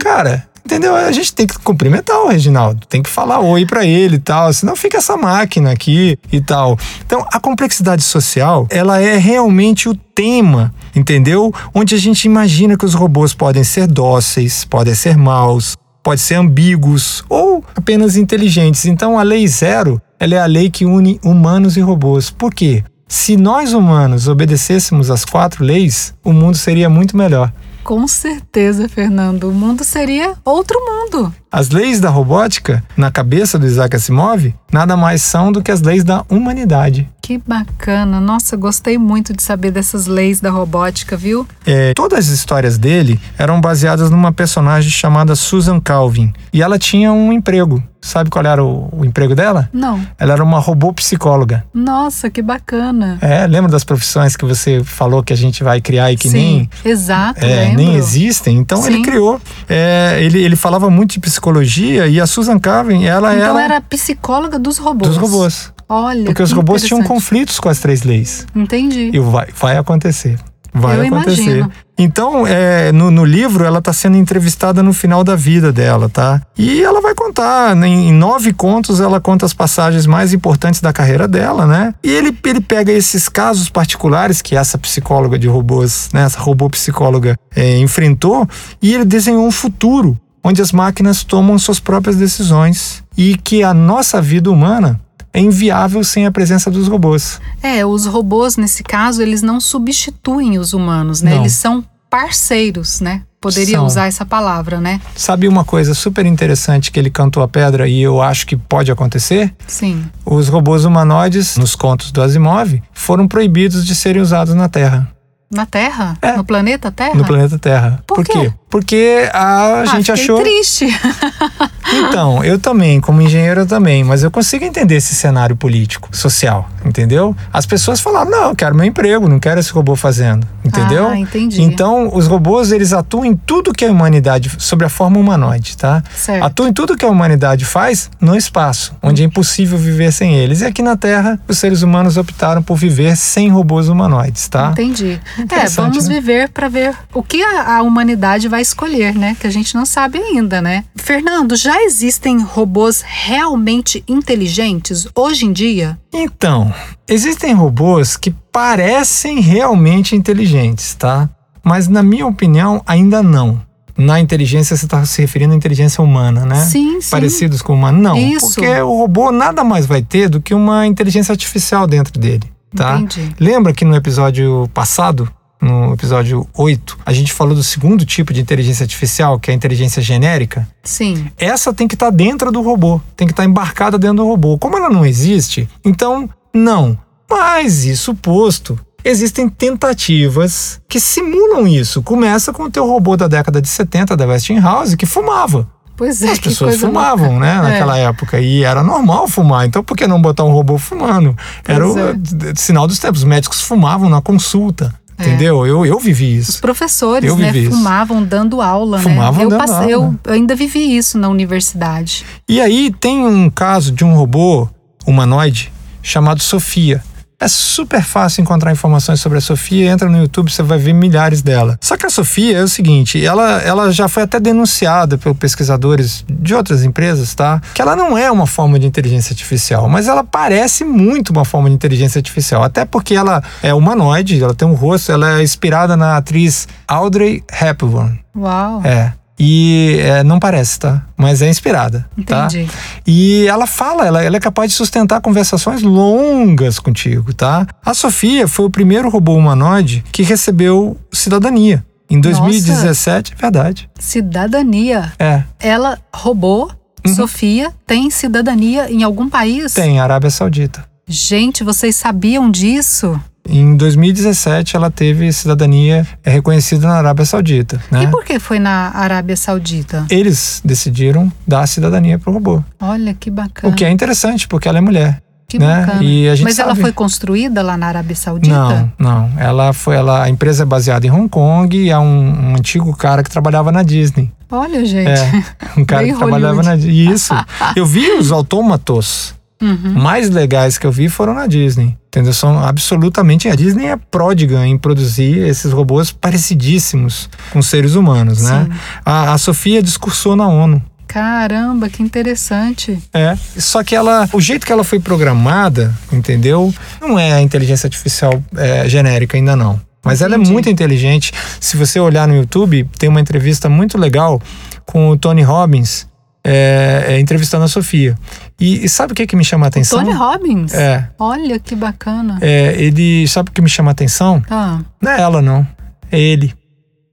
Cara, 0.00 0.46
entendeu? 0.64 0.94
A 0.94 1.12
gente 1.12 1.34
tem 1.34 1.46
que 1.46 1.58
cumprimentar 1.58 2.16
o 2.18 2.28
Reginaldo, 2.28 2.86
tem 2.86 3.02
que 3.02 3.10
falar 3.10 3.40
oi 3.40 3.66
para 3.66 3.84
ele 3.84 4.16
e 4.16 4.18
tal, 4.18 4.52
senão 4.52 4.74
fica 4.74 4.98
essa 4.98 5.16
máquina 5.16 5.72
aqui 5.72 6.18
e 6.32 6.40
tal. 6.40 6.78
Então, 7.04 7.26
a 7.32 7.38
complexidade 7.38 8.02
social, 8.02 8.66
ela 8.70 9.00
é 9.00 9.16
realmente 9.16 9.88
o 9.88 9.94
tema, 9.94 10.72
entendeu? 10.94 11.52
Onde 11.74 11.94
a 11.94 11.98
gente 11.98 12.24
imagina 12.24 12.76
que 12.76 12.84
os 12.84 12.94
robôs 12.94 13.34
podem 13.34 13.64
ser 13.64 13.86
dóceis, 13.86 14.64
podem 14.64 14.94
ser 14.94 15.16
maus, 15.16 15.76
podem 16.02 16.18
ser 16.18 16.34
ambíguos 16.34 17.24
ou 17.28 17.64
apenas 17.74 18.16
inteligentes. 18.16 18.84
Então, 18.86 19.18
a 19.18 19.22
lei 19.22 19.46
zero, 19.48 20.00
ela 20.20 20.34
é 20.34 20.38
a 20.38 20.46
lei 20.46 20.70
que 20.70 20.84
une 20.84 21.18
humanos 21.24 21.76
e 21.76 21.80
robôs. 21.80 22.30
Por 22.30 22.52
quê? 22.52 22.84
Se 23.08 23.36
nós 23.36 23.72
humanos 23.72 24.28
obedecêssemos 24.28 25.10
às 25.10 25.24
quatro 25.24 25.64
leis, 25.64 26.14
o 26.24 26.32
mundo 26.32 26.56
seria 26.56 26.88
muito 26.88 27.16
melhor. 27.16 27.52
Com 27.84 28.08
certeza, 28.08 28.88
Fernando. 28.88 29.50
O 29.50 29.52
mundo 29.52 29.84
seria 29.84 30.34
outro 30.44 30.78
mundo. 30.80 31.34
As 31.56 31.70
leis 31.70 32.00
da 32.00 32.10
robótica, 32.10 32.82
na 32.96 33.12
cabeça 33.12 33.56
do 33.56 33.64
Isaac 33.64 33.94
Asimov, 33.94 34.52
nada 34.72 34.96
mais 34.96 35.22
são 35.22 35.52
do 35.52 35.62
que 35.62 35.70
as 35.70 35.80
leis 35.80 36.02
da 36.02 36.24
humanidade. 36.28 37.08
Que 37.22 37.38
bacana. 37.38 38.20
Nossa, 38.20 38.56
gostei 38.56 38.98
muito 38.98 39.32
de 39.32 39.40
saber 39.40 39.70
dessas 39.70 40.08
leis 40.08 40.40
da 40.40 40.50
robótica, 40.50 41.16
viu? 41.16 41.46
É, 41.64 41.92
todas 41.94 42.26
as 42.26 42.34
histórias 42.34 42.76
dele 42.76 43.20
eram 43.38 43.60
baseadas 43.60 44.10
numa 44.10 44.32
personagem 44.32 44.90
chamada 44.90 45.36
Susan 45.36 45.78
Calvin. 45.78 46.32
E 46.52 46.60
ela 46.60 46.76
tinha 46.76 47.12
um 47.12 47.32
emprego. 47.32 47.80
Sabe 48.04 48.28
qual 48.28 48.44
era 48.44 48.62
o, 48.62 48.90
o, 48.92 49.02
emprego 49.02 49.34
dela? 49.34 49.66
Não. 49.72 50.06
Ela 50.18 50.34
era 50.34 50.44
uma 50.44 50.58
robô 50.58 50.92
psicóloga. 50.92 51.64
Nossa, 51.72 52.28
que 52.28 52.42
bacana. 52.42 53.16
É, 53.22 53.46
lembra 53.46 53.72
das 53.72 53.82
profissões 53.82 54.36
que 54.36 54.44
você 54.44 54.84
falou 54.84 55.22
que 55.22 55.32
a 55.32 55.36
gente 55.36 55.64
vai 55.64 55.80
criar 55.80 56.12
e 56.12 56.16
que 56.16 56.28
Sim, 56.28 56.36
nem. 56.36 56.70
Exato, 56.84 57.42
é, 57.42 57.74
nem 57.74 57.94
existem? 57.94 58.58
Então 58.58 58.82
Sim. 58.82 58.92
ele 58.92 59.02
criou. 59.02 59.40
É, 59.66 60.18
ele, 60.20 60.42
ele 60.42 60.54
falava 60.54 60.90
muito 60.90 61.12
de 61.12 61.20
psicologia 61.20 62.06
e 62.06 62.20
a 62.20 62.26
Susan 62.26 62.58
Carvin, 62.58 63.06
ela 63.06 63.34
então 63.34 63.58
era. 63.58 63.76
era 63.76 63.80
psicóloga 63.80 64.58
dos 64.58 64.76
robôs. 64.76 65.08
Dos 65.08 65.16
robôs. 65.16 65.72
Olha. 65.88 66.26
Porque 66.26 66.42
os 66.42 66.52
robôs 66.52 66.82
tinham 66.82 67.02
conflitos 67.02 67.58
com 67.58 67.70
as 67.70 67.78
três 67.78 68.02
leis. 68.02 68.46
Entendi. 68.54 69.12
E 69.14 69.18
vai, 69.18 69.48
vai 69.58 69.78
acontecer. 69.78 70.38
Vai 70.74 70.98
Eu 70.98 71.06
acontecer. 71.06 71.40
Imagino. 71.40 71.72
Então, 71.96 72.46
é, 72.46 72.90
no, 72.90 73.10
no, 73.10 73.24
livro, 73.24 73.64
ela 73.64 73.78
está 73.78 73.92
sendo 73.92 74.16
entrevistada 74.16 74.82
no 74.82 74.92
final 74.92 75.22
da 75.22 75.36
vida 75.36 75.72
dela, 75.72 76.08
tá? 76.08 76.42
E 76.58 76.82
ela 76.82 77.00
vai 77.00 77.14
contar, 77.14 77.76
né, 77.76 77.86
em 77.86 78.12
nove 78.12 78.52
contos, 78.52 79.00
ela 79.00 79.20
conta 79.20 79.46
as 79.46 79.54
passagens 79.54 80.04
mais 80.04 80.32
importantes 80.32 80.80
da 80.80 80.92
carreira 80.92 81.28
dela, 81.28 81.66
né? 81.66 81.94
E 82.02 82.10
ele, 82.10 82.36
ele 82.44 82.60
pega 82.60 82.90
esses 82.90 83.28
casos 83.28 83.68
particulares 83.68 84.42
que 84.42 84.56
essa 84.56 84.76
psicóloga 84.76 85.38
de 85.38 85.46
robôs, 85.46 86.08
né, 86.12 86.22
essa 86.22 86.40
robô 86.40 86.68
psicóloga 86.68 87.36
é, 87.54 87.78
enfrentou, 87.78 88.48
e 88.82 88.92
ele 88.92 89.04
desenhou 89.04 89.46
um 89.46 89.52
futuro 89.52 90.18
onde 90.42 90.60
as 90.60 90.72
máquinas 90.72 91.24
tomam 91.24 91.58
suas 91.58 91.80
próprias 91.80 92.16
decisões 92.16 93.02
e 93.16 93.36
que 93.36 93.62
a 93.62 93.72
nossa 93.72 94.20
vida 94.20 94.50
humana 94.50 95.00
é 95.34 95.40
inviável 95.40 96.04
sem 96.04 96.24
a 96.24 96.30
presença 96.30 96.70
dos 96.70 96.86
robôs. 96.86 97.40
É, 97.60 97.84
os 97.84 98.06
robôs 98.06 98.56
nesse 98.56 98.84
caso, 98.84 99.20
eles 99.20 99.42
não 99.42 99.60
substituem 99.60 100.58
os 100.60 100.72
humanos, 100.72 101.20
né? 101.20 101.32
Não. 101.32 101.40
Eles 101.40 101.54
são 101.54 101.84
parceiros, 102.08 103.00
né? 103.00 103.22
Poderia 103.40 103.78
são. 103.78 103.84
usar 103.84 104.06
essa 104.06 104.24
palavra, 104.24 104.80
né? 104.80 105.00
Sabe 105.16 105.48
uma 105.48 105.64
coisa 105.64 105.92
super 105.92 106.24
interessante 106.24 106.92
que 106.92 106.98
ele 106.98 107.10
cantou 107.10 107.42
a 107.42 107.48
pedra 107.48 107.88
e 107.88 108.00
eu 108.00 108.22
acho 108.22 108.46
que 108.46 108.56
pode 108.56 108.92
acontecer? 108.92 109.52
Sim. 109.66 110.06
Os 110.24 110.48
robôs 110.48 110.84
humanoides, 110.84 111.56
nos 111.56 111.74
contos 111.74 112.12
do 112.12 112.22
Asimov, 112.22 112.80
foram 112.92 113.26
proibidos 113.26 113.84
de 113.84 113.94
serem 113.94 114.22
usados 114.22 114.54
na 114.54 114.68
Terra. 114.68 115.10
Na 115.50 115.66
Terra? 115.66 116.16
É. 116.22 116.36
No 116.36 116.44
planeta 116.44 116.90
Terra? 116.90 117.14
No 117.14 117.24
planeta 117.24 117.58
Terra. 117.58 118.02
Por, 118.06 118.16
Por 118.16 118.24
quê? 118.24 118.32
quê? 118.32 118.52
Porque 118.70 119.30
a 119.32 119.80
ah, 119.80 119.86
gente 119.86 120.10
achou. 120.10 120.40
triste. 120.40 120.86
então, 121.94 122.44
eu 122.44 122.58
também, 122.58 123.00
como 123.00 123.20
engenheiro 123.20 123.62
eu 123.62 123.66
também, 123.66 124.02
mas 124.02 124.22
eu 124.22 124.30
consigo 124.30 124.64
entender 124.64 124.96
esse 124.96 125.14
cenário 125.14 125.56
político, 125.56 126.08
social, 126.12 126.68
entendeu? 126.84 127.36
As 127.52 127.66
pessoas 127.66 128.00
falaram: 128.00 128.30
não, 128.30 128.48
eu 128.50 128.56
quero 128.56 128.74
meu 128.74 128.84
emprego, 128.84 129.28
não 129.28 129.38
quero 129.38 129.60
esse 129.60 129.72
robô 129.72 129.94
fazendo, 129.96 130.46
entendeu? 130.64 131.08
Ah, 131.08 131.16
entendi. 131.16 131.62
Então, 131.62 132.10
os 132.14 132.26
robôs, 132.26 132.72
eles 132.72 132.92
atuam 132.92 133.24
em 133.24 133.36
tudo 133.36 133.72
que 133.72 133.84
a 133.84 133.90
humanidade, 133.90 134.50
sobre 134.58 134.86
a 134.86 134.88
forma 134.88 135.18
humanoide, 135.18 135.76
tá? 135.76 136.02
Certo. 136.14 136.44
Atuam 136.44 136.68
em 136.68 136.72
tudo 136.72 136.96
que 136.96 137.04
a 137.04 137.08
humanidade 137.08 137.64
faz 137.64 138.10
no 138.20 138.36
espaço, 138.36 138.94
onde 139.02 139.22
é 139.22 139.26
impossível 139.26 139.78
viver 139.78 140.12
sem 140.12 140.34
eles. 140.34 140.60
E 140.60 140.64
aqui 140.64 140.82
na 140.82 140.96
Terra, 140.96 141.38
os 141.46 141.58
seres 141.58 141.82
humanos 141.82 142.16
optaram 142.16 142.62
por 142.62 142.76
viver 142.76 143.16
sem 143.16 143.48
robôs 143.48 143.88
humanoides, 143.88 144.48
tá? 144.48 144.70
Entendi. 144.72 145.20
É, 145.50 145.68
vamos 145.68 146.08
né? 146.08 146.14
viver 146.14 146.48
para 146.48 146.68
ver 146.68 146.94
o 147.12 147.22
que 147.22 147.42
a, 147.42 147.76
a 147.76 147.82
humanidade 147.82 148.48
vai 148.48 148.62
escolher, 148.62 149.14
né? 149.14 149.36
Que 149.38 149.46
a 149.46 149.50
gente 149.50 149.74
não 149.74 149.86
sabe 149.86 150.18
ainda, 150.18 150.60
né? 150.60 150.84
Fernando, 150.96 151.54
já 151.56 151.83
existem 151.84 152.40
robôs 152.40 153.02
realmente 153.06 154.02
inteligentes 154.08 155.06
hoje 155.14 155.44
em 155.44 155.52
dia? 155.52 155.98
Então, 156.12 156.72
existem 157.06 157.52
robôs 157.52 158.16
que 158.16 158.30
parecem 158.50 159.40
realmente 159.40 160.16
inteligentes, 160.16 160.94
tá? 160.94 161.28
Mas 161.62 161.86
na 161.88 162.02
minha 162.02 162.26
opinião, 162.26 162.82
ainda 162.86 163.22
não. 163.22 163.60
Na 163.96 164.18
inteligência, 164.18 164.76
você 164.76 164.86
está 164.86 165.04
se 165.04 165.20
referindo 165.20 165.52
à 165.52 165.56
inteligência 165.56 166.02
humana, 166.02 166.44
né? 166.44 166.56
Sim, 166.64 167.00
sim. 167.00 167.10
Parecidos 167.10 167.62
com 167.62 167.74
humano? 167.74 168.00
Não. 168.00 168.16
Isso. 168.16 168.54
Porque 168.54 168.80
o 168.80 168.98
robô 168.98 169.30
nada 169.30 169.62
mais 169.62 169.86
vai 169.86 170.02
ter 170.02 170.28
do 170.28 170.40
que 170.40 170.52
uma 170.52 170.86
inteligência 170.86 171.32
artificial 171.32 171.86
dentro 171.86 172.18
dele, 172.18 172.42
tá? 172.74 172.98
Entendi. 172.98 173.34
Lembra 173.38 173.72
que 173.72 173.84
no 173.84 173.94
episódio 173.94 174.68
passado 174.74 175.30
no 175.60 175.94
episódio 175.94 176.46
8, 176.54 176.98
a 177.06 177.12
gente 177.12 177.32
falou 177.32 177.54
do 177.54 177.62
segundo 177.62 178.04
tipo 178.04 178.32
de 178.32 178.40
inteligência 178.40 178.84
artificial, 178.84 179.38
que 179.38 179.50
é 179.50 179.54
a 179.54 179.56
inteligência 179.56 180.02
genérica. 180.02 180.68
Sim. 180.82 181.26
Essa 181.38 181.72
tem 181.72 181.88
que 181.88 181.94
estar 181.94 182.10
tá 182.10 182.16
dentro 182.16 182.52
do 182.52 182.60
robô, 182.60 183.00
tem 183.16 183.26
que 183.26 183.32
estar 183.32 183.44
tá 183.44 183.48
embarcada 183.48 183.98
dentro 183.98 184.18
do 184.18 184.26
robô. 184.26 184.58
Como 184.58 184.76
ela 184.76 184.90
não 184.90 185.06
existe, 185.06 185.68
então 185.84 186.28
não. 186.52 186.98
Mas 187.30 187.84
isso 187.84 188.14
posto, 188.14 188.78
existem 189.04 189.48
tentativas 189.48 190.80
que 190.88 191.00
simulam 191.00 191.66
isso. 191.66 192.02
Começa 192.02 192.52
com 192.52 192.64
o 192.64 192.70
teu 192.70 192.86
robô 192.86 193.16
da 193.16 193.26
década 193.26 193.60
de 193.60 193.68
70 193.68 194.16
da 194.16 194.26
Westinghouse 194.26 194.96
que 194.96 195.06
fumava. 195.06 195.68
Pois 195.96 196.22
é, 196.22 196.30
As 196.32 196.40
pessoas 196.40 196.76
fumavam, 196.76 197.32
louca. 197.32 197.46
né, 197.46 197.62
naquela 197.62 197.98
é. 197.98 198.04
época. 198.04 198.40
E 198.40 198.64
era 198.64 198.82
normal 198.82 199.28
fumar. 199.28 199.64
Então, 199.64 199.82
por 199.84 199.96
que 199.96 200.06
não 200.06 200.20
botar 200.20 200.42
um 200.42 200.50
robô 200.50 200.76
fumando? 200.76 201.36
Pois 201.62 201.76
era 201.76 201.88
o 201.88 201.98
é. 201.98 202.14
sinal 202.56 202.86
dos 202.86 202.98
tempos. 202.98 203.20
Os 203.20 203.24
médicos 203.24 203.60
fumavam 203.60 204.08
na 204.08 204.20
consulta. 204.20 204.92
É. 205.24 205.28
Entendeu? 205.28 205.66
Eu, 205.66 205.84
eu 205.86 205.98
vivi 205.98 206.36
isso. 206.36 206.52
Os 206.52 206.60
professores, 206.60 207.28
Eu 207.28 207.36
né, 207.36 207.50
vivi 207.50 207.68
isso. 207.68 207.76
fumavam 207.76 208.22
dando 208.22 208.60
aula, 208.60 208.98
Fumavam 208.98 209.38
né? 209.38 209.44
Eu, 209.44 209.48
dando 209.58 209.70
aula. 209.72 209.90
eu 209.90 210.18
ainda 210.32 210.54
vivi 210.54 210.96
isso 210.96 211.18
na 211.18 211.28
universidade. 211.28 212.24
E 212.48 212.60
aí 212.60 212.92
tem 213.00 213.24
um 213.24 213.48
caso 213.50 213.92
de 213.92 214.04
um 214.04 214.14
robô 214.14 214.68
humanoide 215.06 215.72
chamado 216.02 216.42
Sofia. 216.42 217.02
É 217.38 217.48
super 217.48 218.02
fácil 218.02 218.42
encontrar 218.42 218.72
informações 218.72 219.20
sobre 219.20 219.38
a 219.38 219.40
Sofia. 219.40 219.90
Entra 219.90 220.08
no 220.08 220.18
YouTube, 220.18 220.50
você 220.50 220.62
vai 220.62 220.78
ver 220.78 220.92
milhares 220.92 221.42
dela. 221.42 221.76
Só 221.80 221.96
que 221.96 222.06
a 222.06 222.10
Sofia 222.10 222.58
é 222.58 222.62
o 222.62 222.68
seguinte: 222.68 223.24
ela, 223.24 223.60
ela 223.62 223.92
já 223.92 224.08
foi 224.08 224.22
até 224.22 224.38
denunciada 224.40 225.18
pelos 225.18 225.36
pesquisadores 225.38 226.24
de 226.28 226.54
outras 226.54 226.84
empresas, 226.84 227.34
tá? 227.34 227.60
Que 227.74 227.82
ela 227.82 227.96
não 227.96 228.16
é 228.16 228.30
uma 228.30 228.46
forma 228.46 228.78
de 228.78 228.86
inteligência 228.86 229.32
artificial, 229.32 229.88
mas 229.88 230.08
ela 230.08 230.24
parece 230.24 230.84
muito 230.84 231.30
uma 231.30 231.44
forma 231.44 231.68
de 231.68 231.74
inteligência 231.74 232.18
artificial. 232.18 232.62
Até 232.62 232.84
porque 232.84 233.14
ela 233.14 233.42
é 233.62 233.74
humanoide, 233.74 234.42
ela 234.42 234.54
tem 234.54 234.66
um 234.66 234.74
rosto, 234.74 235.12
ela 235.12 235.40
é 235.40 235.42
inspirada 235.42 235.96
na 235.96 236.16
atriz 236.16 236.68
Audrey 236.86 237.42
Hepburn. 237.60 238.20
Uau. 238.36 238.82
É. 238.84 239.12
E 239.38 239.98
é, 240.00 240.22
não 240.22 240.38
parece, 240.38 240.78
tá? 240.78 241.02
Mas 241.16 241.42
é 241.42 241.48
inspirada, 241.48 242.08
tá? 242.24 242.46
Entendi. 242.46 242.70
E 243.06 243.46
ela 243.48 243.66
fala, 243.66 244.06
ela, 244.06 244.22
ela 244.22 244.36
é 244.36 244.40
capaz 244.40 244.70
de 244.70 244.76
sustentar 244.76 245.20
conversações 245.20 245.82
longas 245.82 246.78
contigo, 246.78 247.34
tá? 247.34 247.66
A 247.84 247.92
Sofia 247.94 248.46
foi 248.46 248.66
o 248.66 248.70
primeiro 248.70 249.08
robô 249.08 249.34
humanoide 249.34 250.04
que 250.12 250.22
recebeu 250.22 250.96
cidadania. 251.12 251.84
Em 252.08 252.20
2017, 252.20 253.32
é 253.32 253.40
verdade. 253.40 253.90
Cidadania. 253.98 255.12
É, 255.18 255.42
Ela 255.58 255.98
roubou, 256.14 256.70
Sofia, 257.06 257.72
tem 257.86 258.10
cidadania 258.10 258.90
em 258.90 259.02
algum 259.02 259.28
país? 259.28 259.74
tem, 259.74 259.98
Arábia 259.98 260.30
Saudita. 260.30 260.84
Gente, 261.06 261.62
vocês 261.64 261.96
sabiam 261.96 262.50
disso? 262.50 263.20
Em 263.48 263.76
2017, 263.76 264.74
ela 264.74 264.90
teve 264.90 265.30
cidadania 265.32 266.06
reconhecida 266.24 266.86
na 266.86 266.94
Arábia 266.94 267.24
Saudita. 267.26 267.80
Né? 267.90 268.04
E 268.04 268.06
por 268.06 268.24
que 268.24 268.38
foi 268.38 268.58
na 268.58 268.90
Arábia 268.94 269.36
Saudita? 269.36 270.06
Eles 270.08 270.62
decidiram 270.64 271.30
dar 271.46 271.66
cidadania 271.66 272.18
para 272.18 272.30
o 272.30 272.32
robô. 272.34 272.64
Olha 272.80 273.12
que 273.12 273.30
bacana. 273.30 273.72
O 273.72 273.76
que 273.76 273.84
é 273.84 273.90
interessante, 273.90 274.48
porque 274.48 274.66
ela 274.66 274.78
é 274.78 274.80
mulher. 274.80 275.20
Que 275.46 275.58
né? 275.58 275.80
bacana. 275.80 276.00
Mas 276.42 276.58
ela 276.58 276.70
sabe- 276.70 276.80
foi 276.80 276.92
construída 276.92 277.62
lá 277.62 277.76
na 277.76 277.86
Arábia 277.86 278.16
Saudita? 278.16 278.92
Não, 278.98 279.28
não. 279.28 279.30
Ela 279.38 279.72
foi, 279.74 279.96
ela, 279.96 280.24
a 280.24 280.30
empresa 280.30 280.62
é 280.62 280.66
baseada 280.66 281.06
em 281.06 281.10
Hong 281.10 281.28
Kong 281.28 281.76
e 281.76 281.90
é 281.90 281.98
um, 281.98 282.50
um 282.50 282.56
antigo 282.56 282.96
cara 282.96 283.22
que 283.22 283.30
trabalhava 283.30 283.70
na 283.70 283.82
Disney. 283.82 284.32
Olha, 284.50 284.84
gente. 284.84 285.10
É, 285.10 285.44
um 285.76 285.84
cara 285.84 286.02
Bem 286.02 286.12
que 286.12 286.18
trabalhava 286.18 286.62
na 286.62 286.70
Hollywood. 286.70 287.12
Isso. 287.12 287.34
Eu 287.76 287.84
vi 287.84 288.10
os 288.12 288.32
autômatos 288.32 289.34
Uhum. 289.64 289.94
mais 289.94 290.28
legais 290.30 290.76
que 290.76 290.86
eu 290.86 290.92
vi 290.92 291.08
foram 291.08 291.34
na 291.34 291.46
Disney. 291.46 291.96
Entendeu? 292.08 292.32
São 292.32 292.62
absolutamente. 292.62 293.48
A 293.48 293.54
Disney 293.54 293.86
é 293.86 293.96
pródiga 293.96 294.64
em 294.66 294.78
produzir 294.78 295.38
esses 295.38 295.72
robôs 295.72 296.12
parecidíssimos 296.12 297.28
com 297.52 297.60
seres 297.60 297.94
humanos, 297.94 298.42
né? 298.42 298.68
A, 299.04 299.32
a 299.32 299.38
Sofia 299.38 299.82
discursou 299.82 300.36
na 300.36 300.46
ONU. 300.46 300.82
Caramba, 301.06 301.88
que 301.88 302.02
interessante. 302.02 302.98
É. 303.12 303.36
Só 303.56 303.82
que 303.84 303.94
ela, 303.94 304.28
o 304.32 304.40
jeito 304.40 304.66
que 304.66 304.72
ela 304.72 304.84
foi 304.84 304.98
programada, 304.98 305.94
entendeu? 306.12 306.74
Não 307.00 307.18
é 307.18 307.32
a 307.32 307.40
inteligência 307.40 307.86
artificial 307.86 308.42
é, 308.56 308.88
genérica 308.88 309.36
ainda 309.36 309.54
não. 309.54 309.80
Mas 310.04 310.20
ela 310.20 310.34
é 310.34 310.36
Entendi. 310.36 310.52
muito 310.52 310.68
inteligente. 310.68 311.32
Se 311.58 311.76
você 311.76 311.98
olhar 311.98 312.28
no 312.28 312.36
YouTube, 312.36 312.88
tem 312.98 313.08
uma 313.08 313.20
entrevista 313.20 313.68
muito 313.68 313.96
legal 313.96 314.40
com 314.84 315.08
o 315.08 315.16
Tony 315.16 315.42
Robbins, 315.42 316.06
é, 316.44 317.04
é, 317.08 317.20
entrevistando 317.20 317.64
a 317.64 317.68
Sofia. 317.68 318.14
E, 318.60 318.84
e 318.84 318.88
sabe 318.88 319.12
o 319.12 319.16
que, 319.16 319.26
que 319.26 319.34
me 319.34 319.44
chama 319.44 319.66
a 319.66 319.68
atenção? 319.68 319.98
Tony 319.98 320.12
Robbins? 320.12 320.74
É, 320.74 321.08
Olha 321.18 321.58
que 321.58 321.74
bacana. 321.74 322.38
é, 322.42 322.74
ele. 322.80 323.26
Sabe 323.26 323.50
o 323.50 323.52
que 323.52 323.62
me 323.62 323.68
chama 323.68 323.90
a 323.90 323.92
atenção? 323.92 324.42
Ah, 324.50 324.80
Não 325.00 325.10
é 325.10 325.20
ela, 325.20 325.40
não. 325.40 325.66
É 326.12 326.18
ele. 326.18 326.54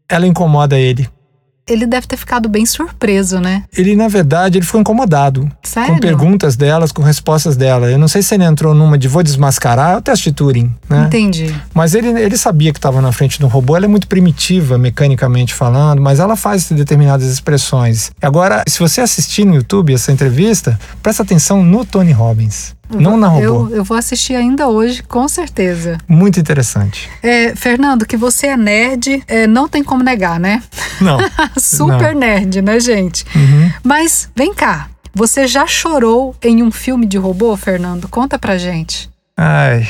Ela 0.09 0.27
incomoda 0.27 0.77
ele. 0.77 1.07
Ele 1.71 1.85
deve 1.85 2.07
ter 2.07 2.17
ficado 2.17 2.49
bem 2.49 2.65
surpreso, 2.65 3.39
né? 3.39 3.63
Ele, 3.75 3.95
na 3.95 4.07
verdade, 4.07 4.57
ele 4.57 4.65
ficou 4.65 4.81
incomodado. 4.81 5.49
Sério? 5.63 5.95
com 5.95 5.99
perguntas 5.99 6.55
delas, 6.55 6.91
com 6.91 7.01
respostas 7.01 7.55
dela. 7.55 7.89
Eu 7.89 7.97
não 7.97 8.07
sei 8.07 8.21
se 8.21 8.35
ele 8.35 8.43
entrou 8.43 8.73
numa 8.73 8.97
de 8.97 9.07
vou 9.07 9.23
desmascarar, 9.23 9.93
é 9.93 9.97
o 9.97 10.01
teste 10.01 10.29
de 10.29 10.35
Turing, 10.35 10.73
né? 10.89 11.05
Entendi. 11.07 11.53
Mas 11.73 11.95
ele, 11.95 12.09
ele 12.09 12.37
sabia 12.37 12.71
que 12.71 12.77
estava 12.77 13.01
na 13.01 13.11
frente 13.11 13.39
de 13.39 13.45
um 13.45 13.47
robô. 13.47 13.75
Ela 13.75 13.85
é 13.85 13.87
muito 13.87 14.07
primitiva, 14.07 14.77
mecanicamente 14.77 15.53
falando, 15.53 16.01
mas 16.01 16.19
ela 16.19 16.35
faz 16.35 16.69
determinadas 16.69 17.27
expressões. 17.31 18.11
Agora, 18.21 18.63
se 18.67 18.79
você 18.79 19.01
assistir 19.01 19.45
no 19.45 19.55
YouTube 19.55 19.93
essa 19.93 20.11
entrevista, 20.11 20.79
presta 21.01 21.23
atenção 21.23 21.63
no 21.63 21.85
Tony 21.85 22.11
Robbins, 22.11 22.73
não 22.99 23.17
na 23.17 23.27
robô. 23.27 23.43
Eu, 23.43 23.69
eu 23.69 23.83
vou 23.83 23.97
assistir 23.97 24.35
ainda 24.35 24.67
hoje, 24.67 25.03
com 25.03 25.27
certeza. 25.27 25.97
Muito 26.07 26.39
interessante. 26.39 27.09
É, 27.21 27.55
Fernando, 27.55 28.05
que 28.05 28.17
você 28.17 28.47
é 28.47 28.57
nerd, 28.57 29.23
é, 29.27 29.47
não 29.47 29.67
tem 29.67 29.83
como 29.83 30.03
negar, 30.03 30.39
né? 30.39 30.61
Não. 30.99 31.17
Super 31.57 32.15
nerd, 32.15 32.61
né, 32.61 32.79
gente? 32.79 33.25
Uhum. 33.35 33.71
Mas 33.83 34.29
vem 34.35 34.53
cá, 34.53 34.87
você 35.13 35.47
já 35.47 35.67
chorou 35.67 36.35
em 36.41 36.63
um 36.63 36.71
filme 36.71 37.05
de 37.05 37.17
robô, 37.17 37.55
Fernando? 37.57 38.07
Conta 38.07 38.39
pra 38.39 38.57
gente. 38.57 39.09
Ai. 39.35 39.87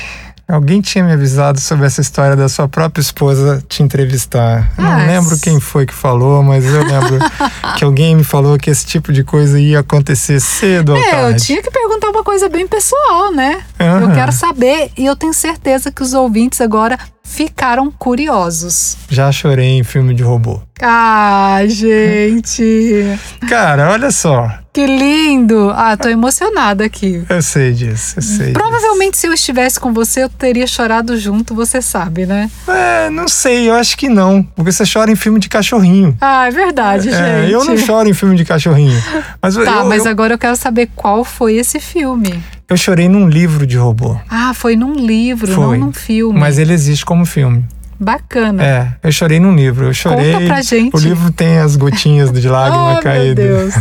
Alguém 0.51 0.81
tinha 0.81 1.03
me 1.03 1.13
avisado 1.13 1.59
sobre 1.59 1.85
essa 1.85 2.01
história 2.01 2.35
da 2.35 2.49
sua 2.49 2.67
própria 2.67 3.01
esposa 3.01 3.63
te 3.69 3.81
entrevistar. 3.81 4.71
Eu 4.77 4.85
Ah, 4.85 4.97
não 4.97 5.07
lembro 5.07 5.39
quem 5.39 5.59
foi 5.59 5.85
que 5.85 5.93
falou, 5.93 6.43
mas 6.43 6.65
eu 6.65 6.83
lembro 6.83 7.17
que 7.77 7.83
alguém 7.85 8.15
me 8.15 8.23
falou 8.23 8.57
que 8.57 8.69
esse 8.69 8.85
tipo 8.85 9.13
de 9.13 9.23
coisa 9.23 9.59
ia 9.59 9.79
acontecer 9.79 10.39
cedo 10.41 10.89
ou 10.91 10.97
É, 10.97 11.01
eu 11.01 11.11
tarde. 11.11 11.45
tinha 11.45 11.61
que 11.61 11.71
perguntar 11.71 12.09
uma 12.09 12.23
coisa 12.23 12.49
bem 12.49 12.67
pessoal, 12.67 13.31
né? 13.31 13.61
Eu 13.79 13.85
Aham. 13.85 14.13
quero 14.13 14.31
saber 14.31 14.91
e 14.97 15.05
eu 15.05 15.15
tenho 15.15 15.33
certeza 15.33 15.91
que 15.91 16.03
os 16.03 16.13
ouvintes 16.13 16.59
agora 16.59 16.97
ficaram 17.23 17.89
curiosos. 17.91 18.97
Já 19.09 19.31
chorei 19.31 19.77
em 19.77 19.83
filme 19.83 20.13
de 20.13 20.21
robô. 20.23 20.61
Ah, 20.81 21.59
gente, 21.67 23.17
Cara, 23.47 23.91
olha 23.91 24.09
só. 24.11 24.51
que 24.73 24.85
lindo! 24.85 25.71
Ah, 25.75 25.95
tô 25.97 26.07
emocionada 26.09 26.83
aqui. 26.85 27.23
Eu 27.29 27.41
sei 27.41 27.71
disso, 27.73 28.15
eu 28.17 28.21
sei. 28.21 28.53
Provavelmente 28.53 29.17
se 29.17 29.27
eu 29.27 29.33
estivesse 29.33 29.79
com 29.79 29.93
você, 29.93 30.23
eu 30.23 30.29
teria 30.29 30.65
chorado 30.65 31.17
junto, 31.17 31.53
você 31.53 31.81
sabe, 31.81 32.25
né? 32.25 32.45
disso. 32.45 32.71
É, 32.71 33.09
não 33.09 33.27
sei, 33.27 33.69
eu 33.69 33.73
acho 33.75 33.97
que 33.97 34.09
não. 34.09 34.41
Porque 34.55 34.71
você 34.71 34.83
chora 34.91 35.11
em 35.11 35.15
filme 35.15 35.39
de 35.39 35.49
cachorrinho. 35.49 36.15
Ah, 36.21 36.47
é 36.47 36.51
verdade, 36.51 37.09
É, 37.09 37.41
gente. 37.41 37.51
eu 37.51 37.63
não 37.65 37.77
choro 37.77 38.09
em 38.09 38.13
filme 38.13 38.35
de 38.35 38.45
cachorrinho. 38.45 38.99
Mas, 39.41 39.55
Tá, 39.55 39.61
eu, 39.61 39.85
mas 39.85 40.05
eu, 40.05 40.11
agora 40.11 40.33
eu 40.33 40.37
quero 40.37 40.55
saber 40.55 40.89
qual 40.95 41.23
foi 41.23 41.55
esse 41.55 41.79
filme. 41.79 42.41
eu 42.69 42.77
chorei 42.77 43.07
num 43.09 43.27
livro 43.27 43.67
de 43.67 43.77
robô. 43.77 44.17
Ah, 44.29 44.53
foi 44.53 44.75
num 44.75 44.93
livro, 44.95 45.47
Foi. 45.53 45.77
não 45.77 45.87
num 45.87 45.93
filme. 45.93 46.39
Mas 46.39 46.57
ele 46.57 46.73
existe 46.73 47.05
como 47.05 47.25
filme. 47.25 47.65
Bacana. 48.01 48.63
É, 48.63 48.87
eu 49.03 49.11
chorei 49.11 49.39
num 49.39 49.55
livro. 49.55 49.85
Eu 49.85 49.93
chorei. 49.93 50.33
Conta 50.33 50.45
pra 50.47 50.61
gente. 50.63 50.95
O 50.95 50.99
livro 50.99 51.31
tem 51.31 51.59
as 51.59 51.75
gotinhas 51.75 52.31
de 52.31 52.49
lágrima 52.49 52.81
Oh, 52.89 52.93
meu 52.93 53.03
caída. 53.03 53.43
Deus. 53.43 53.75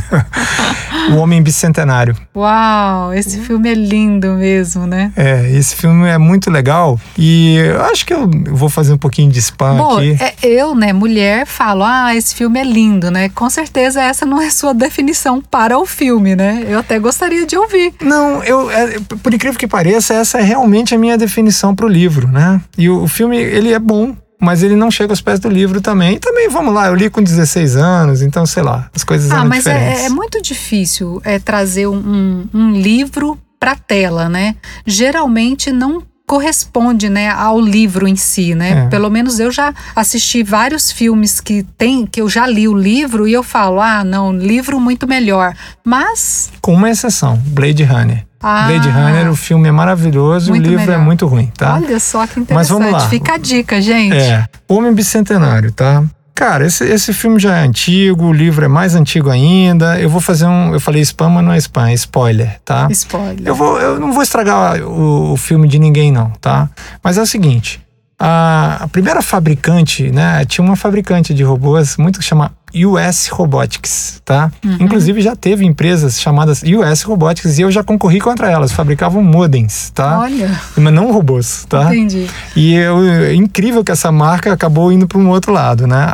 o 1.11 1.17
Homem 1.17 1.43
Bicentenário. 1.43 2.15
Uau, 2.37 3.15
esse 3.15 3.41
filme 3.41 3.71
é 3.71 3.75
lindo 3.75 4.35
mesmo, 4.35 4.87
né? 4.87 5.11
É, 5.17 5.51
esse 5.53 5.75
filme 5.75 6.07
é 6.07 6.19
muito 6.19 6.51
legal. 6.51 7.01
E 7.17 7.57
eu 7.57 7.83
acho 7.85 8.05
que 8.05 8.13
eu 8.13 8.31
vou 8.51 8.69
fazer 8.69 8.93
um 8.93 8.99
pouquinho 8.99 9.31
de 9.31 9.39
spam 9.39 9.77
Bom, 9.77 9.97
aqui. 9.97 10.17
é, 10.21 10.35
eu, 10.43 10.75
né, 10.75 10.93
mulher, 10.93 11.47
falo, 11.47 11.83
ah, 11.83 12.15
esse 12.15 12.35
filme 12.35 12.61
é 12.61 12.65
lindo, 12.65 13.11
né? 13.11 13.31
Com 13.31 13.49
certeza 13.49 14.03
essa 14.03 14.27
não 14.27 14.41
é 14.41 14.51
sua 14.51 14.75
definição 14.75 15.41
para 15.41 15.79
o 15.79 15.87
filme, 15.87 16.37
né? 16.37 16.65
Eu 16.69 16.81
até 16.81 16.99
gostaria 16.99 17.47
de 17.47 17.57
ouvir. 17.57 17.95
Não, 18.03 18.45
eu, 18.45 18.71
é, 18.71 18.99
por 19.23 19.33
incrível 19.33 19.59
que 19.59 19.67
pareça, 19.67 20.15
essa 20.15 20.39
é 20.39 20.43
realmente 20.43 20.95
a 20.95 20.99
minha 20.99 21.17
definição 21.17 21.75
pro 21.75 21.89
livro, 21.89 22.29
né? 22.29 22.61
E 22.77 22.89
o, 22.89 23.05
o 23.05 23.09
filme, 23.09 23.39
ele 23.39 23.73
é 23.73 23.79
bom, 23.79 24.10
mas 24.41 24.63
ele 24.63 24.75
não 24.75 24.91
chega 24.91 25.13
aos 25.13 25.21
pés 25.21 25.39
do 25.39 25.49
livro 25.49 25.81
também. 25.81 26.17
E 26.17 26.19
também, 26.19 26.49
vamos 26.49 26.73
lá, 26.75 26.89
eu 26.89 26.95
li 26.95 27.11
com 27.11 27.23
16 27.23 27.77
anos, 27.77 28.23
então, 28.23 28.47
sei 28.47 28.63
lá, 28.63 28.89
as 28.95 29.05
coisas 29.05 29.31
Ah, 29.31 29.45
mas 29.45 29.65
diferentes. 29.65 30.03
é, 30.03 30.07
é 30.07 30.09
muito 30.09 30.41
difícil 30.43 31.21
é, 31.25 31.39
trazer 31.39 31.87
um, 31.87 31.97
um, 31.97 32.49
um 32.55 32.71
livro 32.73 33.39
para 33.59 33.77
tela, 33.77 34.29
né? 34.29 34.57
Geralmente 34.87 35.71
não 35.71 36.03
corresponde, 36.27 37.09
né, 37.09 37.29
ao 37.29 37.61
livro 37.61 38.07
em 38.07 38.15
si, 38.15 38.55
né? 38.55 38.85
É. 38.85 38.89
Pelo 38.89 39.11
menos 39.11 39.41
eu 39.41 39.51
já 39.51 39.75
assisti 39.97 40.45
vários 40.45 40.93
filmes 40.93 41.41
que 41.41 41.65
tem 41.77 42.07
que 42.07 42.21
eu 42.21 42.29
já 42.29 42.47
li 42.47 42.69
o 42.69 42.75
livro 42.75 43.27
e 43.27 43.33
eu 43.33 43.43
falo, 43.43 43.81
ah, 43.81 44.05
não, 44.05 44.33
livro 44.33 44.79
muito 44.79 45.09
melhor. 45.09 45.53
Mas 45.85 46.49
Com 46.61 46.75
uma 46.75 46.89
exceção, 46.89 47.37
Blade 47.47 47.83
Runner. 47.83 48.25
Ah, 48.43 48.67
Blade 48.67 48.89
Runner, 48.89 49.31
o 49.31 49.37
filme 49.37 49.69
é 49.69 49.73
maravilhoso 49.73 50.55
e 50.55 50.59
o 50.59 50.63
livro 50.63 50.83
é 50.83 50.87
melhor. 50.87 51.05
muito 51.05 51.27
ruim, 51.27 51.53
tá? 51.57 51.75
Olha 51.75 52.01
só 52.01 52.27
que 52.27 52.41
interessante. 52.41 52.55
Mas 52.55 52.69
vamos 52.71 52.91
lá. 52.91 53.01
Fica 53.09 53.35
a 53.35 53.37
dica, 53.37 53.81
gente. 53.83 54.17
É, 54.17 54.47
Homem 54.67 54.93
Bicentenário, 54.95 55.71
tá? 55.73 56.03
Cara, 56.35 56.67
esse, 56.67 56.85
esse 56.85 57.13
filme 57.13 57.39
já 57.39 57.59
é 57.59 57.67
antigo, 57.67 58.25
o 58.25 58.33
livro 58.33 58.65
é 58.65 58.69
mais 58.69 58.95
antigo 58.95 59.29
ainda. 59.29 60.01
Eu 60.01 60.09
vou 60.09 60.23
fazer 60.23 60.47
um. 60.47 60.73
Eu 60.73 60.81
falei 60.81 61.03
spam, 61.03 61.29
mas 61.29 61.45
não 61.45 61.53
é 61.53 61.59
spam, 61.59 61.91
é 61.91 61.93
spoiler, 61.93 62.59
tá? 62.65 62.89
Spoiler. 62.91 63.43
Eu, 63.45 63.55
vou, 63.55 63.79
eu 63.79 64.01
não 64.01 64.11
vou 64.11 64.23
estragar 64.23 64.81
o, 64.83 65.33
o 65.33 65.37
filme 65.37 65.69
de 65.69 65.79
ninguém, 65.79 66.11
não, 66.11 66.31
tá? 66.41 66.71
Mas 67.05 67.19
é 67.19 67.21
o 67.21 67.27
seguinte: 67.27 67.79
a, 68.21 68.79
a 68.85 68.89
primeira 68.89 69.23
fabricante, 69.23 70.11
né? 70.13 70.45
Tinha 70.45 70.63
uma 70.65 70.77
fabricante 70.77 71.33
de 71.33 71.43
robôs 71.43 71.97
muito 71.97 72.19
que 72.19 72.25
chama 72.25 72.53
US 72.73 73.27
Robotics, 73.29 74.23
tá? 74.25 74.53
Uhum. 74.65 74.77
Inclusive 74.81 75.21
já 75.21 75.35
teve 75.35 75.65
empresas 75.67 76.21
chamadas 76.21 76.63
US 76.63 77.03
Robotics 77.03 77.59
e 77.59 77.63
eu 77.63 77.71
já 77.71 77.83
concorri 77.83 78.21
contra 78.21 78.49
elas, 78.49 78.71
fabricavam 78.71 79.23
modems, 79.25 79.91
tá? 79.93 80.21
Olha, 80.21 80.49
Mas 80.77 80.93
não 80.95 81.11
robôs, 81.11 81.65
tá? 81.69 81.93
entendi. 81.93 82.29
E 82.55 82.75
eu- 82.75 83.03
é 83.09 83.35
incrível 83.35 83.83
que 83.83 83.91
essa 83.91 84.13
marca 84.13 84.53
acabou 84.53 84.93
indo 84.93 85.09
para 85.09 85.19
um 85.19 85.29
outro 85.31 85.53
lado, 85.53 85.87
né? 85.89 85.97
A, 85.97 86.05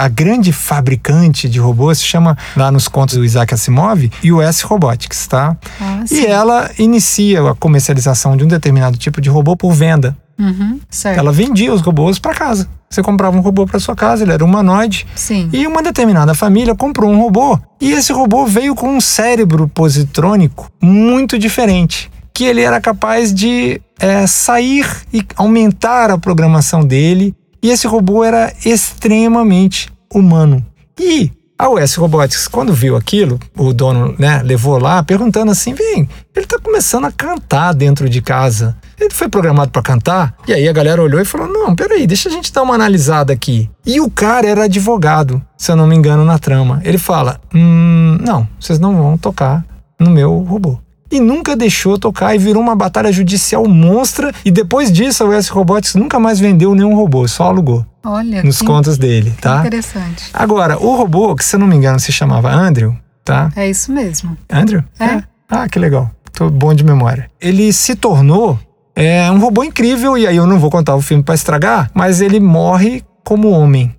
a- 0.00 0.04
a 0.06 0.08
grande 0.08 0.52
fabricante 0.52 1.48
de 1.48 1.60
robôs 1.60 1.98
se 1.98 2.04
chama, 2.04 2.36
lá 2.56 2.72
nos 2.72 2.88
contos 2.88 3.16
do 3.16 3.24
Isaac 3.24 3.54
Asimov, 3.54 4.10
US 4.24 4.62
Robotics, 4.62 5.26
tá? 5.28 5.56
Ah, 5.80 6.02
E 6.10 6.26
ela 6.26 6.68
inicia 6.78 7.48
a 7.50 7.54
comercialização 7.54 8.36
de 8.36 8.42
um 8.42 8.48
determinado 8.48 8.96
tipo 8.96 9.20
de 9.20 9.28
robô 9.28 9.56
por 9.56 9.72
venda. 9.72 10.16
Uhum, 10.38 10.80
certo. 10.90 11.18
Ela 11.18 11.32
vendia 11.32 11.72
os 11.72 11.80
robôs 11.80 12.18
para 12.18 12.34
casa. 12.34 12.68
Você 12.88 13.02
comprava 13.02 13.36
um 13.36 13.40
robô 13.40 13.66
para 13.66 13.80
sua 13.80 13.96
casa, 13.96 14.22
ele 14.22 14.32
era 14.32 14.44
humanoide. 14.44 15.06
Sim. 15.14 15.48
E 15.52 15.66
uma 15.66 15.82
determinada 15.82 16.34
família 16.34 16.74
comprou 16.74 17.10
um 17.10 17.20
robô. 17.20 17.58
E 17.80 17.92
esse 17.92 18.12
robô 18.12 18.46
veio 18.46 18.74
com 18.74 18.96
um 18.96 19.00
cérebro 19.00 19.66
positrônico 19.68 20.70
muito 20.80 21.38
diferente. 21.38 22.10
Que 22.32 22.44
ele 22.44 22.60
era 22.60 22.80
capaz 22.80 23.32
de 23.32 23.80
é, 23.98 24.26
sair 24.26 24.86
e 25.12 25.24
aumentar 25.36 26.10
a 26.10 26.18
programação 26.18 26.84
dele. 26.84 27.34
E 27.62 27.70
esse 27.70 27.86
robô 27.86 28.22
era 28.22 28.52
extremamente 28.64 29.90
humano. 30.12 30.64
E 31.00 31.30
a 31.58 31.70
US 31.70 31.94
Robotics, 31.94 32.46
quando 32.46 32.74
viu 32.74 32.96
aquilo, 32.96 33.40
o 33.56 33.72
dono 33.72 34.14
né, 34.18 34.42
levou 34.42 34.78
lá 34.78 35.02
perguntando 35.02 35.50
assim: 35.50 35.72
vem, 35.72 36.08
ele 36.34 36.44
está 36.44 36.58
começando 36.58 37.06
a 37.06 37.12
cantar 37.12 37.72
dentro 37.72 38.08
de 38.10 38.20
casa. 38.20 38.76
Ele 38.98 39.12
foi 39.12 39.28
programado 39.28 39.70
para 39.70 39.82
cantar? 39.82 40.34
E 40.48 40.52
aí 40.54 40.68
a 40.68 40.72
galera 40.72 41.02
olhou 41.02 41.20
e 41.20 41.24
falou: 41.24 41.46
não, 41.48 41.74
peraí, 41.74 42.06
deixa 42.06 42.28
a 42.28 42.32
gente 42.32 42.52
dar 42.52 42.62
uma 42.62 42.74
analisada 42.74 43.32
aqui. 43.32 43.70
E 43.84 44.00
o 44.00 44.10
cara 44.10 44.46
era 44.48 44.64
advogado, 44.64 45.42
se 45.56 45.70
eu 45.70 45.76
não 45.76 45.86
me 45.86 45.94
engano, 45.94 46.24
na 46.24 46.38
trama. 46.38 46.80
Ele 46.84 46.98
fala: 46.98 47.40
hum, 47.54 48.18
não, 48.20 48.48
vocês 48.58 48.78
não 48.78 48.96
vão 48.96 49.18
tocar 49.18 49.64
no 50.00 50.10
meu 50.10 50.38
robô. 50.38 50.78
e 51.10 51.20
nunca 51.20 51.54
deixou 51.54 51.98
tocar 51.98 52.34
e 52.34 52.38
virou 52.38 52.62
uma 52.62 52.74
batalha 52.74 53.12
judicial 53.12 53.66
monstra. 53.68 54.32
E 54.44 54.50
depois 54.50 54.90
disso, 54.90 55.22
a 55.24 55.28
US 55.28 55.48
Robotics 55.48 55.94
nunca 55.94 56.18
mais 56.18 56.38
vendeu 56.40 56.74
nenhum 56.74 56.94
robô, 56.94 57.26
só 57.28 57.44
alugou. 57.44 57.84
Olha, 58.04 58.42
nos 58.42 58.62
contos 58.62 58.96
dele, 58.98 59.34
tá? 59.40 59.60
interessante. 59.60 60.30
Agora, 60.32 60.78
o 60.78 60.94
robô, 60.96 61.34
que 61.34 61.44
se 61.44 61.56
eu 61.56 61.60
não 61.60 61.66
me 61.66 61.74
engano 61.76 61.98
se 61.98 62.12
chamava 62.12 62.50
Andrew, 62.52 62.94
tá? 63.24 63.50
É 63.56 63.68
isso 63.68 63.90
mesmo. 63.92 64.36
Andrew? 64.50 64.82
É. 65.00 65.22
Ah, 65.48 65.68
que 65.68 65.78
legal. 65.78 66.10
Tô 66.32 66.50
bom 66.50 66.74
de 66.74 66.84
memória. 66.84 67.30
Ele 67.40 67.72
se 67.72 67.94
tornou 67.96 68.58
é, 68.96 69.30
um 69.30 69.38
robô 69.38 69.62
incrível, 69.62 70.16
e 70.16 70.26
aí 70.26 70.36
eu 70.36 70.46
não 70.46 70.58
vou 70.58 70.70
contar 70.70 70.96
o 70.96 71.02
filme 71.02 71.22
para 71.22 71.34
estragar, 71.34 71.90
mas 71.92 72.22
ele 72.22 72.40
morre 72.40 73.04
como 73.22 73.50
homem. 73.50 73.94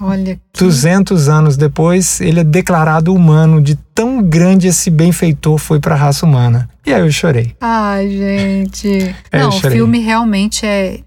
Olha 0.00 0.36
que... 0.36 0.60
200 0.64 1.28
anos 1.28 1.56
depois, 1.56 2.20
ele 2.20 2.40
é 2.40 2.44
declarado 2.44 3.12
humano, 3.12 3.60
de 3.60 3.74
tão 3.94 4.22
grande 4.22 4.68
esse 4.68 4.90
benfeitor 4.90 5.58
foi 5.58 5.80
para 5.80 5.94
a 5.94 5.98
raça 5.98 6.24
humana. 6.24 6.68
E 6.86 6.94
aí 6.94 7.02
eu 7.02 7.10
chorei. 7.10 7.54
Ai, 7.60 8.08
gente. 8.08 9.14
É, 9.30 9.40
não, 9.40 9.48
o 9.50 9.60
filme 9.60 9.98
realmente 9.98 10.64
é 10.64 11.00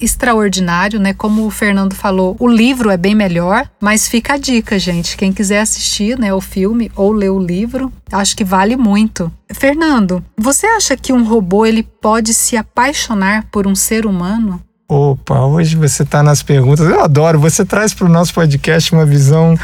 extraordinário, 0.00 0.98
né? 0.98 1.12
Como 1.12 1.46
o 1.46 1.50
Fernando 1.50 1.94
falou, 1.94 2.36
o 2.38 2.46
livro 2.46 2.90
é 2.90 2.96
bem 2.96 3.14
melhor, 3.14 3.68
mas 3.80 4.08
fica 4.08 4.34
a 4.34 4.38
dica, 4.38 4.78
gente. 4.78 5.16
Quem 5.16 5.32
quiser 5.32 5.60
assistir, 5.60 6.18
né, 6.18 6.32
o 6.32 6.40
filme 6.40 6.90
ou 6.94 7.12
ler 7.12 7.30
o 7.30 7.38
livro, 7.38 7.92
acho 8.12 8.36
que 8.36 8.44
vale 8.44 8.76
muito. 8.76 9.32
Fernando, 9.52 10.24
você 10.36 10.66
acha 10.66 10.96
que 10.96 11.12
um 11.12 11.24
robô 11.24 11.64
ele 11.64 11.82
pode 11.82 12.34
se 12.34 12.56
apaixonar 12.56 13.46
por 13.50 13.66
um 13.66 13.74
ser 13.74 14.06
humano? 14.06 14.62
Opa, 14.90 15.40
hoje 15.40 15.76
você 15.76 16.02
tá 16.02 16.22
nas 16.22 16.42
perguntas. 16.42 16.88
Eu 16.88 17.04
adoro, 17.04 17.38
você 17.38 17.62
traz 17.62 17.92
para 17.92 18.06
o 18.06 18.08
nosso 18.08 18.32
podcast 18.32 18.90
uma 18.90 19.04
visão 19.04 19.54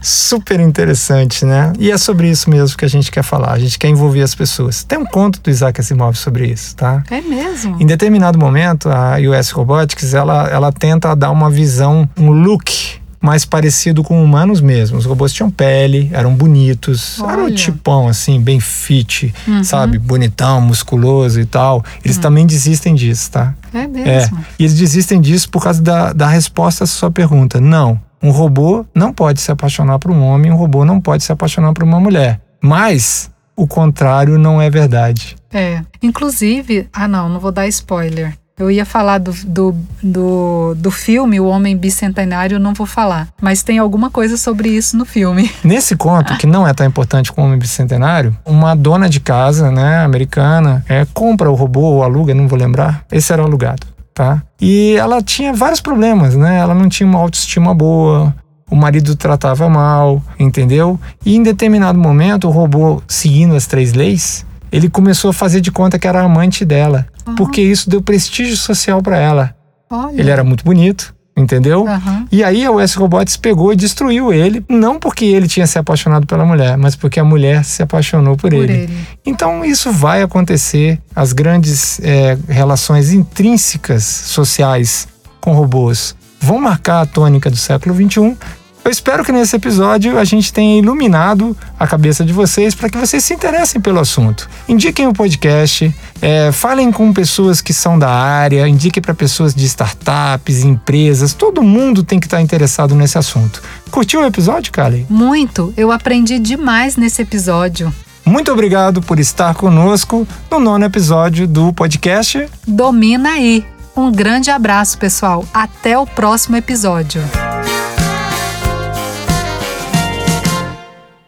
super 0.00 0.58
interessante, 0.58 1.44
né? 1.44 1.70
E 1.78 1.90
é 1.90 1.98
sobre 1.98 2.30
isso 2.30 2.48
mesmo 2.48 2.78
que 2.78 2.86
a 2.86 2.88
gente 2.88 3.10
quer 3.10 3.22
falar. 3.22 3.52
A 3.52 3.58
gente 3.58 3.78
quer 3.78 3.88
envolver 3.88 4.22
as 4.22 4.34
pessoas. 4.34 4.82
Tem 4.82 4.98
um 4.98 5.04
conto 5.04 5.38
do 5.42 5.50
Isaac 5.50 5.78
Asimov 5.78 6.16
sobre 6.16 6.46
isso, 6.46 6.74
tá? 6.76 7.04
É 7.10 7.20
mesmo? 7.20 7.76
Em 7.78 7.84
determinado 7.84 8.38
momento, 8.38 8.88
a 8.88 9.16
US 9.18 9.50
Robotics, 9.50 10.14
ela, 10.14 10.48
ela 10.48 10.72
tenta 10.72 11.14
dar 11.14 11.30
uma 11.30 11.50
visão, 11.50 12.08
um 12.16 12.30
look 12.30 12.99
mais 13.20 13.44
parecido 13.44 14.02
com 14.02 14.22
humanos 14.24 14.60
mesmo. 14.60 14.96
Os 14.96 15.04
robôs 15.04 15.32
tinham 15.32 15.50
pele, 15.50 16.08
eram 16.12 16.34
bonitos, 16.34 17.20
Olha. 17.20 17.32
era 17.32 17.42
um 17.44 17.54
tipão 17.54 18.08
assim, 18.08 18.40
bem 18.40 18.58
fit, 18.60 19.32
Uhum. 19.46 19.62
sabe? 19.62 19.98
Bonitão, 19.98 20.60
musculoso 20.60 21.38
e 21.40 21.44
tal. 21.44 21.84
Eles 22.04 22.16
Hum. 22.16 22.20
também 22.22 22.46
desistem 22.46 22.94
disso, 22.94 23.30
tá? 23.30 23.54
É 23.74 23.80
É. 23.82 23.86
mesmo. 23.86 24.38
E 24.58 24.62
eles 24.64 24.74
desistem 24.76 25.20
disso 25.20 25.50
por 25.50 25.62
causa 25.62 25.82
da, 25.82 26.12
da 26.12 26.26
resposta 26.28 26.84
à 26.84 26.86
sua 26.86 27.10
pergunta. 27.10 27.60
Não. 27.60 28.00
Um 28.22 28.30
robô 28.30 28.84
não 28.94 29.12
pode 29.12 29.40
se 29.40 29.50
apaixonar 29.50 29.98
por 29.98 30.10
um 30.10 30.22
homem, 30.22 30.50
um 30.52 30.56
robô 30.56 30.84
não 30.84 31.00
pode 31.00 31.22
se 31.24 31.32
apaixonar 31.32 31.72
por 31.72 31.82
uma 31.84 31.98
mulher. 32.00 32.40
Mas 32.62 33.30
o 33.56 33.66
contrário 33.66 34.38
não 34.38 34.60
é 34.60 34.68
verdade. 34.70 35.36
É. 35.52 35.82
Inclusive, 36.02 36.88
ah 36.92 37.08
não, 37.08 37.28
não 37.28 37.40
vou 37.40 37.50
dar 37.52 37.66
spoiler. 37.68 38.34
Eu 38.60 38.70
ia 38.70 38.84
falar 38.84 39.18
do, 39.18 39.32
do, 39.44 39.74
do, 40.02 40.74
do 40.76 40.90
filme 40.90 41.40
O 41.40 41.46
Homem 41.46 41.76
Bicentenário, 41.76 42.58
não 42.58 42.74
vou 42.74 42.86
falar. 42.86 43.28
Mas 43.40 43.62
tem 43.62 43.78
alguma 43.78 44.10
coisa 44.10 44.36
sobre 44.36 44.68
isso 44.68 44.96
no 44.96 45.06
filme. 45.06 45.50
Nesse 45.64 45.96
conto, 45.96 46.36
que 46.36 46.46
não 46.46 46.68
é 46.68 46.74
tão 46.74 46.86
importante 46.86 47.32
como 47.32 47.46
o 47.46 47.48
Homem 47.48 47.58
Bicentenário, 47.58 48.36
uma 48.44 48.74
dona 48.74 49.08
de 49.08 49.18
casa, 49.18 49.70
né, 49.70 50.04
americana, 50.04 50.84
é, 50.88 51.06
compra 51.14 51.50
o 51.50 51.54
robô 51.54 51.80
ou 51.80 52.02
aluga, 52.02 52.34
não 52.34 52.46
vou 52.46 52.58
lembrar. 52.58 53.04
Esse 53.10 53.32
era 53.32 53.42
o 53.42 53.46
alugado, 53.46 53.86
tá? 54.12 54.42
E 54.60 54.94
ela 54.98 55.22
tinha 55.22 55.52
vários 55.54 55.80
problemas, 55.80 56.36
né? 56.36 56.58
Ela 56.58 56.74
não 56.74 56.88
tinha 56.88 57.06
uma 57.06 57.18
autoestima 57.18 57.74
boa, 57.74 58.34
o 58.70 58.76
marido 58.76 59.16
tratava 59.16 59.68
mal, 59.68 60.22
entendeu? 60.38 60.98
E 61.24 61.34
em 61.34 61.42
determinado 61.42 61.98
momento, 61.98 62.46
o 62.46 62.50
robô, 62.50 63.02
seguindo 63.08 63.56
as 63.56 63.66
três 63.66 63.92
leis, 63.92 64.46
ele 64.72 64.88
começou 64.88 65.30
a 65.30 65.34
fazer 65.34 65.60
de 65.60 65.70
conta 65.70 65.98
que 65.98 66.06
era 66.06 66.22
amante 66.22 66.64
dela, 66.64 67.06
porque 67.36 67.60
isso 67.60 67.88
deu 67.88 68.00
prestígio 68.02 68.56
social 68.56 69.02
para 69.02 69.18
ela. 69.18 69.54
Olha. 69.90 70.20
Ele 70.20 70.30
era 70.30 70.44
muito 70.44 70.64
bonito, 70.64 71.14
entendeu? 71.36 71.86
Aham. 71.86 72.26
E 72.30 72.44
aí 72.44 72.64
a 72.64 72.70
US 72.70 72.94
Robots 72.94 73.36
pegou 73.36 73.72
e 73.72 73.76
destruiu 73.76 74.32
ele, 74.32 74.64
não 74.68 74.98
porque 74.98 75.24
ele 75.24 75.48
tinha 75.48 75.66
se 75.66 75.78
apaixonado 75.78 76.26
pela 76.26 76.44
mulher, 76.44 76.76
mas 76.76 76.94
porque 76.94 77.18
a 77.18 77.24
mulher 77.24 77.64
se 77.64 77.82
apaixonou 77.82 78.36
por, 78.36 78.50
Por 78.50 78.52
ele. 78.54 78.72
ele. 78.72 78.96
Então 79.26 79.64
isso 79.64 79.90
vai 79.90 80.22
acontecer, 80.22 81.00
as 81.14 81.32
grandes 81.32 81.98
é, 82.00 82.38
relações 82.48 83.12
intrínsecas 83.12 84.04
sociais 84.04 85.08
com 85.40 85.52
robôs 85.52 86.14
vão 86.40 86.60
marcar 86.60 87.00
a 87.02 87.06
tônica 87.06 87.50
do 87.50 87.56
século 87.56 87.94
XXI. 87.94 88.36
Eu 88.82 88.90
espero 88.90 89.22
que 89.22 89.30
nesse 89.30 89.54
episódio 89.54 90.18
a 90.18 90.24
gente 90.24 90.52
tenha 90.52 90.78
iluminado 90.78 91.56
a 91.78 91.86
cabeça 91.86 92.24
de 92.24 92.32
vocês 92.32 92.74
para 92.74 92.88
que 92.88 92.96
vocês 92.96 93.22
se 93.22 93.34
interessem 93.34 93.80
pelo 93.80 94.00
assunto. 94.00 94.48
Indiquem 94.66 95.06
o 95.06 95.12
podcast, 95.12 95.94
é, 96.22 96.50
falem 96.50 96.90
com 96.90 97.12
pessoas 97.12 97.60
que 97.60 97.74
são 97.74 97.98
da 97.98 98.10
área, 98.10 98.66
indiquem 98.66 99.02
para 99.02 99.12
pessoas 99.12 99.54
de 99.54 99.66
startups, 99.66 100.64
empresas, 100.64 101.34
todo 101.34 101.62
mundo 101.62 102.02
tem 102.02 102.18
que 102.18 102.26
estar 102.26 102.40
interessado 102.40 102.94
nesse 102.94 103.18
assunto. 103.18 103.62
Curtiu 103.90 104.22
o 104.22 104.24
episódio, 104.26 104.72
Kali? 104.72 105.06
Muito. 105.10 105.74
Eu 105.76 105.92
aprendi 105.92 106.38
demais 106.38 106.96
nesse 106.96 107.20
episódio. 107.20 107.92
Muito 108.24 108.50
obrigado 108.50 109.02
por 109.02 109.20
estar 109.20 109.54
conosco 109.54 110.26
no 110.50 110.58
nono 110.58 110.86
episódio 110.86 111.46
do 111.46 111.72
podcast. 111.72 112.48
Domina 112.66 113.32
aí. 113.32 113.64
Um 113.94 114.10
grande 114.10 114.50
abraço, 114.50 114.96
pessoal. 114.96 115.44
Até 115.52 115.98
o 115.98 116.06
próximo 116.06 116.56
episódio. 116.56 117.22